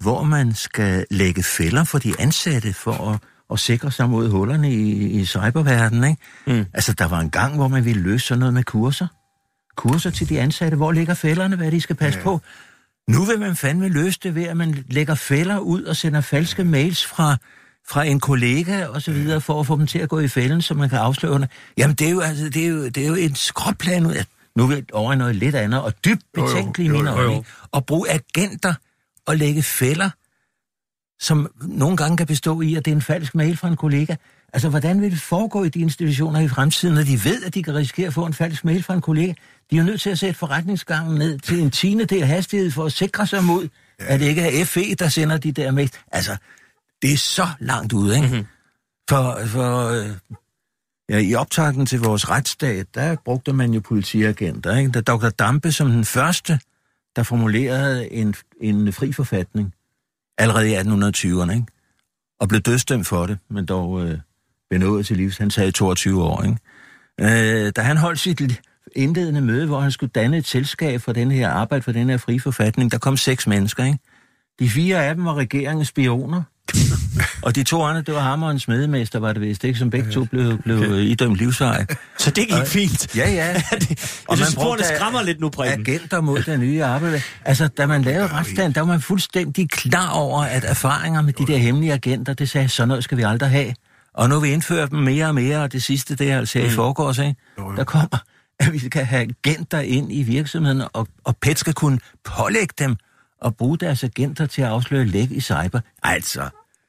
hvor 0.00 0.22
man 0.22 0.54
skal 0.54 1.06
lægge 1.10 1.42
fælder 1.42 1.84
for 1.84 1.98
de 1.98 2.20
ansatte 2.20 2.72
for 2.72 2.92
at, 2.92 3.20
at 3.52 3.58
sikre 3.58 3.90
sig 3.90 4.10
mod 4.10 4.30
hullerne 4.30 4.72
i, 4.72 5.06
i 5.20 5.24
cyberverdenen. 5.24 6.10
Ikke? 6.10 6.22
Mm. 6.46 6.66
Altså, 6.74 6.92
der 6.92 7.08
var 7.08 7.20
en 7.20 7.30
gang, 7.30 7.56
hvor 7.56 7.68
man 7.68 7.84
ville 7.84 8.02
løse 8.02 8.26
sådan 8.26 8.38
noget 8.38 8.54
med 8.54 8.64
kurser. 8.64 9.06
Kurser 9.76 10.10
til 10.10 10.28
de 10.28 10.40
ansatte. 10.40 10.76
Hvor 10.76 10.92
ligger 10.92 11.14
fælderne? 11.14 11.56
Hvad 11.56 11.70
de 11.70 11.80
skal 11.80 11.96
passe 11.96 12.18
ja. 12.18 12.24
på? 12.24 12.40
Nu 13.08 13.24
vil 13.24 13.40
man 13.40 13.56
fandme 13.56 13.88
løse 13.88 14.18
det 14.22 14.34
ved, 14.34 14.44
at 14.44 14.56
man 14.56 14.84
lægger 14.88 15.14
fælder 15.14 15.58
ud 15.58 15.82
og 15.82 15.96
sender 15.96 16.20
falske 16.20 16.64
mails 16.64 17.06
fra, 17.06 17.36
fra 17.88 18.04
en 18.04 18.20
kollega 18.20 18.86
og 18.86 19.02
så 19.02 19.12
videre, 19.12 19.40
for 19.40 19.60
at 19.60 19.66
få 19.66 19.76
dem 19.76 19.86
til 19.86 19.98
at 19.98 20.08
gå 20.08 20.20
i 20.20 20.28
fælden, 20.28 20.62
så 20.62 20.74
man 20.74 20.88
kan 20.88 20.98
afsløre 20.98 21.38
det. 21.38 21.50
Jamen, 21.78 21.96
det 21.96 22.06
er 22.06 22.10
jo, 22.10 22.20
altså, 22.20 22.44
det 22.44 22.64
er 22.64 22.68
jo, 22.68 22.88
det 22.88 23.02
er 23.02 23.08
jo 23.08 23.14
en 23.14 23.34
skråplan 23.34 24.06
ud. 24.06 24.24
Nu 24.56 24.66
vil 24.66 24.74
jeg 24.74 24.84
over 24.92 25.14
noget 25.14 25.36
lidt 25.36 25.54
andet, 25.54 25.82
og 25.82 26.04
dybt 26.04 26.22
betænkeligt 26.34 26.88
i 26.88 26.92
mine 26.92 27.12
øjne, 27.12 27.44
at 27.74 27.86
bruge 27.86 28.10
agenter 28.10 28.74
og 29.26 29.36
lægge 29.36 29.62
fælder, 29.62 30.10
som 31.20 31.50
nogle 31.60 31.96
gange 31.96 32.16
kan 32.16 32.26
bestå 32.26 32.60
i, 32.60 32.74
at 32.74 32.84
det 32.84 32.90
er 32.90 32.94
en 32.96 33.02
falsk 33.02 33.34
mail 33.34 33.56
fra 33.56 33.68
en 33.68 33.76
kollega. 33.76 34.14
Altså, 34.52 34.68
hvordan 34.68 35.00
vil 35.00 35.10
det 35.10 35.20
foregå 35.20 35.64
i 35.64 35.68
de 35.68 35.80
institutioner 35.80 36.40
i 36.40 36.48
fremtiden, 36.48 36.94
når 36.94 37.02
de 37.02 37.24
ved, 37.24 37.44
at 37.44 37.54
de 37.54 37.62
kan 37.62 37.74
risikere 37.74 38.06
at 38.06 38.14
få 38.14 38.26
en 38.26 38.34
falsk 38.34 38.64
mail 38.64 38.82
fra 38.82 38.94
en 38.94 39.00
kollega? 39.00 39.32
De 39.70 39.76
er 39.76 39.80
jo 39.80 39.86
nødt 39.86 40.00
til 40.00 40.10
at 40.10 40.18
sætte 40.18 40.38
forretningsgangen 40.38 41.18
ned 41.18 41.38
til 41.38 41.60
en 41.60 41.70
tiende 41.70 42.04
del 42.04 42.24
hastighed 42.24 42.70
for 42.70 42.84
at 42.84 42.92
sikre 42.92 43.26
sig 43.26 43.44
mod, 43.44 43.68
ja. 44.00 44.04
at 44.06 44.20
det 44.20 44.26
ikke 44.26 44.60
er 44.60 44.64
FE, 44.64 44.94
der 44.94 45.08
sender 45.08 45.36
de 45.36 45.52
der 45.52 45.70
mail. 45.70 45.92
Altså, 46.12 46.36
det 47.02 47.12
er 47.12 47.16
så 47.16 47.48
langt 47.60 47.92
ude, 47.92 48.16
ikke? 48.16 48.28
Mm-hmm. 48.28 48.46
For, 49.08 49.40
for 49.46 50.04
Ja, 51.10 51.18
i 51.18 51.34
optakten 51.34 51.86
til 51.86 52.00
vores 52.00 52.30
retsstat, 52.30 52.86
der 52.94 53.16
brugte 53.24 53.52
man 53.52 53.74
jo 53.74 53.80
politiagenter. 53.80 54.76
Ikke? 54.76 54.90
Der 54.90 55.00
Dr. 55.00 55.28
Dampe 55.28 55.72
som 55.72 55.90
den 55.90 56.04
første, 56.04 56.60
der 57.16 57.22
formulerede 57.22 58.12
en, 58.12 58.34
en 58.60 58.92
fri 58.92 59.12
forfatning 59.12 59.74
allerede 60.38 60.70
i 60.70 60.74
1820'erne, 60.74 61.52
ikke? 61.52 61.66
og 62.40 62.48
blev 62.48 62.60
dødsdømt 62.60 63.06
for 63.06 63.26
det, 63.26 63.38
men 63.50 63.66
dog 63.66 64.06
øh, 64.06 64.18
benådet 64.70 65.06
til 65.06 65.16
livs. 65.16 65.38
Han 65.38 65.50
sagde 65.50 65.70
22 65.70 66.22
år. 66.22 66.42
Ikke? 66.42 67.66
Øh, 67.66 67.72
da 67.76 67.80
han 67.80 67.96
holdt 67.96 68.18
sit 68.18 68.60
indledende 68.96 69.40
møde, 69.40 69.66
hvor 69.66 69.80
han 69.80 69.90
skulle 69.90 70.10
danne 70.14 70.36
et 70.36 70.46
selskab 70.46 71.00
for 71.00 71.12
den 71.12 71.30
her 71.30 71.50
arbejde 71.50 71.82
for 71.82 71.92
den 71.92 72.10
her 72.10 72.16
frie 72.16 72.40
forfatning, 72.40 72.92
der 72.92 72.98
kom 72.98 73.16
seks 73.16 73.46
mennesker. 73.46 73.84
Ikke? 73.84 73.98
De 74.58 74.70
fire 74.70 75.04
af 75.04 75.14
dem 75.14 75.24
var 75.24 75.34
regeringens 75.34 75.88
spioner, 75.88 76.42
og 77.42 77.54
de 77.54 77.62
to 77.62 77.82
andre, 77.82 78.02
det 78.02 78.14
var 78.14 78.20
hammer 78.20 78.46
og 78.46 78.52
en 78.52 78.60
smedemester, 78.60 79.18
var 79.18 79.32
det 79.32 79.42
vist, 79.42 79.64
ikke? 79.64 79.78
Som 79.78 79.90
begge 79.90 80.10
to 80.10 80.24
blev, 80.24 80.58
blev 80.62 80.78
okay. 80.78 80.88
idømt 80.88 81.36
livsvej. 81.36 81.86
Så 82.18 82.30
det 82.30 82.48
gik 82.48 82.66
fint? 82.66 83.16
Ja, 83.16 83.30
ja. 83.30 83.54
det, 83.80 84.22
og 84.28 84.38
man 84.38 84.78
det 84.78 84.86
skræmmer 84.96 85.22
lidt 85.22 85.40
nu, 85.40 85.48
Preben. 85.48 85.80
Agenter 85.80 86.20
mod 86.20 86.42
den 86.42 86.60
nye 86.60 86.84
arbejde. 86.84 87.22
Altså, 87.44 87.68
da 87.68 87.86
man 87.86 88.02
lavede 88.02 88.26
retsdagen, 88.26 88.72
der 88.72 88.80
var 88.80 88.86
man 88.86 89.00
fuldstændig 89.00 89.70
klar 89.70 90.10
over, 90.10 90.42
at 90.42 90.64
erfaringer 90.64 91.22
med 91.22 91.32
de 91.32 91.46
der 91.46 91.56
hemmelige 91.56 91.92
agenter, 91.92 92.34
det 92.34 92.50
sagde, 92.50 92.68
sådan 92.68 92.88
noget 92.88 93.04
skal 93.04 93.18
vi 93.18 93.22
aldrig 93.22 93.50
have. 93.50 93.74
Og 94.14 94.28
nu 94.28 94.40
vi 94.40 94.48
indfører 94.48 94.86
dem 94.86 94.98
mere 94.98 95.26
og 95.26 95.34
mere, 95.34 95.62
og 95.62 95.72
det 95.72 95.82
sidste, 95.82 96.16
det 96.16 96.30
er 96.30 96.38
altså 96.38 96.58
mm. 96.58 96.64
i 96.64 96.70
forgårs, 96.70 97.18
ikke? 97.18 97.34
Der 97.76 97.84
kommer, 97.84 98.18
at 98.60 98.72
vi 98.72 98.78
skal 98.78 99.04
have 99.04 99.28
agenter 99.46 99.80
ind 99.80 100.12
i 100.12 100.22
virksomheden, 100.22 100.82
og, 100.92 101.08
og 101.24 101.36
PET 101.36 101.58
skal 101.58 101.74
kunne 101.74 101.98
pålægge 102.24 102.74
dem 102.78 102.96
at 103.44 103.56
bruge 103.56 103.78
deres 103.78 104.04
agenter 104.04 104.46
til 104.46 104.62
at 104.62 104.68
afsløre 104.68 105.04
læk 105.04 105.30
i 105.30 105.40
cyber. 105.40 105.80
Altså, 106.02 106.48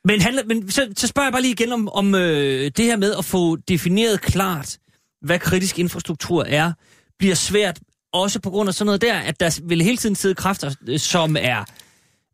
men, 0.10 0.22
handler, 0.22 0.43
men 0.45 0.72
så, 0.72 0.88
så 0.98 1.08
spørger 1.08 1.28
jeg 1.28 1.34
bare 1.34 1.41
lige 1.41 1.52
igen 1.52 1.72
om, 1.72 1.89
om 1.89 2.15
øh, 2.15 2.72
det 2.78 2.86
her 2.86 2.98
med 2.98 3.13
at 3.17 3.26
få 3.26 3.56
defineret 3.56 4.22
klart, 4.22 4.78
hvad 5.22 5.39
kritisk 5.39 5.80
infrastruktur 5.80 6.43
er, 6.43 6.72
bliver 7.19 7.36
svært, 7.36 7.80
også 8.13 8.39
på 8.39 8.50
grund 8.50 8.69
af 8.69 8.74
sådan 8.74 8.86
noget 8.86 9.02
der, 9.02 9.15
at 9.15 9.39
der 9.39 9.60
vil 9.63 9.82
hele 9.82 9.98
tiden 9.98 10.15
sidde 10.15 10.36
kræfter, 10.36 10.76
øh, 10.88 11.00
som 11.00 11.36
er 11.39 11.63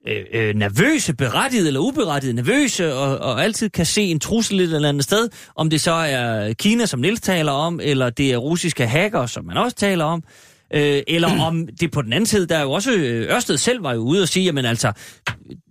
øh, 0.07 0.25
øh, 0.33 0.55
nervøse, 0.55 1.13
berettiget 1.13 1.67
eller 1.67 1.79
uberettiget 1.79 2.35
nervøse, 2.35 2.93
og, 2.93 3.17
og 3.17 3.43
altid 3.43 3.69
kan 3.69 3.85
se 3.85 4.01
en 4.01 4.19
trussel 4.19 4.59
et 4.59 4.73
eller 4.73 4.89
andet 4.89 5.03
sted, 5.03 5.29
om 5.55 5.69
det 5.69 5.81
så 5.81 5.91
er 5.91 6.53
Kina, 6.53 6.85
som 6.85 6.99
Nils 6.99 7.21
taler 7.21 7.51
om, 7.51 7.79
eller 7.83 8.09
det 8.09 8.31
er 8.33 8.37
russiske 8.37 8.87
hacker, 8.87 9.25
som 9.25 9.45
man 9.45 9.57
også 9.57 9.75
taler 9.75 10.05
om, 10.05 10.23
øh, 10.75 11.03
eller 11.07 11.41
om 11.47 11.67
det 11.79 11.91
på 11.91 12.01
den 12.01 12.13
anden 12.13 12.25
side, 12.25 12.47
der 12.47 12.57
er 12.57 12.61
jo 12.61 12.71
også, 12.71 12.93
øh, 12.93 13.29
Ørsted 13.29 13.57
selv 13.57 13.83
var 13.83 13.93
jo 13.93 13.99
ude 13.99 14.21
og 14.21 14.27
sige, 14.27 14.45
jamen 14.45 14.65
altså, 14.65 14.91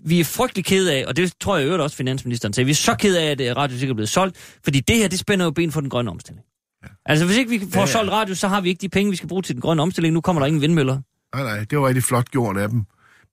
vi 0.06 0.20
er 0.20 0.24
frygtelig 0.24 0.64
ked 0.64 0.88
af, 0.88 1.04
og 1.06 1.16
det 1.16 1.32
tror 1.40 1.56
jeg 1.56 1.64
øvrigt 1.64 1.82
også 1.82 1.96
finansministeren 1.96 2.52
sagde, 2.52 2.64
vi 2.64 2.70
er 2.70 2.74
så 2.74 2.94
ked 2.94 3.16
af, 3.16 3.30
at 3.30 3.40
øh, 3.40 3.56
Radio 3.56 3.90
er 3.90 3.94
blevet 3.94 4.08
solgt, 4.08 4.58
fordi 4.64 4.80
det 4.80 4.96
her, 4.96 5.08
det 5.08 5.18
spænder 5.18 5.44
jo 5.44 5.50
ben 5.50 5.72
for 5.72 5.80
den 5.80 5.90
grønne 5.90 6.10
omstilling. 6.10 6.44
Ja. 6.84 6.88
Altså, 7.06 7.26
hvis 7.26 7.36
ikke 7.36 7.50
vi 7.50 7.58
får 7.58 7.80
ja, 7.80 7.86
ja. 7.86 7.92
solgt 7.92 8.12
radio, 8.12 8.34
så 8.34 8.48
har 8.48 8.60
vi 8.60 8.68
ikke 8.68 8.80
de 8.80 8.88
penge, 8.88 9.10
vi 9.10 9.16
skal 9.16 9.28
bruge 9.28 9.42
til 9.42 9.54
den 9.54 9.60
grønne 9.60 9.82
omstilling. 9.82 10.14
Nu 10.14 10.20
kommer 10.20 10.40
der 10.40 10.46
ingen 10.46 10.62
vindmøller. 10.62 11.00
Nej, 11.34 11.44
nej, 11.44 11.64
det 11.64 11.78
var 11.78 11.86
rigtig 11.86 12.04
flot 12.04 12.30
gjort 12.30 12.56
af 12.56 12.68
dem. 12.68 12.82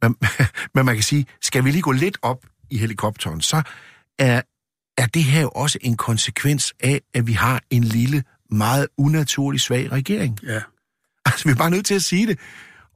Men, 0.01 0.15
men 0.75 0.85
man 0.85 0.95
kan 0.95 1.03
sige, 1.03 1.25
skal 1.41 1.65
vi 1.65 1.71
lige 1.71 1.81
gå 1.81 1.91
lidt 1.91 2.17
op 2.21 2.45
i 2.69 2.77
helikopteren, 2.77 3.41
så 3.41 3.61
er 4.19 4.41
er 4.97 5.05
det 5.05 5.23
her 5.23 5.41
jo 5.41 5.49
også 5.49 5.79
en 5.81 5.97
konsekvens 5.97 6.73
af, 6.79 7.01
at 7.13 7.27
vi 7.27 7.33
har 7.33 7.61
en 7.69 7.83
lille, 7.83 8.23
meget 8.49 8.87
unaturlig 8.97 9.61
svag 9.61 9.91
regering. 9.91 10.39
Ja. 10.43 10.59
Altså, 11.25 11.45
vi 11.45 11.51
er 11.51 11.55
bare 11.55 11.69
nødt 11.69 11.85
til 11.85 11.93
at 11.95 12.01
sige 12.03 12.27
det. 12.27 12.39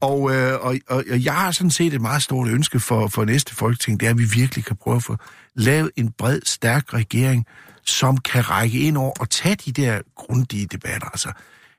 Og, 0.01 0.35
øh, 0.35 0.53
og, 0.61 0.75
og, 0.89 1.03
og 1.11 1.23
jeg 1.23 1.33
har 1.33 1.51
sådan 1.51 1.71
set 1.71 1.93
et 1.93 2.01
meget 2.01 2.21
stort 2.21 2.47
ønske 2.47 2.79
for, 2.79 3.07
for 3.07 3.25
næste 3.25 3.55
folketing, 3.55 3.99
det 3.99 4.05
er, 4.05 4.09
at 4.09 4.17
vi 4.17 4.23
virkelig 4.35 4.65
kan 4.65 4.75
prøve 4.75 4.95
at 4.95 5.03
få 5.03 5.17
lavet 5.55 5.91
en 5.95 6.11
bred, 6.11 6.41
stærk 6.45 6.93
regering, 6.93 7.45
som 7.85 8.17
kan 8.17 8.49
række 8.49 8.79
ind 8.79 8.97
over 8.97 9.11
og 9.19 9.29
tage 9.29 9.55
de 9.55 9.71
der 9.71 9.99
grundige 10.15 10.65
debatter. 10.65 11.07
Altså, 11.07 11.31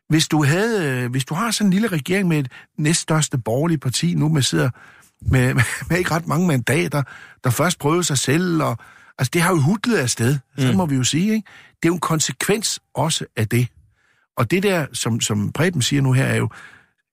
hvis 0.09 0.29
du, 0.29 0.45
havde, 0.45 0.85
øh, 1.05 1.11
hvis 1.11 1.25
du 1.25 1.35
har 1.35 1.51
sådan 1.51 1.67
en 1.67 1.73
lille 1.73 1.89
regering 1.89 2.29
med 2.29 2.39
et 2.39 2.49
næststørste 2.79 3.39
borgerlige 3.39 3.79
parti, 3.79 4.15
nu 4.15 4.29
med 4.29 4.43
sidder 4.43 4.71
med, 5.23 5.55
med, 5.55 5.63
med 5.91 5.99
ikke 5.99 6.11
ret 6.11 6.27
mange 6.27 6.47
mandater, 6.47 7.03
der 7.45 7.51
først 7.51 7.79
prøvede 7.79 8.05
sig 8.05 8.19
selv, 8.19 8.63
og 8.63 8.79
altså 9.19 9.31
det 9.33 9.43
har 9.43 9.51
jo 9.51 9.61
hudlet 9.61 9.97
afsted, 9.97 10.39
så 10.59 10.71
Mm. 10.71 10.77
må 10.77 10.87
vi 10.87 10.95
jo 10.97 11.05
sige, 11.05 11.35
ikke? 11.35 11.47
Det 11.67 11.85
er 11.85 11.89
jo 11.89 11.95
en 11.95 12.01
konsekvens 12.01 12.81
også 12.95 13.25
af 13.37 13.49
det. 13.49 13.69
Og 14.37 14.51
det 14.51 14.63
der, 14.63 14.87
som, 14.93 15.21
som 15.21 15.53
Preben 15.53 15.83
siger 15.83 16.03
nu 16.03 16.13
her, 16.13 16.25
er 16.25 16.37
jo 16.37 16.49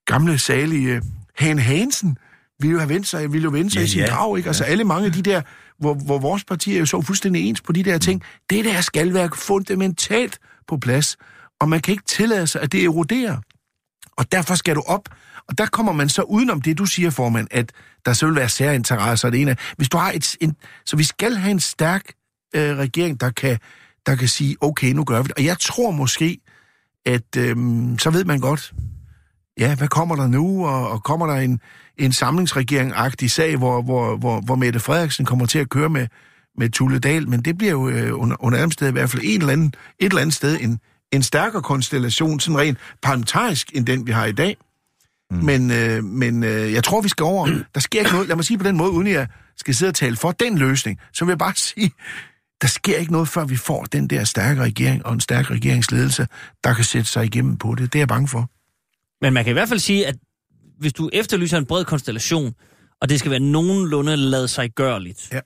gamle, 0.05 0.37
salige 0.37 1.01
Han 1.37 1.59
Hansen, 1.59 2.17
ville 2.59 2.71
jo 2.71 2.79
have 2.79 2.89
vendt 2.89 3.07
sig, 3.07 3.33
ville 3.33 3.43
jo 3.43 3.49
vende 3.49 3.69
sig 3.69 3.79
Ja, 3.79 3.85
i 3.85 3.87
sin 3.87 3.99
ja. 3.99 4.07
grav, 4.15 4.37
ikke? 4.37 4.47
Altså 4.49 4.63
alle 4.63 4.83
mange 4.83 5.05
af 5.05 5.11
de 5.13 5.21
der, 5.21 5.41
hvor, 5.79 5.93
hvor 5.93 6.19
vores 6.19 6.43
partier 6.43 6.79
jo 6.79 6.85
så 6.85 7.01
fuldstændig 7.01 7.49
ens 7.49 7.61
på 7.61 7.71
de 7.71 7.83
der 7.83 7.97
ting, 7.97 8.23
det 8.49 8.65
der 8.65 8.81
skal 8.81 9.13
være 9.13 9.29
fundamentalt 9.35 10.39
på 10.67 10.77
plads, 10.77 11.17
og 11.59 11.69
man 11.69 11.79
kan 11.79 11.91
ikke 11.91 12.03
tillade 12.07 12.47
sig, 12.47 12.61
at 12.61 12.71
det 12.71 12.83
eroderer. 12.83 13.37
Og 14.17 14.31
derfor 14.31 14.55
skal 14.55 14.75
du 14.75 14.83
op, 14.87 15.09
og 15.49 15.57
der 15.57 15.65
kommer 15.65 15.91
man 15.91 16.09
så 16.09 16.21
udenom 16.21 16.61
det, 16.61 16.77
du 16.77 16.85
siger, 16.85 17.09
formand, 17.09 17.47
at 17.51 17.71
der 18.05 18.13
så 18.13 18.25
vil 18.25 18.35
være 18.35 18.49
særinteresser, 18.49 19.29
det 19.29 19.41
ene 19.41 19.51
er, 19.51 19.55
hvis 19.77 19.89
du 19.89 19.97
har 19.97 20.11
et, 20.11 20.35
en, 20.41 20.55
så 20.85 20.95
vi 20.95 21.03
skal 21.03 21.35
have 21.35 21.51
en 21.51 21.59
stærk 21.59 22.11
øh, 22.55 22.77
regering, 22.77 23.19
der 23.19 23.29
kan, 23.29 23.57
der 24.05 24.15
kan 24.15 24.27
sige, 24.27 24.55
okay, 24.61 24.91
nu 24.91 25.03
gør 25.03 25.21
vi 25.21 25.27
det. 25.27 25.37
Og 25.37 25.45
jeg 25.45 25.59
tror 25.59 25.91
måske, 25.91 26.37
at 27.05 27.37
øhm, 27.37 27.99
så 27.99 28.09
ved 28.09 28.25
man 28.25 28.39
godt, 28.39 28.73
ja, 29.59 29.75
hvad 29.75 29.87
kommer 29.87 30.15
der 30.15 30.27
nu, 30.27 30.67
og, 30.67 30.89
og 30.89 31.03
kommer 31.03 31.27
der 31.27 31.35
en, 31.35 31.59
en 31.97 32.11
samlingsregering-agtig 32.11 33.27
sag, 33.27 33.57
hvor, 33.57 33.81
hvor, 33.81 34.17
hvor, 34.17 34.41
hvor 34.41 34.55
Mette 34.55 34.79
Frederiksen 34.79 35.25
kommer 35.25 35.45
til 35.45 35.59
at 35.59 35.69
køre 35.69 35.89
med, 35.89 36.07
med 36.57 36.69
Tulle 36.69 36.99
Dahl, 36.99 37.29
men 37.29 37.41
det 37.41 37.57
bliver 37.57 37.71
jo 37.71 37.89
øh, 37.89 38.19
under, 38.19 38.35
under 38.39 38.57
andet 38.57 38.73
sted 38.73 38.89
i 38.89 38.91
hvert 38.91 39.09
fald 39.09 39.21
en 39.25 39.39
eller 39.39 39.53
anden, 39.53 39.73
et 39.99 40.05
eller 40.05 40.21
andet 40.21 40.35
sted 40.35 40.57
en, 40.61 40.79
en 41.11 41.23
stærkere 41.23 41.61
konstellation, 41.61 42.39
sådan 42.39 42.59
rent 42.59 42.77
parlamentarisk, 43.01 43.71
end 43.75 43.85
den 43.85 44.07
vi 44.07 44.11
har 44.11 44.25
i 44.25 44.31
dag. 44.31 44.57
Mm. 45.31 45.37
Men, 45.37 45.71
øh, 45.71 46.03
men 46.03 46.43
øh, 46.43 46.73
jeg 46.73 46.83
tror, 46.83 47.01
vi 47.01 47.09
skal 47.09 47.23
over. 47.23 47.47
Der 47.73 47.79
sker 47.79 47.99
ikke 47.99 48.11
noget, 48.11 48.27
lad 48.27 48.35
mig 48.35 48.45
sige 48.45 48.57
på 48.57 48.63
den 48.63 48.77
måde, 48.77 48.91
uden 48.91 49.07
jeg 49.07 49.27
skal 49.57 49.75
sidde 49.75 49.89
og 49.89 49.95
tale 49.95 50.15
for 50.15 50.31
den 50.31 50.57
løsning, 50.57 50.99
så 51.13 51.25
vil 51.25 51.31
jeg 51.31 51.37
bare 51.37 51.55
sige, 51.69 51.91
der 52.63 52.69
sker 52.69 52.97
ikke 52.97 53.11
noget, 53.11 53.27
før 53.27 53.45
vi 53.45 53.55
får 53.55 53.83
den 53.83 54.07
der 54.07 54.23
stærke 54.23 54.61
regering 54.61 55.05
og 55.05 55.13
en 55.13 55.19
stærk 55.19 55.51
regeringsledelse, 55.51 56.27
der 56.63 56.73
kan 56.73 56.83
sætte 56.83 57.09
sig 57.09 57.25
igennem 57.25 57.57
på 57.57 57.75
det. 57.75 57.93
Det 57.93 57.99
er 57.99 58.01
jeg 58.01 58.07
bange 58.07 58.27
for. 58.27 58.49
Men 59.25 59.33
man 59.33 59.43
kan 59.43 59.51
i 59.51 59.53
hvert 59.53 59.69
fald 59.69 59.79
sige, 59.79 60.07
at 60.07 60.15
hvis 60.79 60.93
du 60.93 61.09
efterlyser 61.13 61.57
en 61.57 61.65
bred 61.65 61.85
konstellation, 61.85 62.53
og 63.01 63.09
det 63.09 63.19
skal 63.19 63.31
være 63.31 63.39
nogenlunde 63.39 64.15
lade 64.17 64.47
sig 64.47 64.69
gørligt, 64.75 65.29
Ja. 65.31 65.39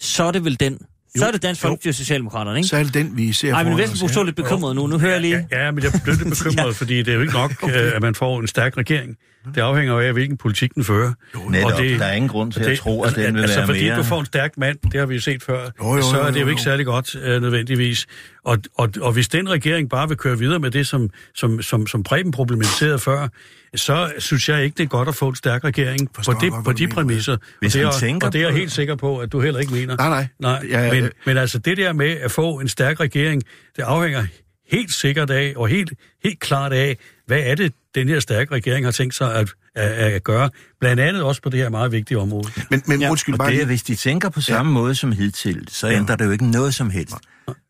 så 0.00 0.24
er 0.24 0.32
det 0.32 0.44
vel 0.44 0.60
den. 0.60 0.78
Så 0.78 0.84
Jo, 1.24 1.26
er 1.28 1.30
det 1.32 1.42
Dansk. 1.42 1.60
Folkeparti 1.60 1.88
og 1.88 1.94
Socialdemokraterne, 1.94 2.58
ikke? 2.58 2.68
Så 2.68 2.76
er 2.76 2.82
det 2.84 2.94
den, 2.94 3.16
vi 3.16 3.32
ser 3.32 3.50
Nej, 3.50 3.64
men 3.64 3.78
Vesterbro 3.78 4.08
så 4.08 4.14
her. 4.20 4.24
lidt 4.24 4.36
bekymret 4.36 4.76
nu. 4.76 4.86
Nu 4.86 4.98
hører 4.98 5.12
jeg 5.12 5.20
lige... 5.20 5.46
Ja, 5.50 5.64
ja, 5.64 5.70
men 5.70 5.84
jeg 5.84 5.92
blev 6.04 6.14
lidt 6.16 6.28
bekymret, 6.38 6.56
Ja. 6.66 6.70
fordi 6.70 6.98
det 6.98 7.08
er 7.08 7.14
jo 7.14 7.20
ikke 7.20 7.32
nok, 7.32 7.52
okay. 7.62 7.74
at 7.92 8.02
man 8.02 8.14
får 8.14 8.40
en 8.40 8.46
stærk 8.46 8.76
regering. 8.76 9.16
Det 9.54 9.60
afhænger 9.60 9.94
jo 9.94 10.00
af, 10.00 10.12
hvilken 10.12 10.36
politik 10.36 10.74
den 10.74 10.84
fører. 10.84 11.12
Netop, 11.50 11.72
Og 11.72 11.78
det- 11.78 12.00
der 12.00 12.06
er 12.06 12.12
ingen 12.12 12.28
grund 12.28 12.52
til 12.52 12.60
at 12.60 12.78
tro, 12.78 13.02
at 13.02 13.14
den 13.16 13.34
vil 13.34 13.40
altså, 13.40 13.56
være 13.56 13.66
fordi 13.66 13.84
mere... 13.84 13.96
du 13.96 14.02
får 14.02 14.20
en 14.20 14.26
stærk 14.26 14.58
mand, 14.58 14.78
det 14.92 15.00
har 15.00 15.06
vi 15.06 15.14
jo 15.14 15.20
set 15.20 15.42
før, 15.42 15.60
Jo, 15.82 15.94
jo, 15.96 16.02
så 16.02 16.16
jo, 16.16 16.22
er 16.22 16.26
det 16.26 16.34
jo 16.34 16.40
jo, 16.40 16.48
ikke 16.48 16.60
jo. 16.60 16.64
særlig 16.64 16.86
godt 16.86 17.16
øh, 17.22 17.42
nødvendigvis. 17.42 18.06
Og, 18.44 18.58
og, 18.78 18.88
og 19.00 19.12
hvis 19.12 19.28
den 19.28 19.50
regering 19.50 19.90
bare 19.90 20.08
vil 20.08 20.16
køre 20.16 20.38
videre 20.38 20.58
med 20.58 20.70
det, 20.70 20.86
som, 20.86 21.10
som, 21.34 21.62
som, 21.62 21.86
som 21.86 22.02
Preben 22.02 22.30
problematiserede 22.32 22.98
før, 22.98 23.28
så 23.74 24.12
synes 24.18 24.48
jeg 24.48 24.64
ikke, 24.64 24.74
det 24.78 24.82
er 24.82 24.88
godt 24.88 25.08
at 25.08 25.14
få 25.14 25.28
en 25.28 25.34
stærk 25.34 25.64
regering 25.64 26.08
Forstår 26.14 26.32
på, 26.32 26.38
det, 26.42 26.50
godt, 26.52 26.64
på 26.64 26.72
de 26.72 26.82
mener. 26.82 26.94
præmisser. 26.94 27.36
Hvis 27.60 27.74
og 27.76 27.80
det, 27.80 27.86
er, 27.86 27.92
tænker 27.92 28.26
og 28.26 28.32
det 28.32 28.40
er 28.42 28.46
jeg 28.48 28.56
helt 28.56 28.72
sikker 28.72 28.94
på, 28.96 29.18
at 29.18 29.32
du 29.32 29.40
heller 29.40 29.60
ikke 29.60 29.72
mener. 29.72 29.96
Nej, 29.96 30.08
nej. 30.08 30.26
Nej, 30.40 30.66
Ja, 30.70 30.84
ja, 30.86 30.92
men, 30.94 31.04
øh. 31.04 31.10
men 31.26 31.36
altså 31.36 31.58
det 31.58 31.76
der 31.76 31.92
med 31.92 32.10
at 32.10 32.30
få 32.30 32.60
en 32.60 32.68
stærk 32.68 33.00
regering, 33.00 33.42
det 33.76 33.82
afhænger 33.82 34.24
helt 34.70 34.92
sikkert 34.92 35.30
af, 35.30 35.52
og 35.56 35.68
helt, 35.68 35.92
helt 36.24 36.40
klart 36.40 36.72
af, 36.72 36.96
hvad 37.26 37.38
er 37.42 37.54
det, 37.54 37.72
den 37.98 38.08
her 38.08 38.20
stærke 38.20 38.54
regering 38.54 38.84
har 38.84 38.92
tænkt 38.92 39.14
sig 39.14 39.34
at, 39.34 39.48
at, 39.74 39.90
at 39.90 40.24
gøre, 40.24 40.50
blandt 40.80 41.00
andet 41.00 41.22
også 41.22 41.42
på 41.42 41.48
det 41.48 41.60
her 41.60 41.68
meget 41.68 41.92
vigtige 41.92 42.18
område. 42.18 42.48
Men, 42.70 42.82
men 42.86 43.00
Ja, 43.00 43.06
ja, 43.06 43.10
undskyld 43.10 43.34
Og 43.34 43.38
bare 43.38 43.50
det 43.50 43.62
er, 43.62 43.66
hvis 43.66 43.82
de 43.82 43.94
tænker 43.94 44.28
på 44.28 44.40
samme 44.40 44.72
måde 44.72 44.94
som 44.94 45.12
hidtil, 45.12 45.68
så 45.68 45.88
ændrer 45.88 46.16
det 46.16 46.24
jo 46.24 46.30
ikke 46.30 46.50
noget 46.50 46.74
som 46.74 46.90
helst. 46.90 47.14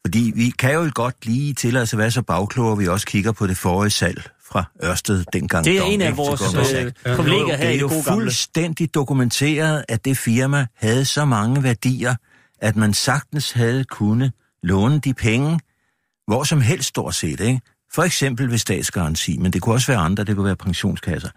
Fordi 0.07 0.33
vi 0.35 0.53
kan 0.59 0.75
jo 0.75 0.91
godt 0.95 1.27
lige 1.27 1.55
os 1.81 1.93
at 1.93 1.99
være 1.99 2.11
så 2.11 2.23
bagklogere, 2.23 2.73
at 2.73 2.79
vi 2.79 2.87
også 2.88 3.07
kigger 3.07 3.33
på 3.33 3.47
det 3.47 3.57
forrige 3.57 3.91
salg 3.91 4.23
fra 4.51 4.64
Ørsted 4.85 5.25
dengang. 5.33 5.64
Det 5.64 5.79
er 5.79 5.83
en 5.83 6.01
af 6.01 6.09
til 6.09 6.17
vores 6.17 6.75
øh, 6.75 7.17
kolleger 7.17 7.57
her 7.57 7.57
det 7.57 7.64
i 7.64 7.67
er 7.67 7.73
det 7.73 7.81
jo 7.81 7.88
gode 7.88 8.03
gamle. 8.05 8.23
fuldstændig 8.23 8.95
dokumenteret, 8.95 9.85
at 9.88 10.05
det 10.05 10.19
firma 10.19 10.67
havde 10.77 11.05
så 11.05 11.25
mange 11.25 11.62
værdier, 11.62 12.14
at 12.61 12.77
man 12.77 12.95
sagtens 12.95 13.53
havde 13.53 13.85
kunne 13.85 14.33
låne 14.62 15.01
de 15.01 15.14
penge, 15.14 15.61
hvor 16.27 16.45
som 16.45 16.61
helst 16.61 16.88
stort 16.88 17.14
set, 17.14 17.41
ikke? 17.41 17.61
For 17.94 18.03
eksempel 18.03 18.51
ved 18.51 18.59
statsgaranti, 18.59 19.38
men 19.38 19.53
det 19.53 19.62
kunne 19.62 19.74
også 19.74 19.87
være 19.87 19.98
andre, 19.98 20.24
det 20.24 20.37
kunne 20.37 20.46
være 20.46 20.57
pensionskasser. 20.57 21.31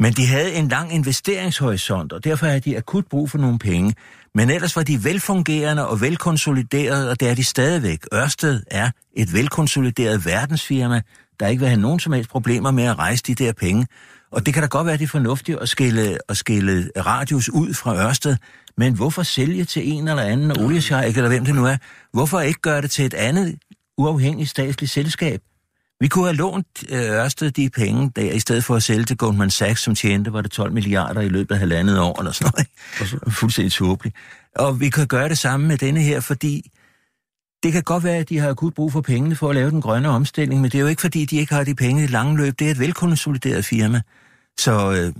Men 0.00 0.12
de 0.12 0.26
havde 0.26 0.54
en 0.54 0.68
lang 0.68 0.94
investeringshorisont, 0.94 2.12
og 2.12 2.24
derfor 2.24 2.46
havde 2.46 2.60
de 2.60 2.76
akut 2.76 3.06
brug 3.06 3.30
for 3.30 3.38
nogle 3.38 3.58
penge. 3.58 3.94
Men 4.34 4.50
ellers 4.50 4.76
var 4.76 4.82
de 4.82 5.04
velfungerende 5.04 5.88
og 5.88 6.00
velkonsoliderede, 6.00 7.10
og 7.10 7.20
det 7.20 7.30
er 7.30 7.34
de 7.34 7.44
stadigvæk. 7.44 7.98
Ørsted 8.14 8.62
er 8.70 8.90
et 9.16 9.32
velkonsolideret 9.32 10.26
verdensfirma, 10.26 11.02
der 11.40 11.46
ikke 11.46 11.60
vil 11.60 11.68
have 11.68 11.80
nogen 11.80 12.00
som 12.00 12.12
helst 12.12 12.30
problemer 12.30 12.70
med 12.70 12.84
at 12.84 12.98
rejse 12.98 13.22
de 13.22 13.34
der 13.34 13.52
penge. 13.52 13.86
Og 14.32 14.46
det 14.46 14.54
kan 14.54 14.62
da 14.62 14.66
godt 14.66 14.86
være, 14.86 14.96
det 14.96 15.04
er 15.04 15.08
fornuftigt 15.08 15.58
at 15.58 15.68
skille, 15.68 16.18
at 16.28 16.36
skille 16.36 16.90
radius 16.96 17.48
ud 17.48 17.74
fra 17.74 18.08
Ørsted, 18.08 18.36
men 18.76 18.94
hvorfor 18.94 19.22
sælge 19.22 19.64
til 19.64 19.92
en 19.92 20.08
eller 20.08 20.22
anden 20.22 20.60
oliesjejk, 20.60 21.16
eller 21.16 21.28
hvem 21.28 21.44
det 21.44 21.54
nu 21.54 21.66
er? 21.66 21.76
Hvorfor 22.12 22.40
ikke 22.40 22.60
gøre 22.60 22.82
det 22.82 22.90
til 22.90 23.04
et 23.04 23.14
andet 23.14 23.58
uafhængigt 23.98 24.50
statsligt 24.50 24.92
selskab? 24.92 25.40
Vi 26.02 26.08
kunne 26.08 26.24
have 26.24 26.36
lånt 26.36 26.84
øh, 26.88 27.10
Ørsted 27.10 27.50
de 27.50 27.70
penge 27.70 28.12
der, 28.16 28.32
i 28.32 28.38
stedet 28.38 28.64
for 28.64 28.76
at 28.76 28.82
sælge 28.82 29.04
til 29.04 29.16
Goldman 29.16 29.50
Sachs, 29.50 29.82
som 29.82 29.94
tjente, 29.94 30.32
var 30.32 30.40
det 30.40 30.50
12 30.50 30.72
milliarder 30.72 31.20
i 31.20 31.28
løbet 31.28 31.54
af 31.54 31.58
halvandet 31.58 32.00
år, 32.00 32.18
eller 32.18 32.32
sådan 32.32 32.52
noget. 32.54 33.34
Fuldstændig 33.34 33.72
tåbeligt. 33.72 34.16
Og 34.56 34.80
vi 34.80 34.90
kan 34.90 35.06
gøre 35.06 35.28
det 35.28 35.38
samme 35.38 35.68
med 35.68 35.78
denne 35.78 36.00
her, 36.00 36.20
fordi 36.20 36.70
det 37.62 37.72
kan 37.72 37.82
godt 37.82 38.04
være, 38.04 38.16
at 38.16 38.28
de 38.28 38.38
har 38.38 38.48
akut 38.48 38.74
brug 38.74 38.92
for 38.92 39.00
pengene 39.00 39.36
for 39.36 39.48
at 39.48 39.54
lave 39.54 39.70
den 39.70 39.80
grønne 39.80 40.08
omstilling, 40.08 40.60
men 40.60 40.70
det 40.70 40.78
er 40.78 40.82
jo 40.82 40.86
ikke, 40.86 41.00
fordi 41.00 41.24
de 41.24 41.36
ikke 41.36 41.54
har 41.54 41.64
de 41.64 41.74
penge 41.74 42.04
i 42.04 42.06
lange 42.06 42.36
løb. 42.36 42.58
Det 42.58 42.66
er 42.66 42.70
et 42.70 42.78
velkonsolideret 42.78 43.64
firma. 43.64 44.02
Så 44.58 44.92
øh, 44.92 45.12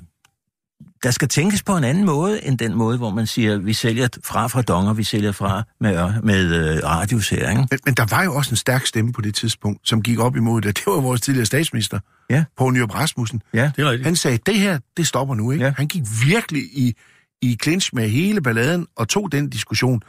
der 1.03 1.11
skal 1.11 1.29
tænkes 1.29 1.63
på 1.63 1.77
en 1.77 1.85
anden 1.85 2.05
måde, 2.05 2.45
end 2.45 2.59
den 2.59 2.75
måde, 2.75 2.99
hvor 2.99 3.11
man 3.11 3.27
siger, 3.27 3.59
vi 3.59 3.73
sælger 3.73 4.09
fra 4.25 4.47
fra 4.47 4.63
donger, 4.63 4.93
vi 4.93 5.05
sælger 5.05 5.33
fra 5.33 5.63
med, 5.81 6.13
med 6.23 6.55
øh, 6.55 6.85
radius 6.85 7.29
her, 7.29 7.51
ikke? 7.51 7.67
Men, 7.71 7.79
men 7.85 7.95
der 7.95 8.07
var 8.17 8.25
jo 8.25 8.35
også 8.35 8.51
en 8.51 8.57
stærk 8.57 8.87
stemme 8.87 9.13
på 9.13 9.21
det 9.21 9.35
tidspunkt, 9.35 9.89
som 9.89 10.03
gik 10.03 10.19
op 10.19 10.37
imod 10.37 10.61
det. 10.61 10.77
Det 10.79 10.87
var 10.87 11.01
vores 11.01 11.21
tidligere 11.21 11.47
statsminister, 11.47 11.99
Ja. 12.31 12.45
Poul 12.59 12.73
Nyrup 12.73 12.95
Rasmussen. 12.95 13.43
Ja. 13.55 13.71
Det 13.77 13.85
er 13.85 13.91
rigtigt. 13.91 14.07
Han 14.07 14.17
sagde, 14.17 14.39
det 14.47 14.59
her, 14.59 14.79
det 14.97 15.07
stopper 15.07 15.35
nu, 15.35 15.51
ikke? 15.51 15.65
Ja. 15.65 15.73
Han 15.77 15.87
gik 15.87 16.03
virkelig 16.27 16.63
i, 16.63 16.95
i 17.43 17.59
clinch 17.63 17.91
med 17.95 18.09
hele 18.09 18.41
balladen 18.43 18.87
og 18.97 19.09
tog 19.09 19.33
den 19.33 19.51
diskussion. 19.51 20.03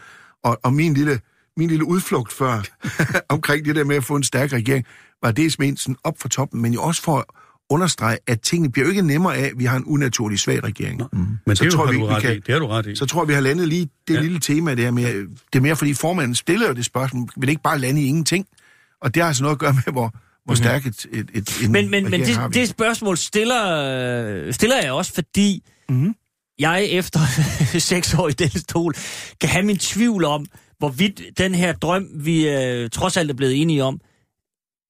Og, 0.43 0.59
og 0.63 0.73
min, 0.73 0.93
lille, 0.93 1.19
min 1.57 1.69
lille 1.69 1.85
udflugt 1.85 2.33
før 2.33 2.61
omkring 3.35 3.65
det 3.65 3.75
der 3.75 3.83
med 3.83 3.95
at 3.95 4.03
få 4.03 4.15
en 4.15 4.23
stærk 4.23 4.53
regering, 4.53 4.85
var 5.23 5.31
dels 5.31 5.59
ment 5.59 5.79
sådan 5.79 5.95
op 6.03 6.13
for 6.19 6.29
toppen, 6.29 6.61
men 6.61 6.73
jo 6.73 6.81
også 6.83 7.01
for 7.01 7.35
understrege, 7.73 8.17
at 8.27 8.41
tingene 8.41 8.71
bliver 8.71 8.85
jo 8.85 8.89
ikke 8.89 9.01
nemmere 9.01 9.35
af, 9.37 9.45
at 9.45 9.51
vi 9.57 9.65
har 9.65 9.77
en 9.77 9.83
unaturlig 9.85 10.39
svag 10.39 10.63
regering. 10.63 11.01
Mm. 11.13 11.19
Men 11.45 11.55
Så 11.55 11.63
det, 11.63 11.73
tror 11.73 11.85
har 11.85 11.91
vi, 11.91 11.99
du 11.99 12.05
vi 12.05 12.13
ret 12.13 12.21
kan- 12.21 12.31
i. 12.35 12.39
det 12.39 12.53
har 12.53 12.59
du 12.59 12.67
ret 12.67 12.85
i. 12.87 12.95
Så 12.95 13.05
tror 13.05 13.21
jeg, 13.23 13.27
vi 13.27 13.33
har 13.33 13.41
landet 13.41 13.67
lige 13.67 13.89
det 14.07 14.13
Ja. 14.13 14.21
lille 14.21 14.39
tema 14.39 14.75
der 14.75 14.91
med, 14.91 15.03
det 15.53 15.55
er 15.55 15.59
mere 15.61 15.75
fordi 15.75 15.93
formanden 15.93 16.35
stiller 16.35 16.67
jo 16.67 16.73
det 16.73 16.85
spørgsmål, 16.85 17.29
vil 17.35 17.41
det 17.41 17.49
ikke 17.49 17.61
bare 17.63 17.79
lande 17.79 18.01
i 18.01 18.05
ingenting? 18.05 18.45
Og 19.01 19.13
det 19.15 19.21
har 19.21 19.27
altså 19.27 19.43
noget 19.43 19.55
at 19.55 19.59
gøre 19.59 19.73
med, 19.73 19.91
hvor, 19.93 20.13
hvor 20.45 20.55
stærkt 20.55 20.85
et, 20.87 21.05
et, 21.11 21.29
et, 21.33 21.59
en 21.63 21.71
Men, 21.71 21.89
men, 21.91 22.03
men 22.11 22.19
det, 22.21 22.27
vi. 22.53 22.59
det 22.59 22.69
spørgsmål 22.69 23.17
stiller, 23.17 24.51
stiller 24.51 24.75
jeg 24.83 24.91
også, 24.91 25.13
fordi 25.13 25.63
Mhm. 25.89 26.15
jeg 26.59 26.85
efter 26.85 27.19
seks 27.79 28.13
år 28.13 28.27
i 28.29 28.31
den 28.31 28.49
stol 28.49 28.93
kan 29.41 29.49
have 29.49 29.65
min 29.65 29.77
tvivl 29.77 30.23
om, 30.25 30.45
hvorvidt 30.79 31.21
den 31.37 31.55
her 31.55 31.73
drøm, 31.73 32.07
vi 32.15 32.49
øh, 32.49 32.89
trods 32.89 33.17
alt 33.17 33.29
er 33.31 33.33
blevet 33.35 33.61
enige 33.61 33.83
om, 33.83 33.99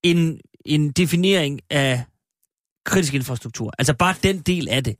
en, 0.04 0.40
en 0.66 0.92
definering 0.92 1.60
af 1.70 2.04
kritisk 2.86 3.14
infrastruktur, 3.14 3.74
altså 3.80 3.94
bare 3.94 4.16
den 4.24 4.40
del 4.40 4.70
af 4.70 4.84
det, 4.84 4.96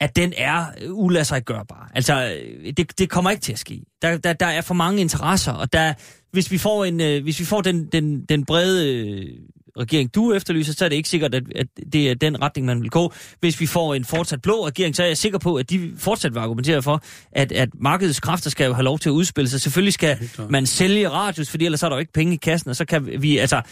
at 0.00 0.16
den 0.16 0.32
er 0.36 0.66
uladsiggørbar. 0.90 1.90
Altså, 1.94 2.36
øh, 2.64 2.72
det, 2.76 2.98
det 2.98 3.10
kommer 3.10 3.30
ikke 3.30 3.40
til 3.40 3.52
at 3.52 3.58
ske. 3.58 3.82
Der, 4.02 4.16
der, 4.16 4.32
der 4.32 4.46
er 4.46 4.60
for 4.60 4.74
mange 4.74 5.00
interesser, 5.00 5.52
og 5.52 5.72
der, 5.72 5.94
hvis 6.32 6.50
vi 6.50 6.58
får, 6.58 6.84
en, 6.84 7.00
øh, 7.00 7.22
hvis 7.22 7.40
vi 7.40 7.44
får 7.44 7.60
den, 7.60 7.86
den, 7.86 8.24
den 8.24 8.44
brede 8.44 8.98
øh, 8.98 9.26
regering, 9.78 10.14
du 10.14 10.32
efterlyser, 10.32 10.72
så 10.72 10.84
er 10.84 10.88
det 10.88 10.96
ikke 10.96 11.08
sikkert, 11.08 11.34
at, 11.34 11.42
at 11.54 11.66
det 11.92 12.10
er 12.10 12.14
den 12.14 12.42
retning, 12.42 12.66
man 12.66 12.82
vil 12.82 12.90
gå. 12.90 13.12
Hvis 13.40 13.60
vi 13.60 13.66
får 13.66 13.94
en 13.94 14.04
fortsat 14.04 14.42
blå 14.42 14.66
regering, 14.66 14.96
så 14.96 15.02
er 15.02 15.06
jeg 15.06 15.16
sikker 15.16 15.38
på, 15.38 15.54
at 15.54 15.70
de 15.70 15.92
fortsat 15.98 16.34
vil 16.34 16.40
argumentere 16.40 16.82
for, 16.82 17.02
at, 17.32 17.52
at 17.52 17.68
markedets 17.74 18.20
kræfter 18.20 18.50
skal 18.50 18.74
have 18.74 18.84
lov 18.84 18.98
til 18.98 19.08
at 19.08 19.12
udspille 19.12 19.48
sig. 19.48 19.60
Selvfølgelig 19.60 19.92
skal 19.92 20.18
man 20.50 20.66
sælge 20.66 21.08
radius, 21.08 21.50
fordi 21.50 21.64
ellers 21.64 21.82
er 21.82 21.88
der 21.88 21.96
jo 21.96 22.00
ikke 22.00 22.12
penge 22.12 22.34
i 22.34 22.36
kassen, 22.36 22.70
og 22.70 22.76
så 22.76 22.84
kan 22.84 23.22
vi, 23.22 23.38
altså, 23.38 23.62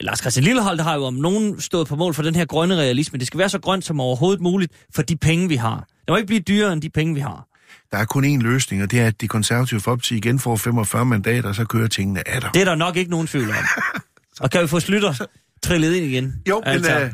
Lars 0.00 0.18
Christian 0.18 0.44
Lillehold 0.44 0.80
har 0.80 0.94
jo 0.94 1.04
om 1.04 1.14
nogen 1.14 1.60
stået 1.60 1.88
på 1.88 1.96
mål 1.96 2.14
for 2.14 2.22
den 2.22 2.34
her 2.34 2.44
grønne 2.44 2.76
realisme. 2.76 3.18
Det 3.18 3.26
skal 3.26 3.38
være 3.38 3.48
så 3.48 3.58
grønt 3.58 3.84
som 3.84 4.00
overhovedet 4.00 4.40
muligt 4.40 4.72
for 4.94 5.02
de 5.02 5.16
penge, 5.16 5.48
vi 5.48 5.56
har. 5.56 5.76
Det 5.76 6.08
må 6.08 6.16
ikke 6.16 6.26
blive 6.26 6.40
dyrere 6.40 6.72
end 6.72 6.82
de 6.82 6.90
penge, 6.90 7.14
vi 7.14 7.20
har. 7.20 7.46
Der 7.92 7.98
er 7.98 8.04
kun 8.04 8.24
én 8.24 8.42
løsning, 8.42 8.82
og 8.82 8.90
det 8.90 9.00
er, 9.00 9.06
at 9.06 9.20
de 9.20 9.28
konservative 9.28 9.80
folkeparti 9.80 10.16
igen 10.16 10.38
får 10.38 10.56
45 10.56 11.04
mandater, 11.04 11.48
og 11.48 11.54
så 11.54 11.64
kører 11.64 11.88
tingene 11.88 12.28
af 12.28 12.40
der. 12.40 12.50
Det 12.50 12.60
er 12.60 12.64
der 12.64 12.74
nok 12.74 12.96
ikke 12.96 13.10
nogen 13.10 13.26
tvivl 13.26 13.50
om. 13.50 13.56
Og 14.40 14.50
kan 14.50 14.62
vi 14.62 14.66
få 14.66 14.80
Slytter 14.80 15.26
trillet 15.62 15.94
ind 15.94 16.06
igen? 16.06 16.34
Jo, 16.48 16.62
men 16.64 16.68
Altså, 16.68 17.00
øh, 17.00 17.10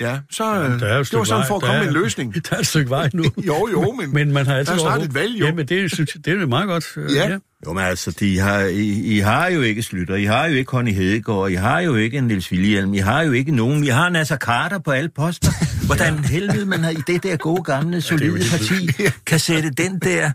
ja, 0.00 0.18
så 0.30 0.44
Ja, 0.44 0.60
ja, 0.62 0.62
der 0.62 0.86
er 0.86 1.02
det 1.02 1.18
var 1.18 1.24
sådan 1.24 1.38
vej. 1.40 1.48
for 1.48 1.56
at 1.56 1.62
komme 1.62 1.76
er- 1.76 1.80
med 1.80 1.88
en 1.88 1.94
løsning. 1.94 2.34
Der 2.50 2.56
er 2.56 2.60
et 2.60 2.66
stykke 2.66 2.90
vej 2.90 3.10
nu. 3.14 3.24
Jo, 3.46 3.68
jo, 3.72 3.92
men, 3.92 4.14
Men 4.14 4.32
man 4.32 4.46
har 4.46 4.54
altid 4.56 4.74
der 4.74 4.78
er 4.80 4.82
snart 4.84 5.02
et 5.02 5.14
valg, 5.14 5.40
jo. 5.40 5.46
Jamen, 5.46 5.68
det 5.68 5.84
er, 5.84 5.88
synes 5.88 6.10
det 6.24 6.42
er 6.42 6.46
meget 6.46 6.66
godt. 6.68 6.84
øh, 6.96 7.14
Ja. 7.14 7.38
Jo, 7.66 7.72
men 7.72 7.84
altså, 7.84 8.10
de 8.20 8.38
har, 8.38 8.58
I, 8.60 8.88
I 9.16 9.18
har 9.18 9.48
jo 9.48 9.60
ikke 9.60 9.82
Slytter, 9.82 10.14
I 10.14 10.24
har 10.24 10.46
jo 10.46 10.54
ikke 10.54 10.68
Connie 10.68 10.94
Hedegaard, 10.94 11.50
I 11.50 11.54
har 11.54 11.80
jo 11.80 11.94
ikke 11.94 12.18
en 12.18 12.24
Niels 12.24 12.52
William, 12.52 12.94
I 12.94 12.98
har 12.98 13.22
jo 13.22 13.32
ikke 13.32 13.52
nogen, 13.56 13.84
I 13.84 13.86
har 13.88 14.08
Nasser 14.08 14.36
Carter 14.36 14.78
på 14.78 14.90
alle 14.90 15.08
poster. 15.16 15.48
Hvordan 15.86 16.18
helvede 16.24 16.66
man 16.66 16.84
har 16.84 16.90
i 16.90 17.02
det 17.06 17.22
der 17.22 17.36
gode, 17.36 17.62
gamle, 17.62 18.00
solide 18.00 18.38
parti, 18.50 18.88
kan 19.26 19.38
sætte 19.38 19.70
den 19.70 19.98
der... 19.98 20.30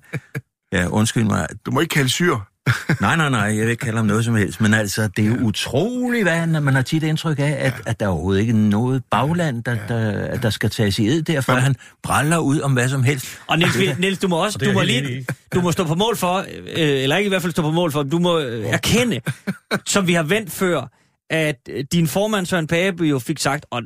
Ja, 0.74 0.88
undskyld 0.88 1.24
mig. 1.24 1.48
Du 1.66 1.72
må 1.72 1.80
ikke 1.80 1.94
kalde 1.94 2.10
syr. 2.10 2.36
Nej, 3.02 3.16
nej, 3.16 3.30
nej, 3.30 3.40
jeg 3.40 3.58
vil 3.58 3.70
ikke 3.70 3.82
kalde 3.82 3.98
ham 3.98 4.06
noget 4.06 4.26
som 4.26 4.36
helst, 4.36 4.62
men 4.62 4.74
altså, 4.74 5.08
det 5.18 5.26
er 5.26 5.30
jo 5.30 5.36
utroligt, 5.44 6.24
hvad 6.24 6.48
man 6.48 6.74
har 6.76 6.82
tit 6.82 7.04
indtryk 7.04 7.40
af, 7.40 7.56
at, 7.60 7.74
at 7.86 8.00
der 8.00 8.08
overhovedet 8.08 8.42
ikke 8.42 8.52
er 8.52 8.58
noget 8.58 9.04
bagland, 9.12 9.64
der, 9.64 9.78
der, 9.88 10.38
der 10.38 10.50
skal 10.50 10.70
tages 10.70 11.00
i 11.00 11.08
ed 11.08 11.22
der, 11.22 11.42
for 11.42 11.54
han 11.54 11.76
bræller 12.04 12.38
ud 12.38 12.60
om 12.60 12.74
hvad 12.74 12.90
som 12.90 13.04
helst. 13.04 13.28
Og 13.48 13.58
Niels, 13.60 13.80
vi- 13.80 13.94
Niels 14.00 14.20
du 14.20 14.28
må 14.28 14.44
også, 14.44 14.60
Og 14.62 14.66
er 14.66 14.70
du 14.70 14.74
må 14.74 14.82
lige, 14.86 15.26
du 15.54 15.62
må 15.62 15.72
stå 15.72 15.84
på 15.84 15.96
mål 15.96 16.18
for, 16.18 16.38
øh, 16.38 16.44
eller 16.78 17.18
ikke 17.18 17.28
i 17.28 17.30
hvert 17.30 17.42
fald 17.42 17.52
stå 17.52 17.62
på 17.62 17.72
mål 17.72 17.92
for, 17.92 18.04
du 18.04 18.20
må 18.20 18.40
øh, 18.40 18.66
erkende, 18.66 19.20
som 19.86 20.08
vi 20.08 20.14
har 20.14 20.24
vendt 20.24 20.52
før, 20.52 20.92
at 21.30 21.56
øh, 21.70 21.84
din 21.92 22.08
formand 22.08 22.46
Søren 22.46 22.68
Pape 22.68 23.04
jo 23.04 23.20
fik 23.20 23.40
sagt, 23.40 23.66
og 23.72 23.82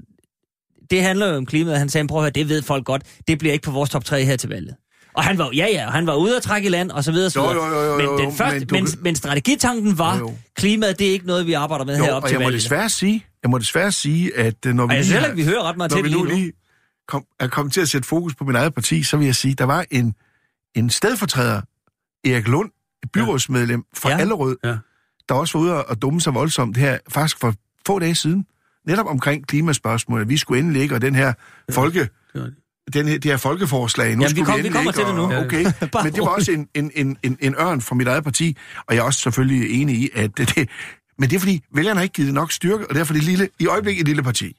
det 0.91 1.01
handler 1.03 1.27
jo 1.29 1.35
om 1.37 1.45
klimaet, 1.45 1.77
han 1.77 1.89
sagde, 1.89 2.07
prøv 2.07 2.17
at 2.19 2.23
høre, 2.23 2.31
det 2.31 2.49
ved 2.49 2.61
folk 2.61 2.85
godt, 2.85 3.01
det 3.27 3.39
bliver 3.39 3.53
ikke 3.53 3.63
på 3.65 3.71
vores 3.71 3.89
top 3.89 4.05
3 4.05 4.23
her 4.25 4.35
til 4.35 4.49
valget. 4.49 4.75
Og 5.13 5.23
han 5.23 5.37
var, 5.37 5.49
ja 5.55 5.67
ja, 5.71 5.85
og 5.87 5.93
han 5.93 6.07
var 6.07 6.15
ude 6.15 6.37
at 6.37 6.43
trække 6.43 6.65
i 6.65 6.69
land, 6.69 6.91
og 6.91 7.03
så 7.03 7.11
videre, 7.11 7.31
Jo, 7.35 7.51
jo, 7.53 7.65
jo, 7.65 7.83
jo, 7.83 7.97
men, 8.17 8.25
den 8.27 8.35
første, 8.35 8.59
men 8.59 8.67
du- 8.67 8.75
men, 8.75 8.87
men 9.01 9.15
strategitanken 9.15 9.97
var, 9.97 10.17
Jo, 10.17 10.29
jo. 10.29 10.35
klimaet, 10.55 10.99
det 10.99 11.07
er 11.07 11.11
ikke 11.11 11.25
noget, 11.25 11.47
vi 11.47 11.53
arbejder 11.53 11.85
med 11.85 11.97
Jo, 11.97 12.03
heroppe 12.03 12.27
til 12.29 12.33
jeg 12.33 12.39
må 12.39 12.45
valget. 12.45 12.61
desværre 12.61 12.89
sige, 12.89 13.25
jeg 13.43 13.49
må 13.51 13.57
desværre 13.57 13.91
sige, 13.91 14.37
at 14.37 14.65
øh, 14.65 14.73
når 14.73 14.85
vi 14.85 14.89
Og 14.91 14.95
jeg 14.95 15.05
synes 15.05 15.19
heller 15.21 15.35
vi 15.35 15.43
hører 15.45 15.63
ret 15.63 15.77
meget 15.77 15.91
til 15.91 16.03
lige 16.03 16.17
nu. 16.17 16.23
lige 16.23 16.51
kom, 17.07 17.25
er 17.39 17.47
kommet 17.47 17.73
til 17.73 17.81
at 17.81 17.89
sætte 17.89 18.07
fokus 18.07 18.35
på 18.35 18.43
mit 18.43 18.55
eget 18.55 18.73
parti, 18.73 19.03
så 19.03 19.17
vil 19.17 19.25
jeg 19.25 19.35
sige, 19.35 19.53
der 19.53 19.63
var 19.65 19.85
en, 19.91 20.15
en 20.75 20.89
stedfortræder, 20.89 21.61
Erik 22.25 22.47
Lund, 22.47 22.69
et 23.03 23.11
byrådsmedlem 23.11 23.83
fra 23.95 24.09
Ja. 24.09 24.15
ja. 24.15 24.21
Allerød, 24.21 24.57
Ja. 24.63 24.75
der 25.29 25.35
også 25.35 25.57
var 25.57 25.65
ude 25.65 25.85
og 25.85 26.01
dumme 26.01 26.21
sig 26.21 26.33
voldsomt 26.33 26.77
her, 26.77 26.97
faktisk 27.09 27.39
for 27.39 27.53
få 27.87 27.99
dage 27.99 28.15
siden, 28.15 28.45
netop 28.87 29.05
omkring 29.07 29.47
klimaspørgsmålet. 29.47 30.29
Vi 30.29 30.37
skulle 30.37 30.59
endelig 30.59 30.81
ikke, 30.81 30.95
og 30.95 31.01
den 31.01 31.15
her 31.15 31.33
folke, 31.71 31.99
er 31.99 32.03
rigtigt. 32.35 32.57
Den 32.93 33.07
her, 33.07 33.13
det 33.19 33.25
her 33.31 33.37
folkeforslag, 33.37 34.15
nu 34.15 34.23
Jamen, 34.23 34.35
vi 34.35 34.41
kom- 34.41 34.53
vi 34.53 34.59
endelig 34.59 34.73
kommer 34.75 34.91
til 34.91 35.03
det 35.05 35.15
nu. 35.15 35.21
og- 35.21 35.37
Okay, 35.45 35.63
men 36.03 36.13
det 36.13 36.21
var 36.21 36.27
også 36.27 36.51
en, 36.51 36.67
en, 36.75 36.91
en, 36.95 37.17
en, 37.23 37.37
en 37.41 37.55
ørn 37.59 37.81
fra 37.81 37.95
mit 37.95 38.07
eget 38.07 38.23
parti, 38.23 38.57
og 38.87 38.95
jeg 38.95 39.01
er 39.01 39.05
også 39.05 39.19
selvfølgelig 39.19 39.81
enig 39.81 39.95
i, 39.95 40.09
at 40.13 40.37
det, 40.37 40.55
det 40.55 40.69
men 41.19 41.29
det 41.29 41.35
er 41.35 41.39
fordi, 41.39 41.61
vælgerne 41.75 41.97
har 41.97 42.03
ikke 42.03 42.13
givet 42.13 42.27
det 42.27 42.33
nok 42.35 42.51
styrke, 42.51 42.89
og 42.89 42.95
derfor 42.95 43.13
er 43.13 43.17
det 43.17 43.23
lille, 43.27 43.49
i 43.59 43.65
øjeblikket 43.67 44.01
et 44.01 44.07
lille 44.07 44.23
parti. 44.23 44.55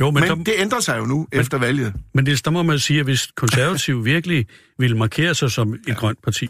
Jo, 0.00 0.10
men, 0.10 0.20
Men, 0.20 0.28
der, 0.30 0.34
det 0.44 0.54
ændrer 0.58 0.80
sig 0.80 0.98
jo 0.98 1.04
nu 1.06 1.26
men, 1.32 1.40
efter 1.40 1.58
valget. 1.58 1.92
men 2.14 2.26
det, 2.26 2.44
der 2.44 2.50
må 2.50 2.62
man 2.62 2.78
sige, 2.78 2.98
at 3.00 3.04
hvis 3.04 3.28
konservative 3.36 4.04
virkelig 4.14 4.46
ville 4.78 4.96
markere 4.96 5.34
sig 5.34 5.50
som 5.50 5.74
et 5.88 5.96
grønt 5.96 6.18
parti, 6.24 6.48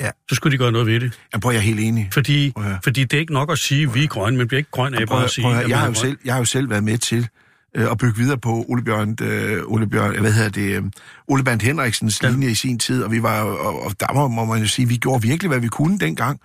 Ja. 0.00 0.10
så 0.28 0.34
skulle 0.34 0.52
de 0.52 0.58
gøre 0.58 0.72
noget 0.72 0.86
ved 0.86 1.00
det. 1.00 1.18
Jeg 1.32 1.40
prøver, 1.40 1.52
jeg 1.52 1.58
er 1.58 1.62
helt 1.64 1.80
enig. 1.80 2.08
Fordi, 2.12 2.52
Prøv 2.56 2.64
fordi 2.84 3.04
det 3.04 3.16
er 3.16 3.20
ikke 3.20 3.32
nok 3.32 3.52
at 3.52 3.58
sige, 3.58 3.82
at 3.82 3.94
vi 3.94 4.04
er 4.04 4.08
grønne, 4.08 4.38
men 4.38 4.48
bliver 4.48 4.58
ikke 4.58 4.70
grøn 4.70 4.94
af 4.94 4.98
Prøv, 4.98 5.06
bare 5.06 5.18
at 5.18 5.24
at- 5.24 5.30
sige, 5.30 5.42
prøv, 5.44 5.54
at 5.54 5.68
jeg, 5.68 5.78
har 5.78 5.86
jo 5.86 5.94
selv, 5.94 6.18
jeg 6.24 6.34
har 6.34 6.38
jo 6.38 6.44
selv 6.44 6.70
været 6.70 6.84
med 6.84 6.98
til 6.98 7.28
øh, 7.74 7.90
at 7.90 7.98
bygge 7.98 8.16
videre 8.16 8.38
på 8.38 8.64
Ole 8.68 8.84
Bjørn, 8.84 9.16
øh, 9.22 9.62
Ole 9.66 9.86
Bjørn, 9.86 10.20
hvad 10.20 10.32
hedder 10.32 10.48
det, 10.50 10.76
øh, 10.76 10.82
Ole 11.28 11.44
Band 11.44 11.60
Henriksens 11.60 12.22
Ja. 12.22 12.28
linje 12.28 12.50
i 12.50 12.54
sin 12.54 12.78
tid, 12.78 13.02
og 13.02 13.12
vi 13.12 13.22
var, 13.22 13.42
og, 13.42 13.82
og 13.82 14.00
der 14.00 14.12
må, 14.14 14.28
må 14.28 14.44
man 14.44 14.60
jo 14.60 14.66
sige, 14.66 14.88
vi 14.88 14.96
gjorde 14.96 15.22
virkelig, 15.22 15.48
hvad 15.48 15.60
vi 15.60 15.68
kunne 15.68 15.98
dengang, 15.98 16.40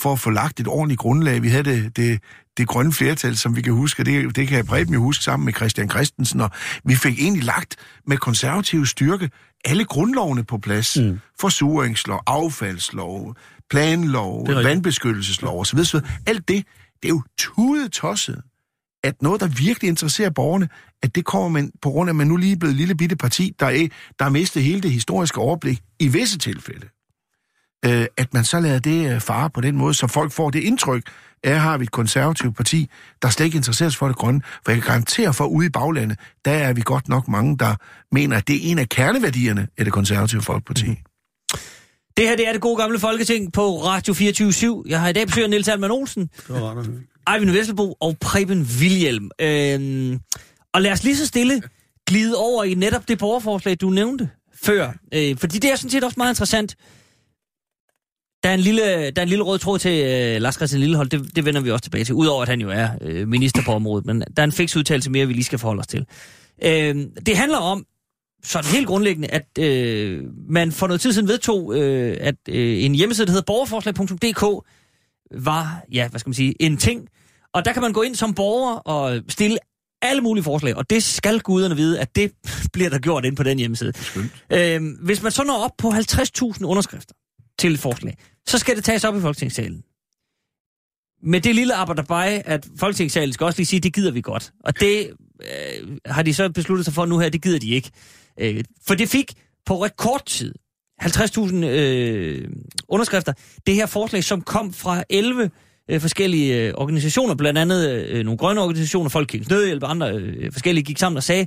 for 0.00 0.12
at 0.12 0.20
få 0.20 0.30
lagt 0.30 0.60
et 0.60 0.68
ordentligt 0.68 1.00
grundlag. 1.00 1.42
Vi 1.42 1.48
havde 1.48 1.64
det, 1.64 1.96
det, 1.96 2.20
det 2.56 2.68
grønne 2.68 2.92
flertal, 2.92 3.36
som 3.36 3.56
vi 3.56 3.62
kan 3.62 3.72
huske, 3.72 4.04
det, 4.04 4.36
det 4.36 4.48
kan 4.48 4.56
jeg 4.56 4.66
Preben 4.66 4.94
jo 4.94 5.00
huske 5.00 5.24
sammen 5.24 5.44
med 5.44 5.52
Christian 5.52 5.90
Christensen, 5.90 6.40
og 6.40 6.50
vi 6.84 6.94
fik 6.94 7.18
egentlig 7.18 7.44
lagt 7.44 7.76
med 8.06 8.16
konservativ 8.16 8.86
styrke 8.86 9.30
alle 9.64 9.84
grundlovene 9.84 10.44
på 10.44 10.58
plads. 10.58 10.96
Mm. 11.00 11.20
Forsuringslov, 11.40 12.22
affaldslov, 12.26 13.36
planlov, 13.70 14.48
vandbeskyttelseslov 14.64 15.60
osv. 15.60 15.78
Alt 16.26 16.48
det, 16.48 16.64
det 17.02 17.04
er 17.04 17.08
jo 17.08 17.22
tudetosset 17.38 18.42
at 19.04 19.22
noget, 19.22 19.40
der 19.40 19.46
virkelig 19.46 19.88
interesserer 19.88 20.30
borgerne, 20.30 20.68
at 21.02 21.14
det 21.14 21.24
kommer 21.24 21.48
man 21.48 21.70
på 21.82 21.90
grund 21.90 22.10
af, 22.10 22.12
at 22.12 22.16
man 22.16 22.26
nu 22.26 22.36
lige 22.36 22.52
er 22.52 22.56
blevet 22.56 22.72
et 22.72 22.76
lille 22.76 22.94
bitte 22.94 23.16
parti, 23.16 23.54
der 23.60 23.66
er, 23.66 23.88
der 24.18 24.24
har 24.24 24.30
mistet 24.30 24.62
hele 24.62 24.80
det 24.80 24.90
historiske 24.90 25.38
overblik 25.38 25.82
i 26.00 26.08
visse 26.08 26.38
tilfælde. 26.38 26.86
Øh, 27.84 28.06
at 28.16 28.34
man 28.34 28.44
så 28.44 28.60
lader 28.60 28.78
det 28.78 29.14
øh, 29.14 29.20
fare 29.20 29.50
på 29.50 29.60
den 29.60 29.76
måde, 29.76 29.94
så 29.94 30.06
folk 30.06 30.32
får 30.32 30.50
det 30.50 30.62
indtryk, 30.62 31.02
at 31.42 31.60
har 31.60 31.78
vi 31.78 31.82
et 31.82 31.90
konservativt 31.90 32.56
parti, 32.56 32.90
der 33.22 33.28
slet 33.28 33.46
ikke 33.46 33.56
interesserer 33.56 33.88
sig 33.88 33.98
for 33.98 34.06
det 34.06 34.16
grønne. 34.16 34.42
For 34.64 34.72
jeg 34.72 34.82
kan 34.82 34.88
garantere 34.88 35.34
for, 35.34 35.44
at 35.44 35.48
ude 35.48 35.66
i 35.66 35.70
baglandet, 35.70 36.18
der 36.44 36.52
er 36.52 36.72
vi 36.72 36.82
godt 36.84 37.08
nok 37.08 37.28
mange, 37.28 37.58
der 37.58 37.74
mener, 38.12 38.36
at 38.36 38.48
det 38.48 38.56
er 38.56 38.70
en 38.70 38.78
af 38.78 38.88
kerneværdierne 38.88 39.68
af 39.78 39.84
det 39.84 39.92
konservative 39.92 40.42
folkeparti. 40.42 40.88
Mm. 40.88 40.96
Det 42.16 42.28
her 42.28 42.36
det 42.36 42.48
er 42.48 42.52
det 42.52 42.60
gode 42.60 42.76
gamle 42.76 42.98
Folketing 42.98 43.52
på 43.52 43.76
Radio 43.84 44.14
24 44.14 44.84
Jeg 44.88 45.00
har 45.00 45.08
i 45.08 45.12
dag 45.12 45.26
besøg 45.26 45.44
af 45.44 45.50
Niels 45.50 45.68
Alman 45.68 45.90
Olsen. 45.90 46.30
Eivind 47.34 47.50
Vesselbo 47.50 47.92
og 48.00 48.16
Preben 48.20 48.68
Wilhjelm. 48.80 49.30
Øhm, 49.40 50.20
og 50.72 50.82
lad 50.82 50.92
os 50.92 51.04
lige 51.04 51.16
så 51.16 51.26
stille 51.26 51.62
glide 52.06 52.36
over 52.36 52.64
i 52.64 52.74
netop 52.74 53.08
det 53.08 53.18
borgerforslag, 53.18 53.76
du 53.80 53.90
nævnte 53.90 54.30
før. 54.64 54.92
Øh, 55.14 55.36
fordi 55.36 55.58
det 55.58 55.70
er 55.72 55.76
sådan 55.76 55.90
set 55.90 56.04
også 56.04 56.14
meget 56.16 56.32
interessant. 56.32 56.76
Der 58.42 58.50
er 58.50 58.54
en 58.54 58.60
lille, 58.60 58.82
der 59.10 59.12
er 59.16 59.22
en 59.22 59.28
lille 59.28 59.44
rød 59.44 59.58
tråd 59.58 59.78
til 59.78 60.04
øh, 60.04 60.42
Lars 60.42 60.54
Christian 60.54 60.80
Lillehold, 60.80 61.08
det, 61.08 61.36
det 61.36 61.44
vender 61.44 61.60
vi 61.60 61.70
også 61.70 61.82
tilbage 61.82 62.04
til, 62.04 62.14
udover 62.14 62.42
at 62.42 62.48
han 62.48 62.60
jo 62.60 62.70
er 62.70 62.88
øh, 63.00 63.28
minister 63.28 63.62
på 63.62 63.72
området, 63.72 64.06
men 64.06 64.20
der 64.20 64.42
er 64.42 64.44
en 64.44 64.52
fix 64.52 64.76
udtalelse 64.76 65.10
mere, 65.10 65.26
vi 65.26 65.32
lige 65.32 65.44
skal 65.44 65.58
forholde 65.58 65.80
os 65.80 65.86
til. 65.86 66.06
Øh, 66.64 66.96
det 67.26 67.36
handler 67.36 67.58
om, 67.58 67.86
sådan 68.44 68.70
helt 68.70 68.86
grundlæggende, 68.86 69.28
at 69.28 69.58
øh, 69.58 70.22
man 70.48 70.72
for 70.72 70.86
noget 70.86 71.00
tid 71.00 71.12
siden 71.12 71.28
vedtog, 71.28 71.74
øh, 71.76 72.16
at 72.20 72.36
øh, 72.48 72.84
en 72.84 72.94
hjemmeside, 72.94 73.26
der 73.26 73.32
hedder 73.32 73.44
borgerforslag.dk, 73.46 74.66
var, 75.44 75.84
ja, 75.92 76.08
hvad 76.08 76.20
skal 76.20 76.28
man 76.28 76.34
sige, 76.34 76.62
en 76.62 76.76
ting. 76.76 77.08
Og 77.54 77.64
der 77.64 77.72
kan 77.72 77.82
man 77.82 77.92
gå 77.92 78.02
ind 78.02 78.14
som 78.14 78.34
borger 78.34 78.74
og 78.74 79.22
stille 79.28 79.58
alle 80.02 80.22
mulige 80.22 80.44
forslag, 80.44 80.76
og 80.76 80.90
det 80.90 81.02
skal 81.02 81.40
guderne 81.40 81.76
vide, 81.76 82.00
at 82.00 82.16
det 82.16 82.32
bliver 82.72 82.90
der 82.90 82.98
gjort 82.98 83.24
ind 83.24 83.36
på 83.36 83.42
den 83.42 83.58
hjemmeside. 83.58 83.92
Øhm, 84.52 84.90
hvis 84.90 85.22
man 85.22 85.32
så 85.32 85.44
når 85.44 85.64
op 85.64 85.70
på 85.78 85.88
50.000 85.88 86.64
underskrifter 86.64 87.14
til 87.58 87.72
et 87.72 87.78
forslag, 87.78 88.16
så 88.46 88.58
skal 88.58 88.76
det 88.76 88.84
tages 88.84 89.04
op 89.04 89.16
i 89.16 89.20
Folketingssalen. 89.20 89.82
Med 91.22 91.40
det 91.40 91.54
lille 91.54 91.74
arbejderbej, 91.74 92.42
at 92.44 92.66
Folketingssalen 92.78 93.32
skal 93.32 93.44
også 93.44 93.58
lige 93.58 93.66
sige, 93.66 93.78
at 93.78 93.82
det 93.82 93.94
gider 93.94 94.10
vi 94.10 94.20
godt. 94.20 94.52
Og 94.64 94.80
det 94.80 95.10
øh, 95.42 95.98
har 96.06 96.22
de 96.22 96.34
så 96.34 96.48
besluttet 96.48 96.84
sig 96.84 96.94
for 96.94 97.06
nu 97.06 97.18
her, 97.18 97.28
det 97.28 97.42
gider 97.42 97.58
de 97.58 97.68
ikke. 97.68 97.90
Øh, 98.40 98.64
for 98.86 98.94
det 98.94 99.08
fik 99.08 99.32
på 99.66 99.84
rekordtid 99.84 100.54
50.000 101.02 101.54
øh, 101.64 102.48
underskrifter. 102.88 103.32
Det 103.66 103.74
her 103.74 103.86
forslag, 103.86 104.24
som 104.24 104.42
kom 104.42 104.72
fra 104.72 105.04
11 105.10 105.50
øh, 105.90 106.00
forskellige 106.00 106.62
øh, 106.62 106.74
organisationer, 106.76 107.34
blandt 107.34 107.58
andet 107.58 107.90
øh, 107.90 108.24
nogle 108.24 108.38
grønne 108.38 108.60
organisationer, 108.60 109.08
Folkekirkens 109.08 109.50
Nødhjælp 109.50 109.82
og 109.82 109.90
andre 109.90 110.12
øh, 110.12 110.52
forskellige, 110.52 110.84
gik 110.84 110.98
sammen 110.98 111.16
og 111.16 111.22
sagde, 111.22 111.46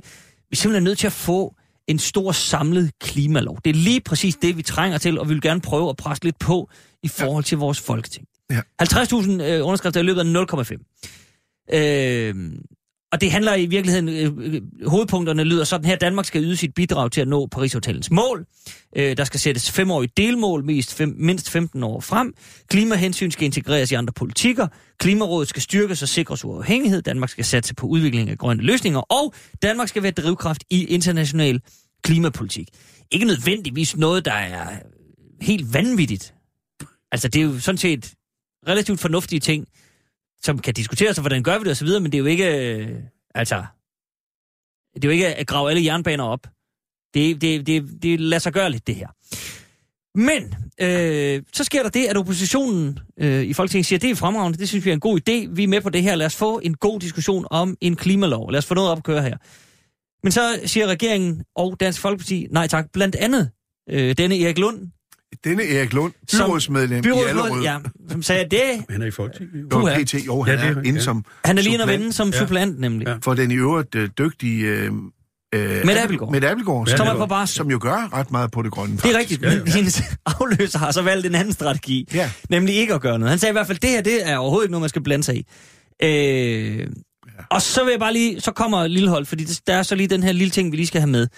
vi 0.50 0.52
er 0.52 0.56
simpelthen 0.56 0.84
nødt 0.84 0.98
til 0.98 1.06
at 1.06 1.12
få 1.12 1.54
en 1.88 1.98
stor 1.98 2.32
samlet 2.32 2.90
klimalov. 3.00 3.58
Det 3.64 3.70
er 3.70 3.74
lige 3.74 4.00
præcis 4.00 4.36
det, 4.36 4.56
vi 4.56 4.62
trænger 4.62 4.98
til, 4.98 5.18
og 5.18 5.28
vi 5.28 5.34
vil 5.34 5.42
gerne 5.42 5.60
prøve 5.60 5.90
at 5.90 5.96
presse 5.96 6.24
lidt 6.24 6.38
på 6.38 6.70
i 7.02 7.08
forhold 7.08 7.44
til 7.44 7.58
vores 7.58 7.80
folketing. 7.80 8.26
Ja. 8.50 8.60
50.000 8.82 9.42
øh, 9.42 9.66
underskrifter 9.66 10.00
i 10.00 10.04
løbet 10.04 10.20
af 10.20 10.72
0,5. 11.72 11.76
Øh, 11.76 12.34
og 13.12 13.20
det 13.20 13.32
handler 13.32 13.54
i 13.54 13.66
virkeligheden, 13.66 14.08
øh, 14.08 14.54
øh, 14.54 14.62
hovedpunkterne 14.88 15.44
lyder 15.44 15.64
sådan 15.64 15.84
her, 15.84 15.96
Danmark 15.96 16.24
skal 16.24 16.44
yde 16.44 16.56
sit 16.56 16.74
bidrag 16.74 17.10
til 17.10 17.20
at 17.20 17.28
nå 17.28 17.46
Paris-hotellens 17.46 18.10
mål. 18.10 18.46
Øh, 18.96 19.16
der 19.16 19.24
skal 19.24 19.40
sættes 19.40 19.70
femårige 19.70 20.12
delmål, 20.16 20.64
mest 20.64 20.94
fem, 20.94 21.14
mindst 21.18 21.50
15 21.50 21.82
år 21.82 22.00
frem. 22.00 22.34
Klimahensyn 22.68 23.30
skal 23.30 23.44
integreres 23.44 23.90
i 23.90 23.94
andre 23.94 24.12
politikker. 24.12 24.66
Klimarådet 24.98 25.48
skal 25.48 25.62
styrkes 25.62 26.02
og 26.02 26.08
sikres 26.08 26.44
uafhængighed. 26.44 27.02
Danmark 27.02 27.30
skal 27.30 27.44
satse 27.44 27.74
på 27.74 27.86
udvikling 27.86 28.30
af 28.30 28.38
grønne 28.38 28.62
løsninger. 28.62 29.00
Og 29.00 29.34
Danmark 29.62 29.88
skal 29.88 30.02
være 30.02 30.12
drivkraft 30.12 30.64
i 30.70 30.84
international 30.84 31.60
klimapolitik. 32.04 32.68
Ikke 33.10 33.26
nødvendigvis 33.26 33.96
noget, 33.96 34.24
der 34.24 34.32
er 34.32 34.68
helt 35.40 35.74
vanvittigt. 35.74 36.34
Altså, 37.12 37.28
det 37.28 37.40
er 37.40 37.44
jo 37.44 37.60
sådan 37.60 37.78
set 37.78 38.12
relativt 38.68 39.00
fornuftige 39.00 39.40
ting, 39.40 39.66
som 40.42 40.58
kan 40.58 40.74
diskuteres, 40.74 41.16
sig, 41.16 41.22
hvordan 41.22 41.42
gør 41.42 41.58
vi 41.58 41.64
det 41.64 41.70
osv., 41.70 41.88
men 41.88 42.04
det 42.04 42.14
er 42.14 42.18
jo 42.18 42.24
ikke, 42.24 42.76
øh, 42.76 43.02
Altså, 43.34 43.64
det 44.94 45.04
er 45.04 45.08
jo 45.08 45.12
ikke 45.12 45.34
at 45.34 45.46
grave 45.46 45.70
alle 45.70 45.84
jernbaner 45.84 46.24
op. 46.24 46.46
Det, 47.14 47.40
det, 47.40 47.66
det, 47.66 48.02
det 48.02 48.20
lader 48.20 48.40
sig 48.40 48.52
gøre 48.52 48.70
lidt, 48.70 48.86
det 48.86 48.94
her. 48.94 49.08
Men 50.18 50.54
øh, 50.80 51.42
så 51.52 51.64
sker 51.64 51.82
der 51.82 51.90
det, 51.90 52.06
at 52.06 52.16
oppositionen 52.16 52.98
øh, 53.18 53.42
i 53.42 53.52
Folketinget 53.52 53.86
siger, 53.86 53.98
det 53.98 54.10
er 54.10 54.14
fremragende, 54.14 54.58
det 54.58 54.68
synes 54.68 54.84
vi 54.84 54.90
er 54.90 54.94
en 54.94 55.00
god 55.00 55.20
idé, 55.20 55.54
vi 55.54 55.64
er 55.64 55.68
med 55.68 55.80
på 55.80 55.90
det 55.90 56.02
her, 56.02 56.14
lad 56.14 56.26
os 56.26 56.36
få 56.36 56.58
en 56.58 56.74
god 56.74 57.00
diskussion 57.00 57.46
om 57.50 57.76
en 57.80 57.96
klimalov, 57.96 58.50
lad 58.50 58.58
os 58.58 58.66
få 58.66 58.74
noget 58.74 58.90
op 58.90 58.98
at 58.98 59.04
køre 59.04 59.22
her. 59.22 59.36
Men 60.22 60.32
så 60.32 60.60
siger 60.64 60.86
regeringen 60.86 61.44
og 61.56 61.80
Dansk 61.80 62.00
Folkeparti, 62.00 62.46
nej 62.50 62.66
tak, 62.66 62.92
blandt 62.92 63.16
andet 63.16 63.50
øh, 63.90 64.14
denne 64.18 64.40
Erik 64.40 64.58
Lund, 64.58 64.88
denne 65.44 65.62
Erik 65.68 65.92
Lund, 65.92 66.12
byrådsmedlem 66.38 66.98
i 66.98 67.02
byrådsmedlem, 67.02 67.38
Allerød. 67.44 67.62
ja, 67.62 67.76
som 68.10 68.22
sagde, 68.22 68.44
det, 68.50 68.60
Han 68.90 69.02
er 69.02 69.06
i 69.06 69.10
Folketinget. 69.10 69.66
jo. 69.72 69.88
PT, 70.04 70.26
jo, 70.26 70.42
han 70.42 70.54
Ja, 70.58 70.60
det 70.64 70.70
er 70.70 70.76
er- 70.76 70.82
inde 70.82 70.98
ja. 70.98 71.04
som 71.04 71.24
han 71.44 71.58
er 71.58 71.62
lige 71.62 71.74
en 71.74 71.80
at 71.80 71.88
vende 71.88 72.12
som 72.12 72.30
Ja. 72.30 72.38
suppleant 72.38 72.80
nemlig. 72.80 73.08
Ja. 73.08 73.14
for 73.22 73.34
den 73.34 73.50
i 73.50 73.54
øvrigt 73.54 73.94
øh, 73.94 74.08
dygtige... 74.18 74.66
Øh, 74.66 74.84
øh, 75.54 75.86
Mette 75.86 76.02
Abildgaard. 76.02 76.32
Mette 76.32 76.50
Abelgaard, 76.50 76.88
Ja, 76.88 76.96
Som 76.96 77.06
er 77.06 77.14
på 77.14 77.26
barsel. 77.26 77.56
som 77.56 77.70
jo 77.70 77.78
gør 77.82 78.08
ret 78.12 78.30
meget 78.30 78.50
på 78.50 78.62
det 78.62 78.70
grønne. 78.72 78.96
Det 78.96 79.14
er 79.14 79.18
rigtigt, 79.18 79.42
Ja, 79.42 79.50
ja. 79.52 79.58
men 79.58 79.68
hendes 79.72 80.02
afløser 80.40 80.78
har 80.78 80.90
så 80.92 81.02
valgt 81.02 81.26
en 81.26 81.34
anden 81.34 81.52
strategi. 81.52 82.08
Ja. 82.14 82.30
Nemlig 82.50 82.74
ikke 82.74 82.94
at 82.94 83.00
gøre 83.00 83.18
noget. 83.18 83.30
Han 83.30 83.38
sagde 83.38 83.50
i 83.50 83.52
hvert 83.54 83.66
fald, 83.66 83.78
det 83.78 83.90
her 83.90 84.00
det 84.00 84.28
er 84.30 84.36
overhovedet 84.36 84.64
ikke 84.66 84.72
noget, 84.72 84.82
man 84.82 84.88
skal 84.88 85.02
blande 85.02 85.24
sig 85.24 85.36
i. 85.36 85.46
Øh, 86.02 86.86
Og 87.50 87.62
så 87.62 87.84
vil 87.84 87.90
jeg 87.90 88.00
bare 88.00 88.12
lige, 88.12 88.40
så 88.40 88.52
kommer 88.52 88.86
Lilleholdt, 88.86 89.28
fordi 89.28 89.44
der 89.44 89.74
er 89.74 89.82
så 89.82 89.94
lige 89.94 90.06
den 90.08 90.22
her 90.22 90.32
lille 90.32 90.50
ting, 90.50 90.72
vi 90.72 90.76
lige 90.76 90.86
skal 90.86 91.00
have 91.00 91.10
med. 91.10 91.28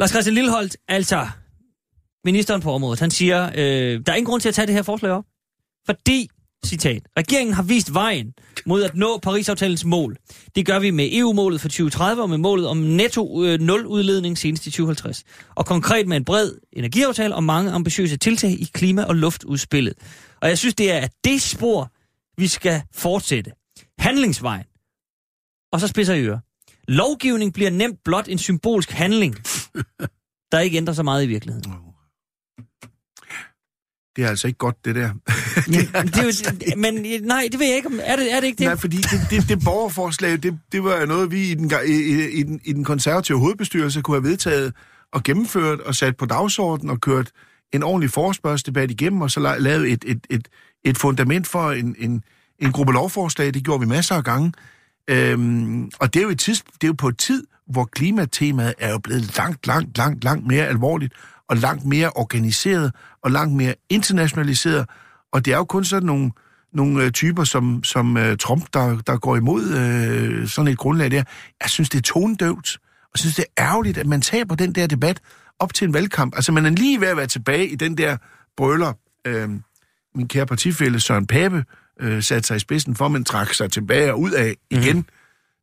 Lars 0.00 0.10
Christian 0.10 0.34
Lilleholdt, 0.34 0.76
altså 0.88 1.26
ministeren 2.24 2.60
på 2.60 2.72
området, 2.72 3.00
han 3.00 3.10
siger, 3.10 3.50
øh, 3.54 4.00
der 4.06 4.12
er 4.12 4.16
ingen 4.16 4.26
grund 4.26 4.40
til 4.40 4.48
at 4.48 4.54
tage 4.54 4.66
det 4.66 4.74
her 4.74 4.82
forslag 4.82 5.12
op, 5.12 5.24
fordi, 5.86 6.28
citat, 6.66 7.02
regeringen 7.18 7.54
har 7.54 7.62
vist 7.62 7.94
vejen 7.94 8.34
mod 8.66 8.82
at 8.82 8.94
nå 8.94 9.18
Paris-aftalens 9.18 9.84
mål. 9.84 10.16
Det 10.54 10.66
gør 10.66 10.78
vi 10.78 10.90
med 10.90 11.08
EU-målet 11.12 11.60
for 11.60 11.68
2030 11.68 12.22
og 12.22 12.30
med 12.30 12.38
målet 12.38 12.66
om 12.66 12.76
netto 12.76 13.44
øh, 13.44 13.60
nul 13.60 13.86
udledning 13.86 14.38
senest 14.38 14.66
i 14.66 14.70
2050. 14.70 15.24
Og 15.54 15.66
konkret 15.66 16.08
med 16.08 16.16
en 16.16 16.24
bred 16.24 16.52
energiaftale 16.72 17.34
og 17.34 17.44
mange 17.44 17.70
ambitiøse 17.70 18.16
tiltag 18.16 18.50
i 18.50 18.68
klima- 18.72 19.04
og 19.04 19.16
luftudspillet. 19.16 19.94
Og 20.40 20.48
jeg 20.48 20.58
synes, 20.58 20.74
det 20.74 20.92
er 20.92 21.08
det 21.24 21.42
spor, 21.42 21.92
vi 22.40 22.46
skal 22.46 22.82
fortsætte. 22.94 23.50
Handlingsvejen. 23.98 24.64
Og 25.72 25.80
så 25.80 25.88
spidser 25.88 26.16
øre. 26.18 26.40
Lovgivning 26.88 27.52
bliver 27.52 27.70
nemt 27.70 27.98
blot 28.04 28.28
en 28.28 28.38
symbolsk 28.38 28.90
handling, 28.90 29.36
der 30.52 30.58
ikke 30.58 30.76
ændrer 30.76 30.94
så 30.94 31.02
meget 31.02 31.24
i 31.24 31.26
virkeligheden. 31.26 31.91
Det 34.16 34.24
er 34.24 34.28
altså 34.28 34.46
ikke 34.46 34.58
godt, 34.58 34.84
det 34.84 34.94
der. 34.94 35.10
Men, 35.72 36.06
det 36.06 36.16
er 36.18 36.22
jo, 36.22 36.76
men 36.76 36.94
nej, 37.22 37.48
det 37.52 37.60
ved 37.60 37.66
jeg 37.66 37.76
ikke. 37.76 37.88
om- 37.88 38.00
Er 38.02 38.16
det, 38.16 38.32
er 38.34 38.40
det 38.40 38.46
ikke 38.46 38.58
det? 38.58 38.66
Nej, 38.66 38.76
fordi 38.76 38.96
det, 38.96 39.20
det, 39.30 39.48
det 39.48 39.64
borgerforslag, 39.64 40.32
det, 40.42 40.58
det 40.72 40.84
var 40.84 41.06
noget, 41.06 41.30
vi 41.30 41.50
i 41.50 41.54
den, 41.54 41.72
i, 41.86 41.92
i, 42.38 42.42
den, 42.42 42.60
i 42.64 42.72
den 42.72 42.84
konservative 42.84 43.38
hovedbestyrelse 43.38 44.00
kunne 44.02 44.16
have 44.16 44.24
vedtaget 44.30 44.72
og 45.12 45.22
gennemført 45.22 45.80
og 45.80 45.94
sat 45.94 46.16
på 46.16 46.26
dagsordenen 46.26 46.90
og 46.90 47.00
kørt 47.00 47.30
en 47.72 47.82
ordentlig 47.82 48.10
forespørgselsdebat 48.10 48.90
igennem, 48.90 49.20
og 49.20 49.30
så 49.30 49.40
la- 49.40 49.58
lavet 49.58 49.92
et, 49.92 50.04
et, 50.06 50.26
et, 50.30 50.48
et 50.84 50.98
fundament 50.98 51.46
for 51.46 51.70
en, 51.72 51.96
en, 51.98 52.24
en 52.58 52.72
gruppe 52.72 52.92
lovforslag. 52.92 53.54
Det 53.54 53.64
gjorde 53.64 53.80
vi 53.80 53.86
masser 53.86 54.14
af 54.14 54.24
gange. 54.24 54.52
Øhm, 55.10 55.90
og 56.00 56.14
det 56.14 56.20
er, 56.20 56.24
jo 56.24 56.30
et 56.30 56.38
tids, 56.38 56.62
det 56.62 56.84
er 56.84 56.86
jo 56.88 56.92
på 56.92 57.08
et 57.08 57.18
tid, 57.18 57.44
hvor 57.68 57.84
klimatemaet 57.84 58.74
er 58.78 58.90
jo 58.90 58.98
blevet 58.98 59.36
langt, 59.36 59.66
langt, 59.66 59.96
langt, 59.98 60.24
langt 60.24 60.46
mere 60.46 60.66
alvorligt, 60.66 61.12
og 61.52 61.58
langt 61.58 61.84
mere 61.84 62.10
organiseret, 62.14 62.92
og 63.22 63.30
langt 63.30 63.56
mere 63.56 63.74
internationaliseret. 63.88 64.88
Og 65.32 65.44
det 65.44 65.52
er 65.52 65.56
jo 65.56 65.64
kun 65.64 65.84
sådan 65.84 66.06
nogle, 66.06 66.30
nogle 66.72 67.04
øh, 67.04 67.10
typer 67.10 67.44
som, 67.44 67.84
som 67.84 68.16
øh, 68.16 68.36
Trump, 68.36 68.66
der, 68.72 69.00
der 69.06 69.16
går 69.16 69.36
imod 69.36 69.64
øh, 69.64 70.48
sådan 70.48 70.72
et 70.72 70.78
grundlag 70.78 71.10
der. 71.10 71.22
Jeg 71.62 71.70
synes, 71.70 71.88
det 71.88 71.98
er 71.98 72.02
tonedøvt. 72.02 72.78
Og 73.02 73.10
jeg 73.14 73.18
synes, 73.18 73.34
det 73.34 73.44
er 73.56 73.64
ærgerligt, 73.64 73.98
at 73.98 74.06
man 74.06 74.20
taber 74.20 74.54
den 74.54 74.72
der 74.72 74.86
debat 74.86 75.20
op 75.58 75.74
til 75.74 75.86
en 75.86 75.94
valgkamp. 75.94 76.34
Altså, 76.36 76.52
man 76.52 76.66
er 76.66 76.70
lige 76.70 77.00
ved 77.00 77.08
at 77.08 77.16
være 77.16 77.26
tilbage 77.26 77.68
i 77.68 77.74
den 77.74 77.98
der 77.98 78.16
brøler. 78.56 78.92
Øh, 79.26 79.50
min 80.14 80.28
kære 80.28 80.46
partifælle 80.46 81.00
Søren 81.00 81.26
Pape 81.26 81.64
øh, 82.00 82.22
satte 82.22 82.46
sig 82.46 82.56
i 82.56 82.60
spidsen 82.60 82.96
for, 82.96 83.08
men 83.08 83.24
trak 83.24 83.54
sig 83.54 83.72
tilbage 83.72 84.12
og 84.12 84.20
ud 84.20 84.30
af 84.30 84.54
igen. 84.70 84.96
Mm. 84.96 85.06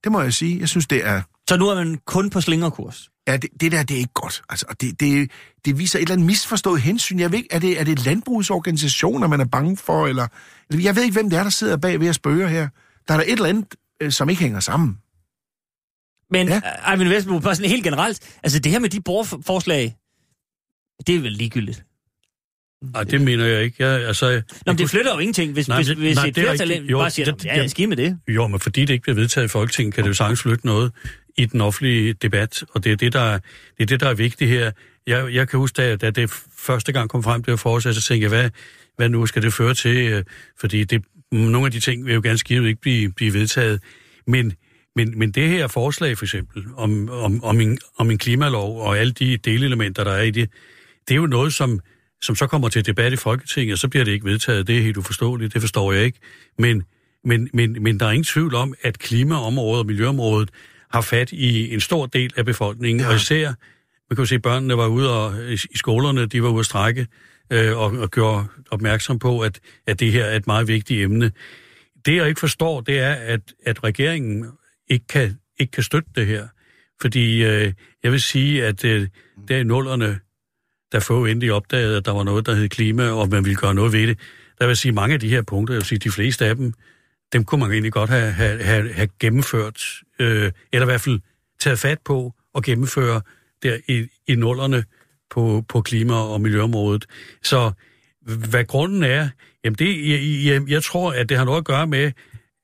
Det 0.03 0.11
må 0.11 0.21
jeg 0.21 0.33
sige. 0.33 0.59
Jeg 0.59 0.69
synes, 0.69 0.87
det 0.87 1.05
er... 1.05 1.21
Så 1.49 1.57
nu 1.57 1.67
er 1.67 1.75
man 1.75 1.99
kun 2.05 2.29
på 2.29 2.41
slingerkurs. 2.41 3.09
Ja, 3.31 3.37
det, 3.37 3.49
det 3.61 3.71
der, 3.71 3.83
det 3.83 3.93
er 3.95 3.99
ikke 3.99 4.13
godt. 4.13 4.41
Altså, 4.49 4.65
og 4.69 4.81
det, 4.81 4.99
det, 4.99 5.31
det 5.65 5.77
viser 5.79 5.99
et 5.99 6.01
eller 6.01 6.13
andet 6.13 6.25
misforstået 6.27 6.81
hensyn. 6.81 7.19
Jeg 7.19 7.31
ved 7.31 7.37
ikke, 7.37 7.49
er 7.51 7.59
det, 7.59 7.79
er 7.79 7.83
det 7.83 8.05
landbrugsorganisationer, 8.05 9.27
man 9.27 9.41
er 9.41 9.45
bange 9.45 9.77
for, 9.77 10.07
eller... 10.07 10.27
Jeg 10.73 10.95
ved 10.95 11.03
ikke, 11.03 11.13
hvem 11.13 11.29
det 11.29 11.39
er, 11.39 11.43
der 11.43 11.49
sidder 11.49 11.77
bag 11.77 11.99
ved 11.99 12.07
at 12.07 12.15
spørge 12.15 12.49
her. 12.49 12.67
Der 13.07 13.13
er 13.13 13.17
der 13.17 13.23
et 13.25 13.31
eller 13.31 13.45
andet, 13.45 13.75
øh, 14.01 14.11
som 14.11 14.29
ikke 14.29 14.41
hænger 14.41 14.59
sammen. 14.59 14.97
Men 16.31 16.47
Ja. 16.47 16.61
ja. 16.85 16.91
Eivind 16.93 17.09
Vestbo, 17.09 17.39
bare 17.39 17.55
sådan 17.55 17.69
helt 17.69 17.83
generelt, 17.83 18.37
altså 18.43 18.59
det 18.59 18.71
her 18.71 18.79
med 18.79 18.89
de 18.89 19.01
borgerforslag, 19.01 19.95
det 21.07 21.15
er 21.15 21.19
vel 21.19 21.31
ligegyldigt. 21.31 21.83
Ej, 22.95 23.03
det 23.03 23.21
mener 23.21 23.45
jeg 23.45 23.63
ikke. 23.63 23.83
Jeg, 23.87 24.07
altså, 24.07 24.41
Nå, 24.65 24.71
men 24.71 24.77
det 24.77 24.89
flytter 24.89 25.13
jo 25.13 25.19
ingenting, 25.19 25.53
hvis, 25.53 25.67
Nej, 25.67 25.77
hvis, 25.77 25.87
det- 25.87 25.97
hvis 25.97 26.15
nej, 26.15 26.25
et 26.25 26.35
det 26.35 26.41
er 26.47 26.55
flertal 26.55 26.93
bare 26.93 27.09
siger, 27.09 27.31
det- 27.31 27.45
ja, 27.45 27.55
jeg 27.55 27.69
skal 27.69 27.89
med 27.89 27.97
det. 27.97 28.19
Jo, 28.27 28.47
men 28.47 28.59
fordi 28.59 28.81
det 28.81 28.89
ikke 28.93 29.03
bliver 29.03 29.15
vedtaget 29.15 29.45
i 29.45 29.47
Folketinget, 29.47 29.93
kan 29.95 30.03
det 30.03 30.09
jo 30.09 30.13
sagtens 30.13 30.41
flytte 30.41 30.65
noget 30.65 30.91
i 31.39 31.45
den 31.45 31.61
offentlige 31.61 32.13
debat, 32.13 32.63
og 32.73 32.83
det 32.83 32.91
er 32.91 32.95
det, 32.95 33.13
der 33.13 33.19
er, 33.19 33.39
det 33.77 33.83
er, 33.83 33.85
det, 33.85 33.99
der 33.99 34.09
er 34.09 34.13
vigtigt 34.13 34.49
her. 34.49 34.71
Jeg, 35.07 35.33
jeg 35.33 35.47
kan 35.47 35.59
huske, 35.59 35.75
da, 35.75 35.95
da 35.95 36.09
det 36.09 36.29
første 36.57 36.91
gang 36.91 37.09
kom 37.09 37.23
frem, 37.23 37.43
det 37.43 37.51
var 37.51 37.57
fortsat, 37.57 37.95
så 37.95 38.01
tænkte 38.01 38.23
jeg, 38.23 38.29
hvad, 38.29 38.49
hvad 38.97 39.09
nu 39.09 39.25
skal 39.25 39.41
det 39.41 39.53
føre 39.53 39.73
til? 39.73 39.97
Øh, 39.97 40.23
fordi 40.59 40.83
det, 40.83 41.03
nogle 41.31 41.65
af 41.65 41.71
de 41.71 41.79
ting 41.79 42.05
vil 42.05 42.13
jo 42.13 42.21
ganske 42.23 42.47
givet 42.47 42.67
ikke 42.67 42.81
blive, 42.81 43.11
blive 43.11 43.33
vedtaget. 43.33 43.81
Men, 44.27 44.53
men, 44.95 45.19
men 45.19 45.31
det 45.31 45.49
her 45.49 45.67
forslag 45.67 46.17
for 46.17 46.25
eksempel, 46.25 46.65
om, 46.77 47.09
om, 47.09 47.43
om, 47.43 47.61
en, 47.61 47.79
om 47.97 48.11
en 48.11 48.17
klimalov 48.17 48.81
og 48.81 48.97
alle 48.97 49.11
de 49.11 49.37
delelementer, 49.37 50.03
der 50.03 50.11
er 50.11 50.21
i 50.21 50.31
det, 50.31 50.49
det 51.07 51.13
er 51.13 51.15
jo 51.15 51.27
noget, 51.27 51.53
som, 51.53 51.79
som 52.21 52.35
så 52.35 52.47
kommer 52.47 52.69
til 52.69 52.85
debat 52.85 53.13
i 53.13 53.15
Folketinget, 53.15 53.73
og 53.73 53.79
så 53.79 53.87
bliver 53.87 54.05
det 54.05 54.11
ikke 54.11 54.25
vedtaget. 54.25 54.67
Det 54.67 54.77
er 54.77 54.81
helt 54.81 54.97
uforståeligt, 54.97 55.53
det 55.53 55.61
forstår 55.61 55.93
jeg 55.93 56.03
ikke. 56.03 56.19
Men, 56.57 56.83
men, 57.23 57.49
men, 57.53 57.83
men 57.83 57.99
der 57.99 58.05
er 58.05 58.11
ingen 58.11 58.23
tvivl 58.23 58.55
om, 58.55 58.73
at 58.81 58.99
klimaområdet 58.99 59.79
og 59.79 59.85
miljøområdet 59.85 60.49
har 60.91 61.01
fat 61.01 61.31
i 61.31 61.73
en 61.73 61.79
stor 61.79 62.05
del 62.05 62.33
af 62.37 62.45
befolkningen, 62.45 63.01
ja. 63.01 63.09
og 63.09 63.15
især, 63.15 63.47
man 64.09 64.15
kan 64.15 64.17
jo 64.17 64.25
se, 64.25 64.35
at 64.35 64.41
børnene 64.41 64.77
var 64.77 64.87
ude 64.87 65.17
og, 65.17 65.53
i 65.53 65.77
skolerne, 65.77 66.25
de 66.25 66.43
var 66.43 66.49
ude 66.49 66.59
at 66.59 66.65
strække, 66.65 67.07
øh, 67.49 67.77
og, 67.77 67.91
og 67.91 68.11
gjorde 68.11 68.45
opmærksom 68.71 69.19
på, 69.19 69.39
at, 69.39 69.59
at 69.87 69.99
det 69.99 70.11
her 70.11 70.25
er 70.25 70.35
et 70.35 70.47
meget 70.47 70.67
vigtigt 70.67 71.03
emne. 71.03 71.31
Det, 72.05 72.15
jeg 72.15 72.27
ikke 72.27 72.39
forstår, 72.39 72.81
det 72.81 72.99
er, 72.99 73.13
at, 73.13 73.41
at 73.65 73.83
regeringen 73.83 74.45
ikke 74.89 75.07
kan, 75.07 75.39
ikke 75.59 75.71
kan 75.71 75.83
støtte 75.83 76.09
det 76.15 76.27
her. 76.27 76.47
Fordi 77.01 77.43
øh, 77.43 77.73
jeg 78.03 78.11
vil 78.11 78.21
sige, 78.21 78.65
at 78.65 78.85
øh, 78.85 79.07
der 79.47 79.57
i 79.57 79.63
nullerne, 79.63 80.19
da 80.93 80.97
få 80.97 81.25
endelig 81.25 81.53
opdagede, 81.53 81.97
at 81.97 82.05
der 82.05 82.11
var 82.11 82.23
noget, 82.23 82.45
der 82.45 82.55
hed 82.55 82.69
klima, 82.69 83.09
og 83.09 83.29
man 83.29 83.45
ville 83.45 83.55
gøre 83.55 83.73
noget 83.73 83.93
ved 83.93 84.07
det, 84.07 84.19
der 84.59 84.67
vil 84.67 84.77
sige, 84.77 84.91
mange 84.91 85.13
af 85.13 85.19
de 85.19 85.29
her 85.29 85.41
punkter, 85.41 85.73
jeg 85.73 85.79
vil 85.79 85.85
sige, 85.85 85.99
de 85.99 86.11
fleste 86.11 86.45
af 86.45 86.55
dem, 86.55 86.73
dem 87.33 87.45
kunne 87.45 87.59
man 87.59 87.71
egentlig 87.71 87.93
godt 87.93 88.09
have, 88.09 88.31
have, 88.31 88.63
have, 88.63 88.93
have 88.93 89.09
gennemført, 89.19 89.83
øh, 90.19 90.51
eller 90.73 90.85
i 90.85 90.89
hvert 90.89 91.01
fald 91.01 91.19
taget 91.59 91.79
fat 91.79 91.99
på 92.05 92.33
og 92.53 92.63
gennemføre 92.63 93.21
der 93.63 93.77
i, 93.87 94.07
i 94.27 94.35
nullerne 94.35 94.83
på, 95.29 95.65
på 95.69 95.81
klima- 95.81 96.13
og 96.13 96.41
miljøområdet. 96.41 97.05
Så 97.43 97.71
hvad 98.21 98.65
grunden 98.65 99.03
er, 99.03 99.29
jamen 99.63 99.75
det, 99.75 100.09
jeg, 100.09 100.45
jeg, 100.45 100.69
jeg 100.69 100.83
tror, 100.83 101.11
at 101.11 101.29
det 101.29 101.37
har 101.37 101.45
noget 101.45 101.57
at 101.57 101.65
gøre 101.65 101.87
med, 101.87 102.11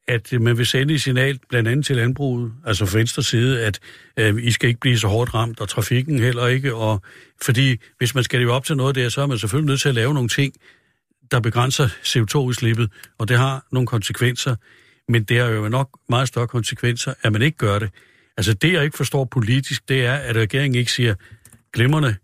at 0.08 0.34
man 0.42 0.58
vil 0.58 0.66
sende 0.66 0.94
et 0.94 1.02
signal 1.02 1.40
blandt 1.50 1.70
andet 1.70 1.86
til 1.86 1.96
landbruget, 1.96 2.54
altså 2.66 2.86
fra 2.86 2.98
venstre 2.98 3.24
side, 3.24 3.66
at 3.66 3.80
øh, 4.20 4.44
I 4.44 4.52
skal 4.52 4.70
ikke 4.70 4.80
blive 4.80 4.98
så 4.98 5.08
hårdt 5.08 5.34
ramt, 5.34 5.62
og 5.62 5.70
trafikken 5.70 6.20
heller 6.20 6.48
ikke, 6.48 6.76
og 6.76 7.02
fordi 7.42 7.78
hvis 7.98 8.16
man 8.16 8.24
skal 8.24 8.40
leve 8.40 8.52
op 8.52 8.66
til 8.66 8.78
noget 8.78 8.96
der, 8.96 9.10
så 9.10 9.22
er 9.22 9.26
man 9.26 9.38
selvfølgelig 9.38 9.68
nødt 9.68 9.82
til 9.82 9.90
at 9.90 9.96
lave 9.96 10.14
nogle 10.14 10.30
ting, 10.30 10.54
der 11.36 11.42
begrænser 11.42 11.88
CO2-udslippet, 11.88 12.90
og 13.18 13.28
det 13.28 13.38
har 13.38 13.66
nogle 13.72 13.88
konsekvenser, 13.88 14.56
men 15.10 15.24
det 15.24 15.40
har 15.40 15.48
jo 15.48 15.70
nok 15.70 15.90
meget 16.10 16.28
større 16.28 16.48
konsekvenser, 16.48 17.14
at 17.24 17.32
man 17.32 17.42
ikke 17.42 17.58
gør 17.58 17.80
det. 17.80 17.90
Altså 18.38 18.54
det, 18.54 18.74
jeg 18.74 18.84
ikke 18.84 18.98
forstår 18.98 19.26
politisk, 19.26 19.90
det 19.90 20.06
er, 20.06 20.14
at 20.14 20.36
regeringen 20.36 20.80
ikke 20.80 20.92
siger, 20.92 21.16
glimrende, 21.74 22.16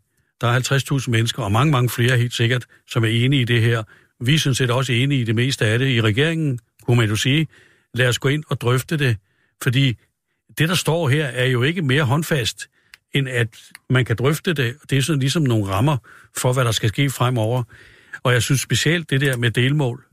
der 0.41 0.47
er 0.47 0.99
50.000 0.99 1.11
mennesker, 1.11 1.43
og 1.43 1.51
mange, 1.51 1.71
mange 1.71 1.89
flere 1.89 2.17
helt 2.17 2.33
sikkert, 2.33 2.65
som 2.87 3.03
er 3.03 3.07
enige 3.07 3.41
i 3.41 3.45
det 3.45 3.61
her. 3.61 3.83
Vi 4.19 4.33
er 4.35 4.39
sådan 4.39 4.55
set 4.55 4.71
også 4.71 4.93
enige 4.93 5.21
i 5.21 5.23
det 5.23 5.35
meste 5.35 5.65
af 5.65 5.79
det. 5.79 5.87
I 5.87 6.01
regeringen, 6.01 6.59
kunne 6.85 6.97
man 6.97 7.09
jo 7.09 7.15
sige, 7.15 7.47
lad 7.93 8.07
os 8.07 8.19
gå 8.19 8.29
ind 8.29 8.43
og 8.49 8.61
drøfte 8.61 8.97
det, 8.97 9.17
fordi 9.63 9.97
det, 10.57 10.69
der 10.69 10.75
står 10.75 11.09
her, 11.09 11.25
er 11.25 11.45
jo 11.45 11.63
ikke 11.63 11.81
mere 11.81 12.03
håndfast, 12.03 12.69
end 13.13 13.29
at 13.29 13.47
man 13.89 14.05
kan 14.05 14.15
drøfte 14.15 14.53
det. 14.53 14.75
Det 14.89 14.97
er 14.97 15.01
sådan 15.01 15.19
ligesom 15.19 15.43
nogle 15.43 15.65
rammer 15.65 15.97
for, 16.37 16.53
hvad 16.53 16.65
der 16.65 16.71
skal 16.71 16.89
ske 16.89 17.09
fremover. 17.09 17.63
Og 18.23 18.33
jeg 18.33 18.43
synes 18.43 18.61
specielt 18.61 19.09
det 19.09 19.21
der 19.21 19.37
med 19.37 19.51
delmål, 19.51 20.05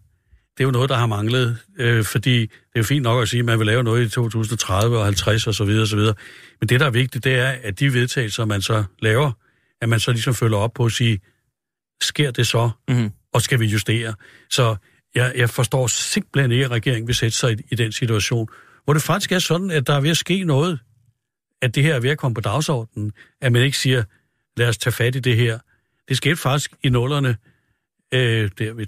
det 0.57 0.65
er 0.65 0.69
jo 0.69 0.71
noget, 0.71 0.91
der 0.91 0.97
har 0.97 1.07
manglet, 1.07 1.59
øh, 1.79 2.05
fordi 2.05 2.41
det 2.41 2.51
er 2.75 2.81
jo 2.81 2.83
fint 2.85 3.03
nok 3.03 3.23
at 3.23 3.29
sige, 3.29 3.39
at 3.41 3.45
man 3.47 3.59
vil 3.59 3.67
lave 3.67 3.83
noget 3.85 4.07
i 4.07 4.09
2030 4.09 4.99
og 4.99 5.05
50 5.05 5.47
og 5.47 5.55
så 5.55 5.65
videre 5.65 5.83
og 5.83 5.89
så 5.89 5.97
videre. 5.97 6.15
Men 6.61 6.69
det, 6.69 6.81
der 6.81 6.87
er 6.87 6.91
vigtigt, 6.91 7.25
det 7.25 7.35
er, 7.35 7.49
at 7.63 7.81
de 7.81 7.93
vedtagelser, 7.93 8.45
man 8.45 8.63
så 8.63 8.85
laver, 9.03 9.33
at 9.83 9.89
man 9.89 10.01
så 10.01 10.13
ligesom 10.13 10.35
følger 10.35 10.57
op 10.59 10.73
på 10.75 10.85
at 10.85 10.93
sige, 10.93 11.21
sker 12.03 12.31
det 12.31 12.47
så, 12.47 12.71
Mhm. 12.89 13.11
og 13.35 13.43
skal 13.43 13.61
vi 13.61 13.67
justere? 13.67 14.15
Så 14.51 14.77
jeg, 15.15 15.33
jeg 15.37 15.51
forstår 15.51 15.87
simpelthen 15.87 16.53
ikke, 16.53 16.65
at 16.65 16.71
regeringen 16.71 17.07
vil 17.07 17.15
sætte 17.15 17.37
sig 17.37 17.53
i, 17.53 17.57
i 17.71 17.75
den 17.75 17.93
situation, 17.93 18.49
hvor 18.85 18.93
det 18.95 19.03
faktisk 19.03 19.33
er 19.33 19.39
sådan, 19.39 19.71
at 19.71 19.87
der 19.87 19.95
er 19.95 20.01
ved 20.01 20.11
at 20.11 20.17
ske 20.17 20.45
noget, 20.45 20.79
at 21.63 21.75
det 21.75 21.83
her 21.83 21.95
er 21.95 22.01
ved 22.01 22.11
at 22.11 22.19
komme 22.19 22.35
på 22.35 22.41
dagsordenen, 22.41 23.13
at 23.41 23.53
man 23.53 23.63
ikke 23.63 23.79
siger, 23.79 24.03
lad 24.57 24.69
os 24.69 24.79
tage 24.79 24.93
fat 24.93 25.17
i 25.17 25.21
det 25.21 25.37
her. 25.37 25.59
Det 26.09 26.17
skete 26.17 26.37
faktisk 26.37 26.73
i 26.83 26.89
nullerne, 26.89 27.37
øh, 28.15 28.51
der 28.59 28.73
ved 28.73 28.87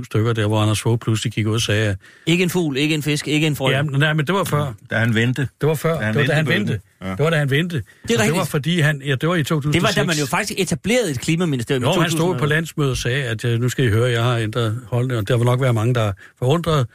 2006-7 0.00 0.04
stykker, 0.04 0.32
der 0.32 0.46
hvor 0.46 0.60
Anders 0.60 0.80
Fogh 0.80 0.98
pludselig 0.98 1.32
gik 1.32 1.46
ud 1.46 1.54
og 1.54 1.60
sagde, 1.60 1.88
at 1.88 1.96
Ikke 2.26 2.42
en 2.42 2.50
fugl, 2.50 2.76
ikke 2.76 2.94
en 2.94 3.02
fisk, 3.02 3.28
ikke 3.28 3.46
en 3.46 3.56
frø. 3.56 3.70
ja, 3.70 3.82
men, 3.82 4.00
nej, 4.00 4.12
men 4.12 4.26
det 4.26 4.34
var 4.34 4.44
før. 4.44 4.72
Da 4.90 4.98
han 4.98 5.14
vendte. 5.14 5.48
Det 5.60 5.68
var 5.68 5.74
før. 5.74 5.98
Da 5.98 6.04
han 6.04 6.14
det 6.14 6.20
var 6.20 6.26
da 6.26 6.34
han 6.34 6.48
vendte. 6.48 6.80
Ja. 7.02 7.10
Det 7.10 7.18
var 7.18 7.30
da 7.30 7.36
han 7.36 7.50
vendte. 7.50 7.76
er 7.76 8.18
Og 8.18 8.24
det 8.26 8.34
var 8.34 8.44
fordi 8.44 8.80
han, 8.80 9.02
ja, 9.02 9.14
det 9.14 9.28
var 9.28 9.34
i 9.34 9.44
2006. 9.44 9.72
det 9.74 9.82
var 9.82 10.02
da 10.02 10.06
man 10.06 10.16
jo 10.16 10.26
faktisk 10.26 10.60
etablerede 10.60 11.10
et 11.10 11.20
klimaministerium 11.20 11.82
i 11.82 11.86
Jo, 11.86 11.90
han 11.92 12.10
2000. 12.10 12.18
stod 12.18 12.38
på 12.38 12.46
landsmødet 12.46 12.90
og 12.90 12.96
sagde, 12.96 13.24
at 13.24 13.44
øh, 13.44 13.60
nu 13.60 13.68
skal 13.68 13.84
I 13.84 13.88
høre, 13.88 14.10
jeg 14.10 14.22
har 14.24 14.36
ændret 14.36 14.80
holdning, 14.86 15.18
og 15.18 15.28
der 15.28 15.36
vil 15.36 15.44
nok 15.44 15.60
være 15.60 15.72
mange, 15.72 15.94
der 15.94 16.00
er 16.00 16.12
forundret. 16.38 16.86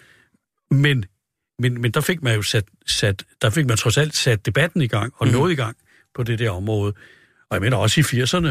Men, 0.72 1.06
men, 1.60 1.82
men 1.82 1.92
der 1.92 2.02
fik 2.02 2.24
man 2.24 2.36
jo 2.36 2.42
sat, 2.42 2.64
sat, 2.88 3.24
der 3.42 3.50
fik 3.50 3.66
man 3.66 3.78
trods 3.78 3.98
alt 3.98 4.16
sat 4.16 4.46
debatten 4.46 4.82
i 4.82 4.88
gang, 4.88 5.14
og 5.18 5.28
mm. 5.28 5.34
noget 5.34 5.52
i 5.52 5.56
gang 5.56 5.76
på 6.16 6.24
det 6.24 6.40
der 6.40 6.50
område. 6.50 6.94
Og 7.52 7.56
jeg 7.56 7.62
mener 7.62 7.78
også 7.78 8.00
i 8.00 8.04
80'erne. 8.04 8.48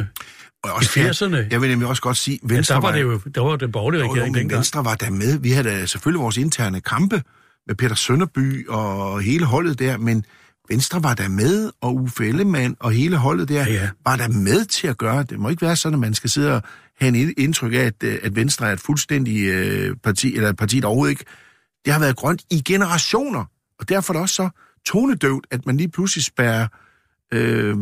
Og 0.64 0.70
I 0.70 0.72
også, 0.74 0.90
80'erne. 1.00 1.36
Jeg 1.50 1.60
vil 1.60 1.68
nemlig 1.70 1.88
også 1.88 2.02
godt 2.02 2.16
sige, 2.16 2.38
Ja, 2.50 2.54
Venstre 2.54 2.74
der 2.74 2.80
var 2.80 2.92
det 2.92 3.02
jo 3.02 3.20
der 3.34 3.40
var 3.40 3.56
den 3.56 3.72
borgerlige 3.72 4.02
regering 4.02 4.32
men 4.32 4.34
dengang. 4.34 4.56
Venstre 4.58 4.84
var 4.84 4.94
der 4.94 5.10
med. 5.10 5.38
Vi 5.38 5.50
havde 5.50 5.68
da 5.68 5.86
selvfølgelig 5.86 6.20
vores 6.22 6.36
interne 6.36 6.80
kampe 6.80 7.22
med 7.66 7.74
Peter 7.74 7.94
Sønderby 7.94 8.68
og 8.68 9.20
hele 9.20 9.44
holdet 9.44 9.78
der, 9.78 9.96
men 9.98 10.24
Venstre 10.68 11.02
var 11.02 11.14
der 11.14 11.28
med, 11.28 11.70
og 11.80 11.94
Uffe 11.96 12.26
Ellemann 12.28 12.76
og 12.80 12.92
hele 12.92 13.16
holdet 13.16 13.48
der 13.48 13.54
Ja, 13.66 13.72
ja. 13.72 13.88
var 14.04 14.16
der 14.16 14.28
med 14.28 14.64
til 14.64 14.86
at 14.86 14.98
gøre 14.98 15.22
det. 15.22 15.38
Må 15.38 15.48
ikke 15.48 15.62
være 15.62 15.76
sådan, 15.76 15.94
at 15.94 16.00
man 16.00 16.14
skal 16.14 16.30
sidde 16.30 16.54
og 16.54 16.62
have 17.00 17.08
en 17.08 17.14
ind- 17.14 17.34
indtryk 17.38 17.72
af, 17.72 17.76
at, 17.78 17.94
øh, 18.04 18.18
at 18.22 18.36
Venstre 18.36 18.68
er 18.68 18.72
et 18.72 18.80
fuldstændig 18.80 19.44
øh, 19.46 19.96
parti, 20.04 20.36
eller 20.36 20.48
et 20.48 20.56
parti, 20.56 20.80
der 20.80 20.86
overhovedet 20.86 21.10
ikke... 21.10 21.24
Det 21.84 21.92
har 21.92 22.00
været 22.00 22.16
grønt 22.16 22.42
i 22.50 22.62
generationer, 22.66 23.44
og 23.80 23.88
derfor 23.88 24.12
er 24.12 24.14
det 24.14 24.22
også 24.22 24.34
så 24.34 24.48
tonedøvt, 24.86 25.46
at 25.50 25.66
man 25.66 25.76
lige 25.76 25.88
pludselig 25.88 26.24
spærrer 26.24 26.66
øh, 27.32 27.76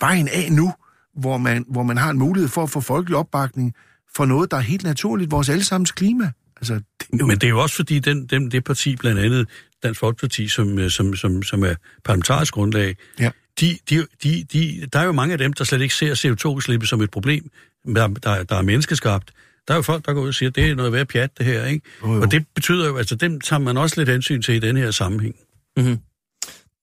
vejen 0.00 0.28
af 0.28 0.52
nu, 0.52 0.72
hvor 1.16 1.36
man, 1.38 1.64
hvor 1.68 1.82
man 1.82 1.96
har 1.96 2.10
en 2.10 2.18
mulighed 2.18 2.48
for 2.48 2.62
at 2.62 2.70
få 2.70 2.80
folkelig 2.80 3.16
opbakning 3.16 3.74
for 4.16 4.24
noget, 4.24 4.50
der 4.50 4.56
er 4.56 4.60
helt 4.60 4.82
naturligt, 4.84 5.30
vores 5.30 5.48
allesammens 5.48 5.92
klima. 5.92 6.30
Altså, 6.56 6.74
det 6.74 7.20
jo, 7.20 7.26
Men 7.26 7.36
det 7.38 7.44
er 7.44 7.50
jo 7.50 7.60
også 7.62 7.76
fordi, 7.76 7.98
den, 7.98 8.26
den, 8.26 8.50
det 8.50 8.64
parti, 8.64 8.96
blandt 8.96 9.20
andet 9.20 9.48
Dansk 9.82 10.00
Folkeparti, 10.00 10.48
som, 10.48 10.78
øh, 10.78 10.90
som, 10.90 11.14
som, 11.16 11.42
som 11.42 11.62
er 11.64 11.74
parlamentarisk 12.04 12.54
grundlag, 12.54 12.96
Ja. 13.20 13.30
de, 13.60 13.78
de, 13.90 14.06
de, 14.22 14.44
de, 14.52 14.86
der 14.92 14.98
er 14.98 15.04
jo 15.04 15.12
mange 15.12 15.32
af 15.32 15.38
dem, 15.38 15.52
der 15.52 15.64
slet 15.64 15.80
ikke 15.80 15.94
ser 15.94 16.14
CO2-udslippet 16.14 16.88
som 16.88 17.00
et 17.00 17.10
problem, 17.10 17.50
der, 17.86 18.08
der, 18.08 18.42
der 18.42 18.56
er 18.56 18.62
menneskeskabt. 18.62 19.32
Der 19.68 19.74
er 19.74 19.78
jo 19.78 19.82
folk, 19.82 20.06
der 20.06 20.12
går 20.12 20.20
ud 20.22 20.28
og 20.28 20.34
siger, 20.34 20.50
at 20.50 20.56
det 20.56 20.70
er 20.70 20.74
noget 20.74 20.92
værd 20.92 21.06
pjat, 21.06 21.38
det 21.38 21.46
her, 21.46 21.64
ikke? 21.66 21.86
Jo, 22.02 22.14
jo. 22.14 22.20
Og 22.22 22.30
det 22.30 22.46
betyder 22.54 22.86
jo, 22.88 22.96
altså 22.96 23.14
dem 23.14 23.40
tager 23.40 23.60
man 23.60 23.76
også 23.76 24.00
lidt 24.00 24.08
hensyn 24.08 24.42
til 24.42 24.54
i 24.54 24.58
den 24.58 24.76
her 24.76 24.90
sammenhæng. 24.90 25.34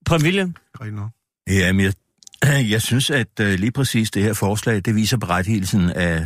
Prem 0.06 0.22
William, 0.24 0.56
Rigtig 0.82 0.96
nok. 1.50 1.60
Ja, 1.60 1.74
men 1.74 1.86
jeg, 1.86 1.94
jeg 2.74 2.82
synes, 2.82 3.10
at 3.10 3.28
uh, 3.42 3.48
lige 3.48 3.72
præcis 3.72 4.12
det 4.12 4.24
her 4.24 4.34
forslag, 4.34 4.82
det 4.86 4.96
viser 4.96 5.18
berettigelsen 5.18 5.90
af, 5.90 6.20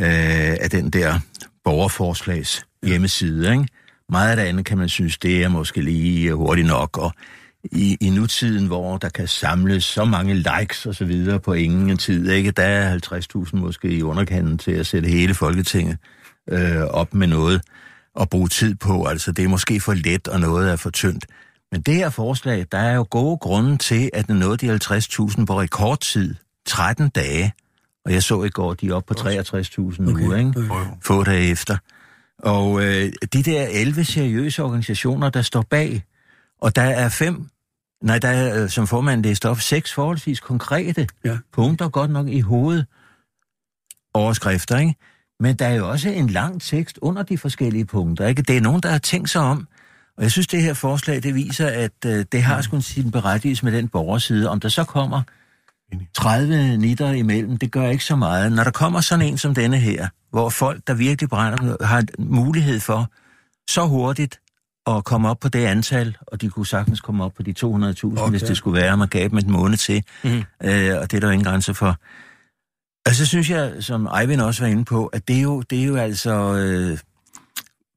uh, 0.00 0.56
af 0.60 0.70
den 0.70 0.90
der 0.90 1.18
borgerforslags 1.64 2.66
hjemmeside. 2.82 3.52
Ikke? 3.52 3.66
Meget 4.08 4.30
af 4.30 4.36
det 4.36 4.42
andet 4.42 4.64
kan 4.64 4.78
man 4.78 4.88
synes, 4.88 5.18
det 5.18 5.42
er 5.42 5.48
måske 5.48 5.82
lige 5.82 6.34
hurtigt 6.34 6.66
nok, 6.66 6.98
og 6.98 7.12
i, 7.64 7.96
i 8.00 8.10
nutiden, 8.10 8.66
hvor 8.66 8.96
der 8.98 9.08
kan 9.08 9.28
samles 9.28 9.84
så 9.84 10.04
mange 10.04 10.34
likes 10.34 10.86
og 10.86 10.94
så 10.94 11.04
videre 11.04 11.40
på 11.40 11.52
ingen 11.52 11.96
tid, 11.96 12.30
ikke? 12.30 12.50
der 12.50 12.62
er 12.62 12.98
50.000 12.98 13.56
måske 13.56 13.88
i 13.88 14.02
underkanten 14.02 14.58
til 14.58 14.72
at 14.72 14.86
sætte 14.86 15.08
hele 15.08 15.34
Folketinget 15.34 15.98
øh, 16.50 16.80
op 16.80 17.14
med 17.14 17.26
noget 17.26 17.60
at 18.20 18.30
bruge 18.30 18.48
tid 18.48 18.74
på. 18.74 19.04
Altså, 19.04 19.32
det 19.32 19.44
er 19.44 19.48
måske 19.48 19.80
for 19.80 19.94
let, 19.94 20.28
og 20.28 20.40
noget 20.40 20.72
er 20.72 20.76
for 20.76 20.90
tyndt. 20.90 21.26
Men 21.72 21.80
det 21.82 21.94
her 21.94 22.10
forslag, 22.10 22.66
der 22.72 22.78
er 22.78 22.94
jo 22.94 23.06
gode 23.10 23.38
grunde 23.38 23.76
til, 23.76 24.10
at 24.12 24.26
den 24.26 24.36
nåede 24.36 24.56
de 24.56 24.72
50.000 24.74 25.44
på 25.44 25.60
rekordtid. 25.60 26.34
13 26.66 27.08
dage. 27.08 27.52
Og 28.04 28.12
jeg 28.12 28.22
så 28.22 28.42
i 28.42 28.48
går, 28.48 28.74
de 28.74 28.88
er 28.88 28.94
oppe 28.94 29.14
på 29.14 29.20
63.000 29.20 30.02
nu, 30.02 30.26
Okay. 30.26 30.38
ikke? 30.38 30.70
Få 31.02 31.24
dage 31.24 31.48
efter. 31.50 31.76
Og 32.38 32.82
øh, 32.84 33.12
de 33.32 33.42
der 33.42 33.66
11 33.70 34.04
seriøse 34.04 34.62
organisationer, 34.62 35.30
der 35.30 35.42
står 35.42 35.62
bag, 35.70 36.04
og 36.60 36.76
der 36.76 36.82
er 36.82 37.08
fem, 37.08 37.48
nej, 38.02 38.18
der 38.18 38.28
er, 38.28 38.62
øh, 38.62 38.68
som 38.70 38.86
formand 38.86 39.22
læste 39.22 39.48
op, 39.48 39.60
seks 39.60 39.92
forholdsvis 39.94 40.40
konkrete 40.40 41.06
Ja. 41.24 41.38
punkter, 41.52 41.88
godt 41.88 42.10
nok 42.10 42.28
i 42.28 42.40
hovedet 42.40 42.86
overskrifter, 44.14 44.78
ikke? 44.78 44.94
Men 45.40 45.56
der 45.56 45.66
er 45.66 45.74
jo 45.74 45.90
også 45.90 46.08
en 46.08 46.26
lang 46.30 46.62
tekst 46.62 46.98
under 47.02 47.22
de 47.22 47.38
forskellige 47.38 47.84
punkter, 47.84 48.26
ikke? 48.26 48.42
Det 48.42 48.56
er 48.56 48.60
nogen, 48.60 48.80
der 48.82 48.88
har 48.90 48.98
tænkt 48.98 49.30
sig 49.30 49.40
om, 49.42 49.68
og 50.20 50.24
jeg 50.24 50.30
synes, 50.30 50.46
det 50.46 50.62
her 50.62 50.74
forslag, 50.74 51.22
det 51.22 51.34
viser, 51.34 51.66
at 51.66 51.92
øh, 52.06 52.24
det 52.32 52.42
har 52.42 52.62
sgu 52.62 52.80
sin 52.80 53.10
berettigelse 53.10 53.64
med 53.64 53.72
den 53.72 53.88
borgerside. 53.88 54.50
Om 54.50 54.60
der 54.60 54.68
så 54.68 54.84
kommer 54.84 55.22
30 56.14 56.76
nitter 56.76 57.10
imellem, 57.10 57.56
det 57.56 57.72
gør 57.72 57.88
ikke 57.88 58.04
så 58.04 58.16
meget. 58.16 58.52
Når 58.52 58.64
der 58.64 58.70
kommer 58.70 59.00
sådan 59.00 59.26
en 59.26 59.38
som 59.38 59.54
denne 59.54 59.76
her, 59.76 60.08
hvor 60.30 60.48
folk, 60.48 60.82
der 60.86 60.94
virkelig 60.94 61.28
brænder, 61.28 61.84
har 61.84 62.04
mulighed 62.18 62.80
for 62.80 63.10
så 63.70 63.86
hurtigt 63.86 64.40
at 64.86 65.04
komme 65.04 65.28
op 65.28 65.38
på 65.40 65.48
det 65.48 65.66
antal, 65.66 66.16
og 66.26 66.40
de 66.40 66.48
kunne 66.50 66.66
sagtens 66.66 67.00
komme 67.00 67.24
op 67.24 67.32
på 67.34 67.42
de 67.42 67.54
200.000, 67.58 67.66
okay. 67.66 68.30
hvis 68.30 68.42
det 68.42 68.56
skulle 68.56 68.82
være, 68.82 68.96
man 68.96 69.08
gav 69.08 69.28
dem 69.28 69.38
en 69.38 69.50
måned 69.50 69.76
til. 69.76 70.04
Mhm. 70.24 70.42
Øh, 70.62 70.98
og 70.98 71.10
det 71.10 71.14
er 71.16 71.20
der 71.20 71.26
jo 71.26 71.30
ingen 71.30 71.44
grænse 71.44 71.74
for. 71.74 71.96
Og 73.06 73.14
så 73.14 73.26
synes 73.26 73.50
jeg, 73.50 73.72
som 73.80 74.08
Eivind 74.20 74.40
også 74.40 74.62
var 74.62 74.70
inde 74.70 74.84
på, 74.84 75.06
at 75.06 75.28
det 75.28 75.36
er 75.36 75.42
jo, 75.42 75.60
det 75.60 75.80
er 75.80 75.84
jo 75.84 75.96
altså 75.96 76.54
øh, 76.54 76.98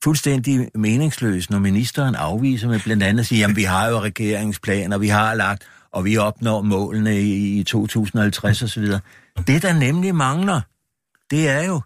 fuldstændig 0.04 0.70
meningsløst, 0.76 1.50
når 1.50 1.60
ministeren 1.60 2.16
afviser 2.16 2.68
med 2.68 2.80
blandt 2.80 3.04
andet 3.04 3.20
at 3.20 3.26
sige, 3.26 3.40
jamen 3.40 3.56
vi 3.56 3.64
har 3.64 3.88
jo 3.90 4.00
regeringsplaner, 4.00 4.98
vi 4.98 5.08
har 5.08 5.34
lagt, 5.34 5.64
og 5.92 6.06
vi 6.06 6.18
opnår 6.18 6.62
målene 6.62 7.22
i, 7.22 7.60
i 7.60 7.64
2050 7.64 8.62
osv. 8.64 8.84
Det, 9.48 9.62
der 9.62 9.74
nemlig 9.74 10.16
mangler, 10.16 10.62
det 11.32 11.50
er 11.50 11.64
jo, 11.64 11.82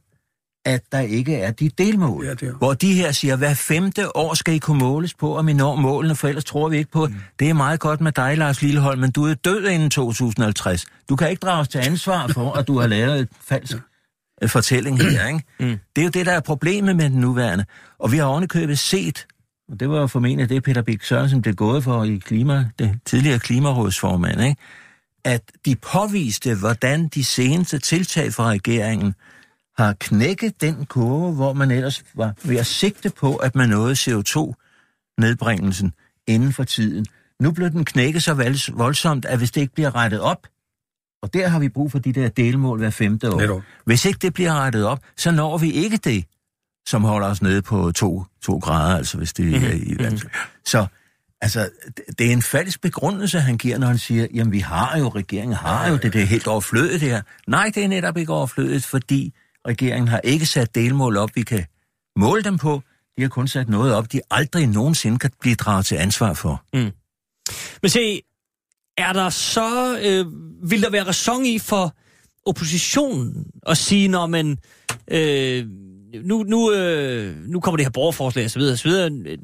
at 0.66 0.82
der 0.92 1.00
ikke 1.00 1.36
er 1.36 1.52
de 1.52 1.70
delmål. 1.78 2.26
Ja, 2.26 2.32
det 2.34 2.44
er- 2.44 2.54
Hvor 2.54 2.74
de 2.74 2.94
her 2.94 3.12
siger, 3.12 3.36
hver 3.36 3.54
femte 3.54 4.16
år 4.18 4.34
skal 4.34 4.54
I 4.54 4.58
kunne 4.58 4.80
måles 4.80 5.14
på, 5.14 5.38
om 5.38 5.48
I 5.50 5.54
når 5.54 5.76
målene, 5.76 6.16
for 6.16 6.28
ellers 6.28 6.44
tror 6.46 6.70
vi 6.70 6.78
ikke 6.78 6.92
på. 6.92 7.06
Mm. 7.08 7.16
Det 7.40 7.50
er 7.50 7.54
meget 7.54 7.80
godt 7.80 8.02
med 8.02 8.12
dig, 8.12 8.38
Lars 8.38 8.62
Lillehold, 8.62 8.98
men 8.98 9.12
du 9.12 9.24
er 9.26 9.34
død 9.34 9.68
inden 9.68 9.90
2050. 9.90 10.86
Du 11.10 11.16
kan 11.16 11.30
ikke 11.30 11.40
drages 11.40 11.68
til 11.68 11.80
ansvar 11.80 12.28
for, 12.28 12.52
at 12.54 12.68
du 12.68 12.80
har 12.80 12.88
lavet 12.88 13.20
et 13.20 13.30
falsk 13.48 13.76
fortælling 14.46 15.02
her, 15.02 15.28
ikke? 15.28 15.44
Mm. 15.60 15.80
Det 15.96 16.02
er 16.02 16.06
jo 16.06 16.10
det, 16.10 16.26
der 16.26 16.32
er 16.32 16.40
problemet 16.40 16.96
med 16.96 17.10
den 17.10 17.20
nuværende. 17.20 17.66
Og 18.00 18.12
vi 18.12 18.18
har 18.18 18.26
ovenikøbet 18.26 18.80
set, 18.80 19.28
og 19.70 19.80
det 19.80 19.90
var 19.90 20.00
jo 20.00 20.08
formentlig 20.08 20.50
det, 20.50 20.64
Peter 20.64 20.82
Bik 20.82 21.04
Sørensen 21.04 21.42
blev 21.42 21.56
gået 21.56 21.84
for 21.84 22.04
i 22.04 22.18
klima, 22.18 22.70
det 22.80 23.00
tidligere 23.06 23.40
klimarådsformand, 23.40 24.42
ikke? 24.42 24.56
at 25.28 25.42
de 25.66 25.76
påviste, 25.76 26.56
hvordan 26.56 27.08
de 27.08 27.24
seneste 27.24 27.80
tiltag 27.80 28.34
fra 28.34 28.50
regeringen 28.50 29.14
har 29.78 29.94
knækket 30.00 30.62
den 30.62 30.86
kurve, 30.86 31.34
hvor 31.34 31.54
man 31.54 31.72
ellers 31.72 32.04
var 32.14 32.34
ved 32.44 32.58
at 32.58 32.66
sigte 32.66 33.10
på, 33.10 33.36
at 33.36 33.56
man 33.56 33.70
nåede 33.70 33.94
CO2-nedbringelsen 33.94 35.92
inden 36.28 36.54
for 36.54 36.64
tiden. 36.64 37.06
Nu 37.40 37.52
blev 37.52 37.70
den 37.70 37.86
knækket 37.86 38.24
så 38.24 38.34
voldsomt, 38.74 39.26
at 39.26 39.38
hvis 39.38 39.52
det 39.52 39.62
ikke 39.62 39.74
bliver 39.74 39.96
rettet 39.96 40.22
op, 40.22 40.48
og 41.24 41.34
der 41.34 41.48
har 41.48 41.60
vi 41.60 41.70
brug 41.70 41.92
for 41.92 42.00
de 42.00 42.14
der 42.14 42.30
delmål 42.30 42.80
hver 42.80 42.90
femte 42.90 43.32
år. 43.34 43.40
Netop. 43.40 43.62
Hvis 43.86 44.06
ikke 44.06 44.20
det 44.22 44.34
bliver 44.34 44.54
rettet 44.54 44.86
op, 44.86 45.00
så 45.18 45.32
når 45.32 45.58
vi 45.58 45.72
ikke 45.72 45.98
det, 45.98 46.26
som 46.88 47.04
holder 47.04 47.28
os 47.28 47.42
nede 47.42 47.62
på 47.62 47.92
to, 47.92 48.24
to 48.42 48.58
grader, 48.58 48.98
altså 48.98 49.18
hvis 49.18 49.34
det 49.34 49.46
Mhm. 49.46 49.56
er 49.56 49.72
i 49.74 49.96
vand. 50.00 50.20
Så 50.66 50.86
altså, 51.42 51.70
det- 52.18 52.28
er 52.28 52.32
en 52.34 52.42
falsk 52.42 52.82
begrundelse, 52.82 53.40
han 53.40 53.58
giver, 53.58 53.78
når 53.78 53.88
han 53.88 53.98
siger, 53.98 54.28
jamen 54.34 54.52
vi 54.52 54.60
har 54.60 54.98
jo, 54.98 55.10
regeringen 55.10 55.56
har 55.58 55.88
jo 55.90 55.98
det, 55.98 56.14
det 56.14 56.22
er 56.22 56.26
helt 56.26 56.48
overflødigt 56.48 57.02
det 57.02 57.10
her. 57.10 57.22
Nej, 57.48 57.72
det 57.76 57.84
er 57.84 57.88
netop 57.88 58.18
ikke 58.18 58.34
overflødigt, 58.34 58.86
fordi 58.86 59.34
regeringen 59.68 60.08
har 60.08 60.20
ikke 60.24 60.46
sat 60.46 60.76
delmål 60.76 61.18
op, 61.18 61.30
vi 61.36 61.42
kan 61.42 61.66
måle 62.16 62.44
dem 62.44 62.58
på. 62.58 62.82
De 63.18 63.22
har 63.22 63.30
kun 63.30 63.48
sat 63.48 63.70
noget 63.70 63.94
op, 63.94 64.12
de 64.12 64.22
aldrig 64.32 64.68
nogensinde 64.68 65.20
kan 65.20 65.32
blive 65.42 65.56
draget 65.56 65.86
til 65.86 65.96
ansvar 65.96 66.34
for. 66.34 66.64
Men 67.82 67.90
se, 67.90 68.22
er 68.98 69.14
der 69.14 69.30
så, 69.30 70.00
øh, 70.04 70.26
vil 70.70 70.82
der 70.82 70.90
være 70.90 71.04
ræson 71.04 71.46
i 71.46 71.60
for 71.60 71.96
oppositionen 72.46 73.46
at 73.68 73.78
sige, 73.78 74.08
når 74.08 74.28
man, 74.28 74.58
øh, 75.12 75.66
nu, 76.24 76.44
nu, 76.44 76.72
øh, 76.72 77.36
nu 77.48 77.60
kommer 77.60 77.78
det 77.78 77.86
her 77.86 77.92
borgerforslag 77.92 78.46
osv., 78.46 78.62
osv., 78.62 78.92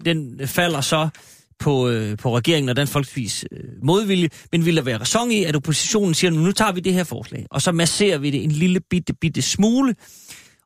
den 0.06 0.48
falder 0.48 0.82
så 0.82 1.10
på, 1.60 1.90
øh, 1.90 2.18
på 2.18 2.38
regeringen 2.38 2.70
og 2.70 2.76
Dansk 2.76 2.96
Folkeparti's 2.96 3.44
øh, 3.52 3.64
modvilje, 3.84 4.30
men 4.52 4.66
vil 4.66 4.76
der 4.76 4.82
være 4.82 4.98
ræson 4.98 5.32
i, 5.32 5.44
at 5.44 5.56
oppositionen 5.56 6.14
siger, 6.14 6.32
nu 6.32 6.52
tager 6.52 6.72
vi 6.72 6.80
det 6.80 6.94
her 6.94 7.04
forslag, 7.04 7.46
og 7.52 7.62
så 7.62 7.72
masserer 7.72 8.18
vi 8.18 8.30
det 8.30 8.44
en 8.44 8.52
lille 8.52 8.80
bitte, 8.80 9.14
bitte 9.14 9.42
smule, 9.42 9.96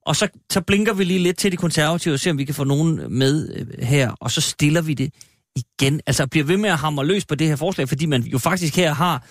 og 0.05 0.15
så, 0.15 0.27
så 0.51 0.61
blinker 0.61 0.93
vi 0.93 1.03
lige 1.03 1.19
lidt 1.19 1.37
til 1.37 1.51
de 1.51 1.57
konservative 1.57 2.13
og 2.13 2.19
ser, 2.19 2.31
om 2.31 2.37
vi 2.37 2.45
kan 2.45 2.55
få 2.55 2.63
nogen 2.63 3.01
med 3.09 3.49
øh, 3.55 3.83
her, 3.85 4.11
og 4.11 4.31
så 4.31 4.41
stiller 4.41 4.81
vi 4.81 4.93
det 4.93 5.13
igen. 5.57 6.01
Altså 6.07 6.27
bliver 6.27 6.45
ved 6.45 6.57
med 6.57 6.69
at 6.69 6.77
hamre 6.77 7.05
løs 7.05 7.25
på 7.25 7.35
det 7.35 7.47
her 7.47 7.55
forslag, 7.55 7.89
fordi 7.89 8.05
man 8.05 8.21
jo 8.21 8.37
faktisk 8.37 8.75
her 8.75 8.93
har 8.93 9.25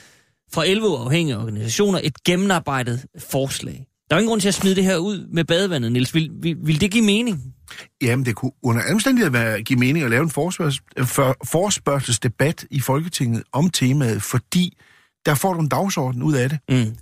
fra 0.53 0.67
11 0.67 0.89
uafhængige 0.89 1.39
organisationer 1.39 2.01
et 2.03 2.25
gennemarbejdet 2.25 3.05
forslag. 3.19 3.87
Der 4.11 4.17
er 4.17 4.21
ingen 4.21 4.29
grund 4.29 4.41
til 4.41 4.49
at 4.49 4.55
smide 4.55 4.77
det 4.77 4.85
her 4.85 4.97
ud 4.97 5.27
med 5.33 5.45
badevandet, 5.45 5.93
Niels. 5.93 6.15
Vil, 6.15 6.31
vil, 6.43 6.57
vil 6.63 6.81
det 6.81 6.91
give 6.91 7.05
mening? 7.05 7.55
Jamen, 8.03 8.27
det 8.27 8.35
kunne 8.35 8.51
under 8.63 8.83
alle 8.83 8.95
omstændigheder 8.95 9.33
være, 9.33 9.63
give 9.63 9.79
mening 9.79 10.05
at 10.05 10.11
lave 10.11 10.23
en 10.23 10.31
forspørgs, 10.31 10.81
for, 11.05 11.37
forspørgselsdebat 11.45 12.67
i 12.71 12.81
Folketinget 12.81 13.43
om 13.53 13.71
temaet, 13.71 14.23
fordi 14.23 14.79
der 15.27 15.35
får 15.35 15.53
du 15.53 15.61
en 15.61 15.69
dagsorden 15.69 16.23
ud 16.23 16.35
af 16.35 16.49
det. 16.49 16.59
Mm. 16.69 16.97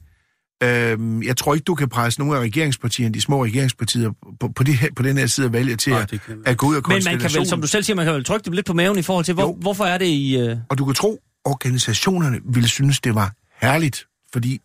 Øhm, 0.62 1.22
jeg 1.22 1.36
tror 1.36 1.55
ikke, 1.55 1.64
du 1.64 1.74
kan 1.74 1.88
presse 1.88 2.20
nogle 2.20 2.36
af 2.36 2.40
regeringspartierne, 2.40 3.14
de 3.14 3.20
små 3.20 3.44
regeringspartier, 3.44 4.11
på, 4.40 4.48
på, 4.48 4.62
det 4.62 4.74
her, 4.74 4.88
på 4.96 5.02
den 5.02 5.18
her 5.18 5.26
side 5.26 5.46
af 5.46 5.52
valget 5.52 5.78
til 5.78 5.92
Nej, 5.92 6.02
at, 6.02 6.20
at 6.46 6.57
gå 6.57 6.66
ud 6.66 6.76
af 6.76 6.82
Men 6.88 7.02
man 7.05 7.18
kan 7.18 7.30
vel, 7.34 7.46
som 7.46 7.61
du 7.61 7.66
selv 7.66 7.82
siger, 7.82 7.96
man 7.96 8.05
kan 8.05 8.14
vel 8.14 8.24
trykke 8.24 8.44
det 8.44 8.55
lidt 8.55 8.66
på 8.66 8.72
maven 8.72 8.98
i 8.98 9.02
forhold 9.02 9.24
til, 9.24 9.34
hvor, 9.34 9.42
Jo. 9.42 9.52
hvorfor 9.61 9.84
er 9.84 9.98
det 9.98 10.07
i... 10.07 10.38
Øh... 10.38 10.57
Og 10.68 10.78
du 10.78 10.84
kan 10.84 10.94
tro, 10.94 11.20
organisationerne 11.44 12.40
ville 12.44 12.68
synes, 12.68 13.00
det 13.00 13.14
var 13.14 13.32
herligt, 13.61 14.07
fordi 14.32 14.61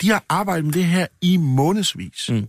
de 0.00 0.10
har 0.10 0.24
arbejdet 0.28 0.64
med 0.64 0.72
det 0.72 0.84
her 0.84 1.06
i 1.22 1.36
månedsvis. 1.36 2.30
Mm. 2.30 2.46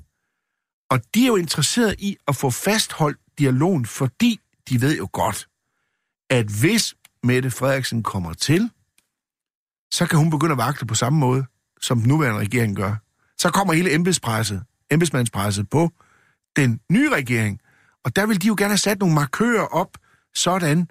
Og 0.90 1.00
de 1.16 1.24
er 1.24 1.28
jo 1.28 1.36
interesseret 1.36 1.96
i 2.00 2.18
at 2.28 2.36
få 2.36 2.50
fastholdt 2.50 3.18
dialogen, 3.40 3.86
fordi 3.86 4.40
de 4.70 4.82
ved 4.82 4.98
jo 4.98 5.10
godt, 5.14 5.48
at 6.30 6.46
hvis 6.46 6.96
Mette 7.24 7.52
Frederiksen 7.52 8.04
kommer 8.04 8.34
til, 8.34 8.70
så 9.92 10.06
kan 10.06 10.20
hun 10.20 10.30
begynde 10.30 10.52
at 10.52 10.58
vakle 10.58 10.88
på 10.88 10.96
samme 10.96 11.20
måde, 11.20 11.46
som 11.82 12.00
den 12.00 12.08
nuværende 12.08 12.40
regering 12.40 12.76
gør. 12.76 12.96
Så 13.38 13.50
kommer 13.50 13.74
hele 13.74 13.94
embedspresset, 13.94 14.64
embedsmandspresset 14.92 15.70
på 15.70 15.92
den 16.56 16.80
nye 16.92 17.10
regering. 17.10 17.60
Og 18.04 18.16
der 18.16 18.26
vil 18.26 18.42
de 18.42 18.48
jo 18.48 18.56
gerne 18.58 18.70
have 18.72 18.78
sat 18.78 19.00
nogle 19.00 19.16
markører 19.16 19.66
op, 19.66 19.98
sådan 20.36 20.88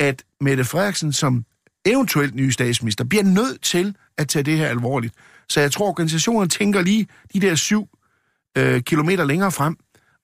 at 0.00 0.22
Mette 0.40 0.64
Frederiksen 0.64 1.12
som 1.12 1.44
eventuelt 1.86 2.34
ny 2.34 2.50
statsminister 2.50 3.04
bliver 3.04 3.24
nødt 3.24 3.62
til 3.62 3.96
at 4.18 4.28
tage 4.28 4.42
det 4.42 4.56
her 4.58 4.68
alvorligt. 4.68 5.14
Så 5.48 5.60
jeg 5.60 5.72
tror, 5.72 5.88
organisationerne 5.88 6.48
tænker 6.48 6.82
lige 6.82 7.06
de 7.34 7.40
der 7.40 7.54
syv 7.54 7.88
øh, 8.58 8.82
kilometer 8.82 9.24
længere 9.24 9.52
frem, 9.52 9.76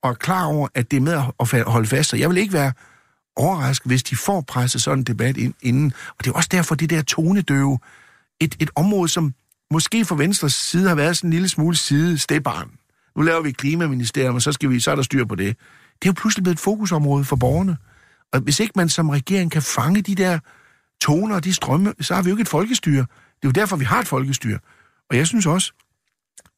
og 0.03 0.11
er 0.11 0.15
klar 0.15 0.45
over, 0.45 0.69
at 0.75 0.91
det 0.91 0.97
er 0.97 1.01
med 1.01 1.13
at- 1.41 1.63
holde 1.73 1.87
fast. 1.89 2.13
Og 2.13 2.21
jeg 2.21 2.29
vil 2.29 2.37
ikke 2.37 2.53
være 2.53 2.73
overrasket, 3.37 3.87
hvis 3.87 4.03
de 4.03 4.17
får 4.17 4.41
presset 4.41 4.83
sådan 4.83 4.99
en 4.99 5.05
debat 5.05 5.37
ind, 5.37 5.55
inden. 5.63 5.93
Og 6.19 6.25
det 6.25 6.31
er 6.31 6.35
også 6.35 6.49
derfor, 6.53 6.75
det 6.75 6.91
der 6.91 7.03
tonedøve, 7.03 7.79
et, 8.41 8.57
et 8.61 8.71
område, 8.75 9.09
som 9.09 9.35
måske 9.73 10.05
fra 10.05 10.17
Venstres 10.17 10.55
side 10.55 10.89
har 10.89 10.95
været 10.95 11.17
sådan 11.17 11.29
en 11.29 11.33
lille 11.33 11.49
smule 11.49 11.77
side 11.77 12.19
stebarn. 12.19 12.71
Nu 13.17 13.23
laver 13.23 13.43
vi 13.43 13.49
et 13.49 13.57
klimaministerium, 13.57 14.35
og 14.35 14.43
så, 14.43 14.53
skal 14.53 14.71
vi, 14.71 14.81
så 14.81 14.91
er 14.91 14.95
der 14.95 15.03
styr 15.03 15.25
på 15.25 15.35
det. 15.35 15.57
Det 16.03 16.09
er 16.09 16.11
jo 16.11 16.13
pludselig 16.13 16.43
blevet 16.43 16.57
et 16.57 16.61
fokusområde 16.61 17.25
for 17.25 17.37
borgerne. 17.37 17.77
Og 18.33 18.41
hvis 18.41 18.61
ikke 18.61 18.73
man 18.77 18.89
som 18.89 19.11
regering 19.11 19.51
kan 19.51 19.63
fange 19.63 20.03
de 20.03 20.15
der 20.15 20.39
toner 21.01 21.35
og 21.35 21.45
de 21.45 21.53
strømme, 21.53 21.95
så 22.01 22.15
har 22.15 22.23
vi 22.23 22.31
jo 22.31 22.35
ikke 22.35 22.43
et 22.43 22.49
folkestyre. 22.49 23.01
Det 23.01 23.43
er 23.43 23.49
jo 23.49 23.51
derfor, 23.51 23.77
vi 23.77 23.85
har 23.85 24.01
et 24.01 24.09
folkestyre. 24.09 24.59
Og 25.11 25.17
jeg 25.17 25.27
synes 25.27 25.47
også, 25.47 25.73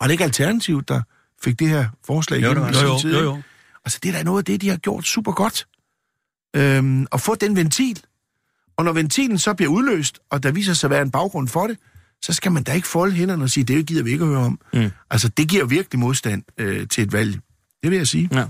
var 0.01 0.07
det 0.07 0.13
ikke 0.13 0.25
Alternativet, 0.25 0.89
der 0.89 1.03
fik 1.45 1.59
det 1.59 1.69
her 1.69 1.89
forslag 2.07 2.43
Jo, 2.43 2.47
igennem 2.47 2.65
Jo, 2.65 2.81
jo, 2.81 2.99
tid, 2.99 3.13
jo, 3.15 3.21
jo. 3.21 3.43
Altså, 3.85 3.99
det 4.03 4.09
er 4.09 4.13
da 4.13 4.23
noget 4.23 4.39
af 4.39 4.45
det, 4.45 4.61
de 4.61 4.69
har 4.69 4.77
gjort 4.77 5.07
super 5.07 5.33
godt. 5.33 5.67
Øhm, 6.57 7.07
at 7.13 7.21
få 7.21 7.35
den 7.35 7.57
ventil. 7.57 8.03
Og 8.77 8.85
når 8.85 8.93
ventilen 8.93 9.39
så 9.39 9.55
bliver 9.55 9.71
udløst, 9.71 10.19
og 10.31 10.43
der 10.43 10.53
viser 10.53 10.73
sig 10.75 10.87
at 10.87 10.91
være 10.91 11.03
en 11.03 11.11
baggrund 11.11 11.49
for 11.49 11.67
det, 11.67 11.79
så 12.23 12.33
skal 12.33 12.53
man 12.53 12.63
da 12.63 12.73
ikke 12.73 12.89
folde 12.89 13.13
hænderne 13.13 13.45
og 13.45 13.51
sige, 13.51 13.65
det 13.65 13.87
gider 13.87 14.03
vi 14.03 14.11
ikke 14.11 14.25
at 14.25 14.31
høre 14.31 14.41
om. 14.41 14.61
Mm. 14.73 14.91
Altså, 15.11 15.29
det 15.29 15.49
giver 15.49 15.65
virkelig 15.65 15.99
modstand 15.99 16.43
øh, 16.59 16.89
til 16.89 17.05
et 17.05 17.13
valg. 17.13 17.39
Det 17.83 17.91
vil 17.91 17.97
jeg 17.97 18.07
sige. 18.07 18.29
Ja. 18.33 18.47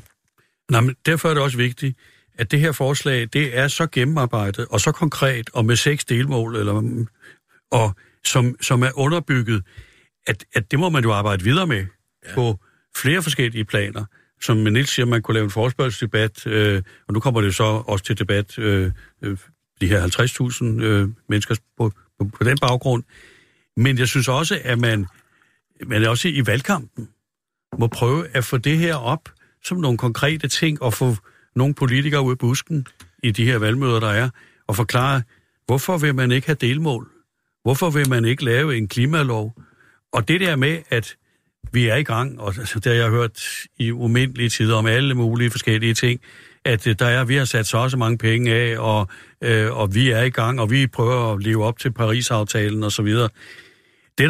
Nej, 0.70 0.80
men 0.80 0.96
derfor 1.06 1.28
er 1.28 1.34
det 1.34 1.42
også 1.42 1.56
vigtigt, 1.56 1.98
at 2.34 2.50
det 2.50 2.60
her 2.60 2.72
forslag, 2.72 3.28
det 3.32 3.58
er 3.58 3.68
så 3.68 3.86
gennemarbejdet 3.86 4.66
og 4.70 4.80
så 4.80 4.92
konkret 4.92 5.50
og 5.52 5.64
med 5.64 5.76
seks 5.76 6.04
delmål, 6.04 6.56
eller, 6.56 7.04
og 7.70 7.94
som, 8.24 8.56
som 8.60 8.82
er 8.82 8.90
underbygget, 8.94 9.64
at, 10.26 10.44
at 10.54 10.70
det 10.70 10.78
må 10.78 10.88
man 10.88 11.02
jo 11.04 11.12
arbejde 11.12 11.44
videre 11.44 11.66
med 11.66 11.86
ja. 12.28 12.34
på 12.34 12.58
flere 12.96 13.22
forskellige 13.22 13.64
planer. 13.64 14.04
Som 14.42 14.56
Niels 14.56 14.90
siger, 14.90 15.06
man 15.06 15.22
kunne 15.22 15.34
lave 15.34 15.44
en 15.44 15.50
forspørgselsdebat, 15.50 16.46
øh, 16.46 16.82
og 17.08 17.14
nu 17.14 17.20
kommer 17.20 17.40
det 17.40 17.54
så 17.54 17.64
også 17.64 18.04
til 18.04 18.18
debat, 18.18 18.58
øh, 18.58 18.92
øh, 19.22 19.38
de 19.80 19.86
her 19.86 20.76
50.000 20.78 20.84
øh, 20.84 21.08
mennesker 21.28 21.54
på, 21.78 21.92
på, 22.18 22.24
på 22.38 22.44
den 22.44 22.58
baggrund. 22.58 23.02
Men 23.76 23.98
jeg 23.98 24.08
synes 24.08 24.28
også, 24.28 24.60
at 24.64 24.78
man, 24.78 25.06
man 25.86 26.04
også 26.04 26.28
i 26.28 26.46
valgkampen 26.46 27.08
må 27.78 27.86
prøve 27.86 28.26
at 28.32 28.44
få 28.44 28.56
det 28.56 28.78
her 28.78 28.94
op 28.94 29.28
som 29.64 29.78
nogle 29.78 29.98
konkrete 29.98 30.48
ting, 30.48 30.82
og 30.82 30.94
få 30.94 31.16
nogle 31.56 31.74
politikere 31.74 32.22
ud 32.22 32.30
af 32.30 32.38
busken 32.38 32.86
i 33.22 33.30
de 33.30 33.44
her 33.44 33.58
valgmøder, 33.58 34.00
der 34.00 34.08
er, 34.08 34.30
og 34.66 34.76
forklare, 34.76 35.22
hvorfor 35.66 35.98
vil 35.98 36.14
man 36.14 36.30
ikke 36.32 36.46
have 36.46 36.56
delmål? 36.60 37.08
Hvorfor 37.62 37.90
vil 37.90 38.08
man 38.08 38.24
ikke 38.24 38.44
lave 38.44 38.76
en 38.76 38.88
klimalov? 38.88 39.54
Og 40.12 40.28
det 40.28 40.40
der 40.40 40.56
med, 40.56 40.82
at 40.90 41.16
vi 41.72 41.88
er 41.88 41.96
i 41.96 42.02
gang, 42.02 42.40
og 42.40 42.54
altså, 42.58 42.78
det 42.78 42.86
har 42.86 43.02
jeg 43.02 43.10
hørt 43.10 43.42
i 43.78 43.90
umindelige 43.90 44.48
tider 44.48 44.76
om 44.76 44.86
alle 44.86 45.14
mulige 45.14 45.50
forskellige 45.50 45.94
ting, 45.94 46.20
at 46.64 46.86
øh, 46.86 46.94
der 46.98 47.06
er, 47.06 47.24
vi 47.24 47.34
har 47.36 47.44
sat 47.44 47.66
så 47.66 47.76
også 47.78 47.96
mange 47.96 48.18
penge 48.18 48.54
af, 48.54 48.78
og, 48.78 49.08
øh, 49.40 49.72
og 49.76 49.94
vi 49.94 50.10
er 50.10 50.22
i 50.22 50.30
gang, 50.30 50.60
og 50.60 50.70
vi 50.70 50.86
prøver 50.86 51.32
at 51.34 51.42
leve 51.42 51.64
op 51.64 51.78
til 51.78 51.92
Paris-aftalen 51.92 52.82
osv. 52.84 53.06
Det, 53.06 53.30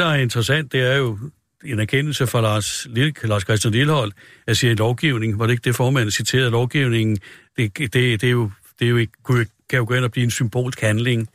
der 0.00 0.06
er 0.06 0.14
interessant, 0.14 0.72
det 0.72 0.80
er 0.80 0.96
jo 0.96 1.18
en 1.64 1.78
erkendelse 1.80 2.26
fra 2.26 2.40
Lars, 2.40 2.86
Lille, 2.90 3.12
Lars 3.22 3.42
Christian 3.42 3.72
Lillehold, 3.72 4.12
at 4.46 4.56
sige, 4.56 4.74
lovgivning, 4.74 5.38
var 5.38 5.46
det 5.46 5.52
ikke 5.52 5.64
det 5.64 5.76
formand 5.76 6.10
citerede, 6.10 6.50
lovgivningen, 6.50 7.18
det, 7.56 7.78
det, 7.78 7.92
det, 7.92 8.24
er 8.24 8.30
jo, 8.30 8.50
det 8.78 8.84
er 8.84 8.88
jo 8.90 8.96
ikke, 8.96 9.12
kunne- 9.22 9.46
kan 9.70 9.78
jo 9.78 9.84
gå 9.88 9.94
ind 9.94 10.04
og 10.04 10.10
blive 10.10 10.24
en 10.24 10.30
symbolsk 10.30 10.80
handling. 10.80 11.28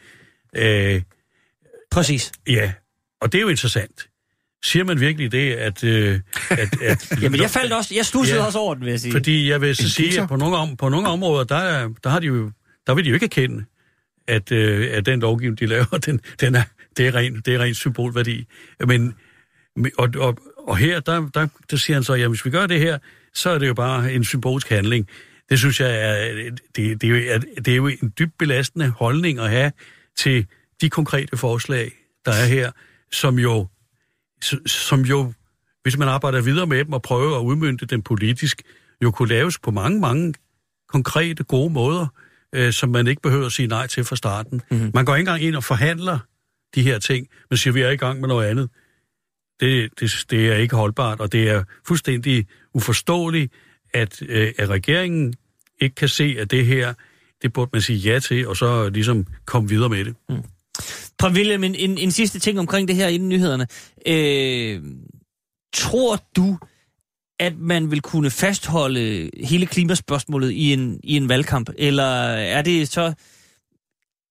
Øh, 0.55 1.01
Præcis. 1.91 2.31
ja, 2.47 2.73
og 3.21 3.31
det 3.31 3.37
er 3.37 3.41
jo 3.41 3.47
interessant. 3.47 4.07
Siger 4.66 4.84
man 4.86 4.99
virkelig 4.99 5.32
det, 5.32 5.51
at... 5.53 5.84
Øh, 5.84 6.20
at, 6.49 6.82
at 6.82 7.12
Jamen, 7.22 7.41
jeg 7.41 7.49
faldt 7.49 7.74
også, 7.74 7.95
jeg 7.95 8.05
stussede 8.05 8.39
Ja. 8.39 8.45
også 8.45 8.60
over 8.60 8.74
den, 8.74 8.84
vil 8.86 8.89
jeg 8.91 8.99
sige. 8.99 9.12
Fordi 9.12 9.49
jeg 9.49 9.62
vil 9.62 9.76
så 9.76 9.89
sige, 9.89 10.22
at 10.22 10.28
på 10.30 10.36
nogle, 10.36 10.58
om, 10.58 10.78
på 10.78 10.89
nogle 10.89 11.08
områder, 11.08 11.43
der, 11.43 11.55
er- 11.55 11.89
der, 12.03 12.10
har 12.10 12.20
de 12.20 12.28
jo, 12.28 12.51
der 12.88 12.95
vil 12.95 13.03
de 13.05 13.10
jo 13.10 13.14
ikke 13.14 13.24
erkende, 13.24 13.66
at, 14.28 14.51
øh, 14.51 14.89
at 14.93 15.05
den 15.05 15.20
lovgivning, 15.20 15.60
de 15.60 15.66
laver, 15.66 15.86
den, 16.05 16.20
den 16.39 16.55
er, 16.55 16.64
det, 16.97 17.08
er 17.08 17.16
ren, 17.16 17.41
det 17.45 17.55
er 17.55 17.60
ren 17.60 17.74
symbolværdi. 17.76 18.45
Men, 18.88 19.16
men- 19.76 19.91
og, 19.97 20.10
og, 20.18 20.38
og 20.58 20.78
her, 20.78 20.99
der, 20.99 21.30
der, 21.34 21.47
der 21.72 21.78
siger 21.78 21.95
han 21.97 22.03
så, 22.03 22.14
at 22.14 22.30
hvis 22.30 22.45
vi 22.45 22.49
gør 22.49 22.68
det 22.68 22.80
her, 22.80 22.97
så 23.34 23.49
er 23.49 23.58
det 23.58 23.68
jo 23.68 23.74
bare 23.74 24.14
en 24.14 24.24
symbolsk 24.24 24.70
handling. 24.70 25.08
Det 25.49 25.60
synes 25.60 25.80
jeg 25.80 25.95
er, 26.01 26.34
det, 26.76 27.01
det, 27.01 27.03
er, 27.03 27.08
jo, 27.08 27.16
er, 27.34 27.38
det 27.62 27.68
er 27.68 27.76
jo 27.76 27.88
en 27.88 28.14
dybt 28.20 28.38
belastende 28.39 28.88
holdning 28.89 29.39
at 29.39 29.49
have 29.49 29.72
til 30.18 30.45
de 30.82 30.89
konkrete 30.89 31.38
forslag, 31.38 31.91
der 32.26 32.32
er 32.32 32.45
her, 32.45 32.72
som 33.12 33.39
jo, 33.39 33.68
som 34.65 35.01
jo 35.01 35.33
hvis 35.88 35.97
man 35.97 36.07
arbejder 36.07 36.41
videre 36.41 36.67
med 36.67 36.85
dem 36.85 36.93
og 36.93 37.01
prøver 37.01 37.38
at 37.38 37.43
udmynde 37.43 37.85
dem 37.85 38.01
politisk, 38.01 38.61
jo 39.03 39.11
kunne 39.11 39.29
laves 39.29 39.59
på 39.59 39.71
mange, 39.71 39.99
mange 39.99 40.33
konkrete, 40.89 41.43
gode 41.43 41.73
måder, 41.73 42.07
øh, 42.55 42.73
som 42.73 42.89
man 42.89 43.07
ikke 43.07 43.21
behøver 43.21 43.45
at 43.45 43.51
sige 43.51 43.67
nej 43.67 43.88
til 43.88 44.03
fra 44.03 44.15
starten. 44.15 44.61
Mm-hmm. 44.71 44.91
Man 44.93 45.05
går 45.05 45.15
ikke 45.15 45.19
engang 45.19 45.43
ind 45.43 45.55
og 45.55 45.63
forhandler 45.63 46.19
de 46.75 46.81
her 46.81 46.99
ting, 46.99 47.27
men 47.49 47.57
siger, 47.57 47.73
vi 47.73 47.81
er 47.81 47.89
i 47.89 47.95
gang 47.95 48.19
med 48.19 48.27
noget 48.27 48.47
andet. 48.47 48.69
Det, 49.59 49.89
det, 49.99 50.25
det 50.29 50.47
er 50.47 50.55
ikke 50.55 50.75
holdbart, 50.75 51.19
og 51.19 51.31
det 51.31 51.49
er 51.49 51.63
fuldstændig 51.88 52.47
uforståeligt, 52.73 53.53
at, 53.93 54.21
øh, 54.21 54.53
at 54.57 54.69
regeringen 54.69 55.35
ikke 55.81 55.95
kan 55.95 56.09
se, 56.09 56.35
at 56.39 56.51
det 56.51 56.65
her, 56.65 56.93
det 57.41 57.53
burde 57.53 57.69
man 57.73 57.81
sige 57.81 57.99
ja 57.99 58.19
til, 58.19 58.47
og 58.47 58.57
så 58.57 58.89
ligesom 58.89 59.25
komme 59.45 59.69
videre 59.69 59.89
med 59.89 60.05
det. 60.05 60.15
Prøv 61.17 61.32
William, 61.32 61.63
en, 61.63 61.75
en, 61.75 61.97
en 61.97 62.11
sidste 62.11 62.39
ting 62.39 62.59
omkring 62.59 62.88
det 62.88 62.95
her 62.95 63.07
inden 63.07 63.30
nyhederne. 63.30 63.67
Øh, 64.07 64.82
tror 65.73 66.19
du, 66.36 66.57
at 67.39 67.53
man 67.57 67.91
vil 67.91 68.01
kunne 68.01 68.30
fastholde 68.30 69.30
hele 69.43 69.65
klimaspørgsmålet 69.65 70.51
i 70.51 70.73
en, 70.73 70.99
i 71.03 71.17
en 71.17 71.30
valgkamp? 71.30 71.69
Eller 71.78 72.03
er 72.03 72.61
det 72.61 72.88
så... 72.88 73.13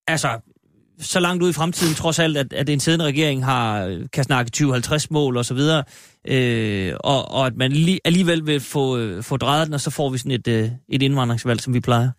Altså, 0.08 0.40
så 1.00 1.20
langt 1.20 1.42
ud 1.42 1.50
i 1.50 1.52
fremtiden, 1.52 1.94
trods 1.94 2.18
alt, 2.18 2.36
at, 2.36 2.52
at 2.52 2.68
en 2.68 2.80
siddende 2.80 3.04
regering 3.04 3.44
har, 3.44 3.98
kan 4.12 4.24
snakke 4.24 4.50
2050-mål 4.56 5.36
og 5.36 5.44
så 5.44 5.54
videre, 5.54 5.84
øh, 6.28 6.94
og, 7.00 7.30
og 7.30 7.46
at 7.46 7.56
man 7.56 7.72
li, 7.72 7.98
alligevel 8.04 8.46
vil 8.46 8.60
få, 8.60 8.98
øh, 8.98 9.22
få 9.22 9.36
drejet 9.36 9.66
den, 9.66 9.74
og 9.74 9.80
så 9.80 9.90
får 9.90 10.10
vi 10.10 10.18
sådan 10.18 10.32
et, 10.32 10.48
øh, 10.48 10.70
et 10.88 11.02
indvandringsvalg, 11.02 11.60
som 11.60 11.74
vi 11.74 11.80
plejer. 11.80 12.10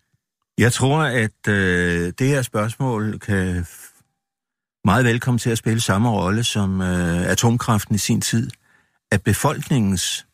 Jeg 0.58 0.72
tror, 0.72 0.98
at 0.98 1.48
øh, 1.48 2.12
det 2.18 2.28
her 2.28 2.42
spørgsmål 2.42 3.18
kan 3.18 3.66
meget 4.88 5.04
velkommen 5.04 5.38
til 5.38 5.50
at 5.50 5.58
spille 5.58 5.80
samme 5.80 6.08
rolle 6.10 6.44
som 6.44 6.80
øh, 6.80 7.30
atomkraften 7.30 7.94
i 7.94 7.98
sin 7.98 8.20
tid. 8.20 8.50
At 9.12 9.22
befolkningens 9.22 10.26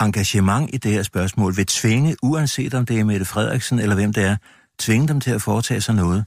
engagement 0.00 0.70
i 0.72 0.76
det 0.76 0.92
her 0.92 1.02
spørgsmål 1.02 1.56
vil 1.56 1.66
tvinge, 1.66 2.16
uanset 2.22 2.74
om 2.74 2.86
det 2.86 3.00
er 3.00 3.04
Mette 3.04 3.24
Frederiksen 3.24 3.78
eller 3.78 3.94
hvem 3.94 4.12
det 4.12 4.24
er, 4.24 4.36
tvinge 4.78 5.08
dem 5.08 5.20
til 5.20 5.30
at 5.30 5.42
foretage 5.42 5.80
sig 5.80 5.94
noget. 5.94 6.24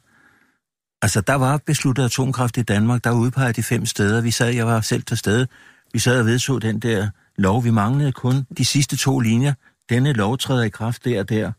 Altså, 1.01 1.21
der 1.21 1.35
var 1.35 1.59
besluttet 1.65 2.05
atomkraft 2.05 2.57
i 2.57 2.61
Danmark, 2.61 3.03
der 3.03 3.11
udpegede 3.11 3.53
de 3.53 3.63
fem 3.63 3.85
steder. 3.85 4.21
Vi 4.21 4.31
sad, 4.31 4.49
jeg 4.49 4.67
var 4.67 4.81
selv 4.81 5.03
til 5.03 5.17
stede, 5.17 5.47
vi 5.93 5.99
sad 5.99 6.19
og 6.19 6.25
vedtog 6.25 6.61
den 6.61 6.79
der 6.79 7.09
lov. 7.35 7.63
Vi 7.63 7.71
manglede 7.71 8.11
kun 8.11 8.45
de 8.57 8.65
sidste 8.65 8.97
to 8.97 9.19
linjer. 9.19 9.53
Denne 9.89 10.13
lov 10.13 10.37
træder 10.37 10.63
i 10.63 10.69
kraft 10.69 11.05
der 11.05 11.19
og 11.19 11.29
der 11.29 11.51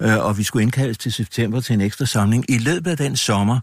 øh, 0.00 0.24
og 0.24 0.38
vi 0.38 0.42
skulle 0.42 0.62
indkaldes 0.62 0.98
til 0.98 1.12
september 1.12 1.60
til 1.60 1.74
en 1.74 1.80
ekstra 1.80 2.06
samling. 2.06 2.50
I 2.50 2.58
løbet 2.58 2.90
af 2.90 2.96
den 2.96 3.16
sommer, 3.16 3.60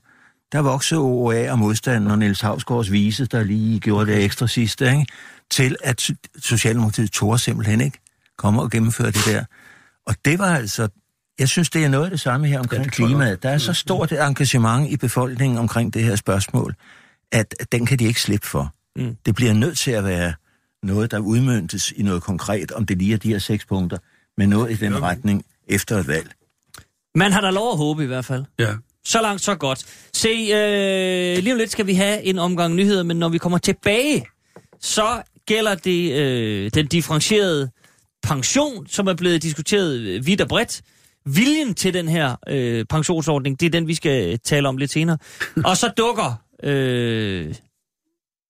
der 0.51 0.59
voksede 0.59 0.99
OA 0.99 1.51
og 1.51 1.59
modstanden 1.59 2.11
og 2.11 2.19
Niels 2.19 2.41
Havsgaards 2.41 2.91
vise, 2.91 3.25
der 3.25 3.43
lige 3.43 3.79
gjorde 3.79 4.11
det 4.11 4.23
ekstra 4.23 4.47
sidste, 4.47 4.85
ikke? 4.85 5.05
til 5.51 5.75
at 5.83 6.11
Socialdemokratiet 6.39 7.11
tog 7.11 7.39
simpelthen 7.39 7.81
ikke 7.81 7.99
komme 8.37 8.61
og 8.61 8.71
gennemføre 8.71 9.07
det 9.07 9.25
der. 9.25 9.43
Og 10.05 10.15
det 10.25 10.39
var 10.39 10.55
altså, 10.55 10.87
jeg 11.39 11.49
synes, 11.49 11.69
det 11.69 11.83
er 11.83 11.89
noget 11.89 12.05
af 12.05 12.11
det 12.11 12.19
samme 12.19 12.47
her 12.47 12.59
omkring 12.59 12.83
Ja, 12.83 12.89
klimaet. 12.89 13.43
Der 13.43 13.49
er 13.49 13.57
så 13.57 13.73
stort 13.73 14.11
et 14.11 14.23
engagement 14.27 14.91
i 14.91 14.97
befolkningen 14.97 15.57
omkring 15.57 15.93
det 15.93 16.03
her 16.03 16.15
spørgsmål, 16.15 16.75
at 17.31 17.55
den 17.71 17.85
kan 17.85 17.99
de 17.99 18.05
ikke 18.05 18.21
slippe 18.21 18.47
for. 18.47 18.73
Mm. 18.95 19.15
Det 19.25 19.35
bliver 19.35 19.53
nødt 19.53 19.77
til 19.77 19.91
at 19.91 20.03
være 20.03 20.33
noget, 20.83 21.11
der 21.11 21.19
udmyndtes 21.19 21.91
i 21.91 22.03
noget 22.03 22.23
konkret, 22.23 22.71
om 22.71 22.85
det 22.85 22.97
lige 22.97 23.13
er 23.13 23.17
de 23.17 23.29
her 23.29 23.39
seks 23.39 23.65
punkter, 23.65 23.97
men 24.37 24.49
noget 24.49 24.71
i 24.71 24.75
den 24.75 25.01
retning 25.01 25.45
efter 25.67 25.97
et 25.97 26.07
valg. 26.07 26.31
Man 27.15 27.31
har 27.31 27.41
da 27.41 27.49
lov 27.49 27.71
at 27.71 27.77
håbe 27.77 28.03
i 28.03 28.07
hvert 28.07 28.25
fald. 28.25 28.45
Ja. 28.59 28.73
Så 29.07 29.21
langt, 29.21 29.41
så 29.41 29.55
godt. 29.55 29.85
Se, 30.13 30.29
øh, 30.29 31.43
lige 31.43 31.53
om 31.53 31.57
lidt 31.57 31.71
skal 31.71 31.87
vi 31.87 31.93
have 31.93 32.23
en 32.23 32.39
omgang 32.39 32.75
nyheder, 32.75 33.03
men 33.03 33.17
når 33.17 33.29
vi 33.29 33.37
kommer 33.37 33.57
tilbage, 33.57 34.25
så 34.79 35.21
gælder 35.45 35.75
det 35.75 36.13
øh, 36.13 36.71
den 36.73 36.87
differentierede 36.87 37.69
pension, 38.23 38.87
som 38.87 39.07
er 39.07 39.13
blevet 39.13 39.43
diskuteret 39.43 39.99
øh, 39.99 40.25
vidt 40.25 40.41
og 40.41 40.47
bredt. 40.47 40.81
Viljen 41.25 41.73
til 41.73 41.93
den 41.93 42.07
her 42.07 42.35
øh, 42.47 42.85
pensionsordning, 42.85 43.59
det 43.59 43.65
er 43.65 43.69
den, 43.69 43.87
vi 43.87 43.95
skal 43.95 44.39
tale 44.39 44.67
om 44.67 44.77
lidt 44.77 44.91
senere. 44.91 45.17
Og 45.65 45.77
så 45.77 45.91
dukker 45.97 46.43
øh, 46.63 47.55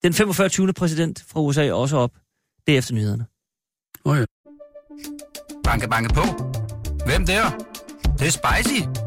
den 0.03 0.13
45. 0.13 0.49
20. 0.49 0.73
præsident 0.73 1.25
fra 1.27 1.41
USA 1.41 1.71
også 1.71 1.97
op. 1.97 2.11
Det 2.67 2.73
er 2.73 2.77
efter 2.77 2.93
nyhederne. 2.93 3.25
Oh, 4.05 4.17
ja. 4.17 4.25
Banke, 5.63 5.89
banke 5.89 6.13
på. 6.13 6.21
Hvem 7.05 7.25
der? 7.25 7.49
Det, 7.49 8.19
det 8.19 8.27
er 8.27 8.31
spicy. 8.31 9.06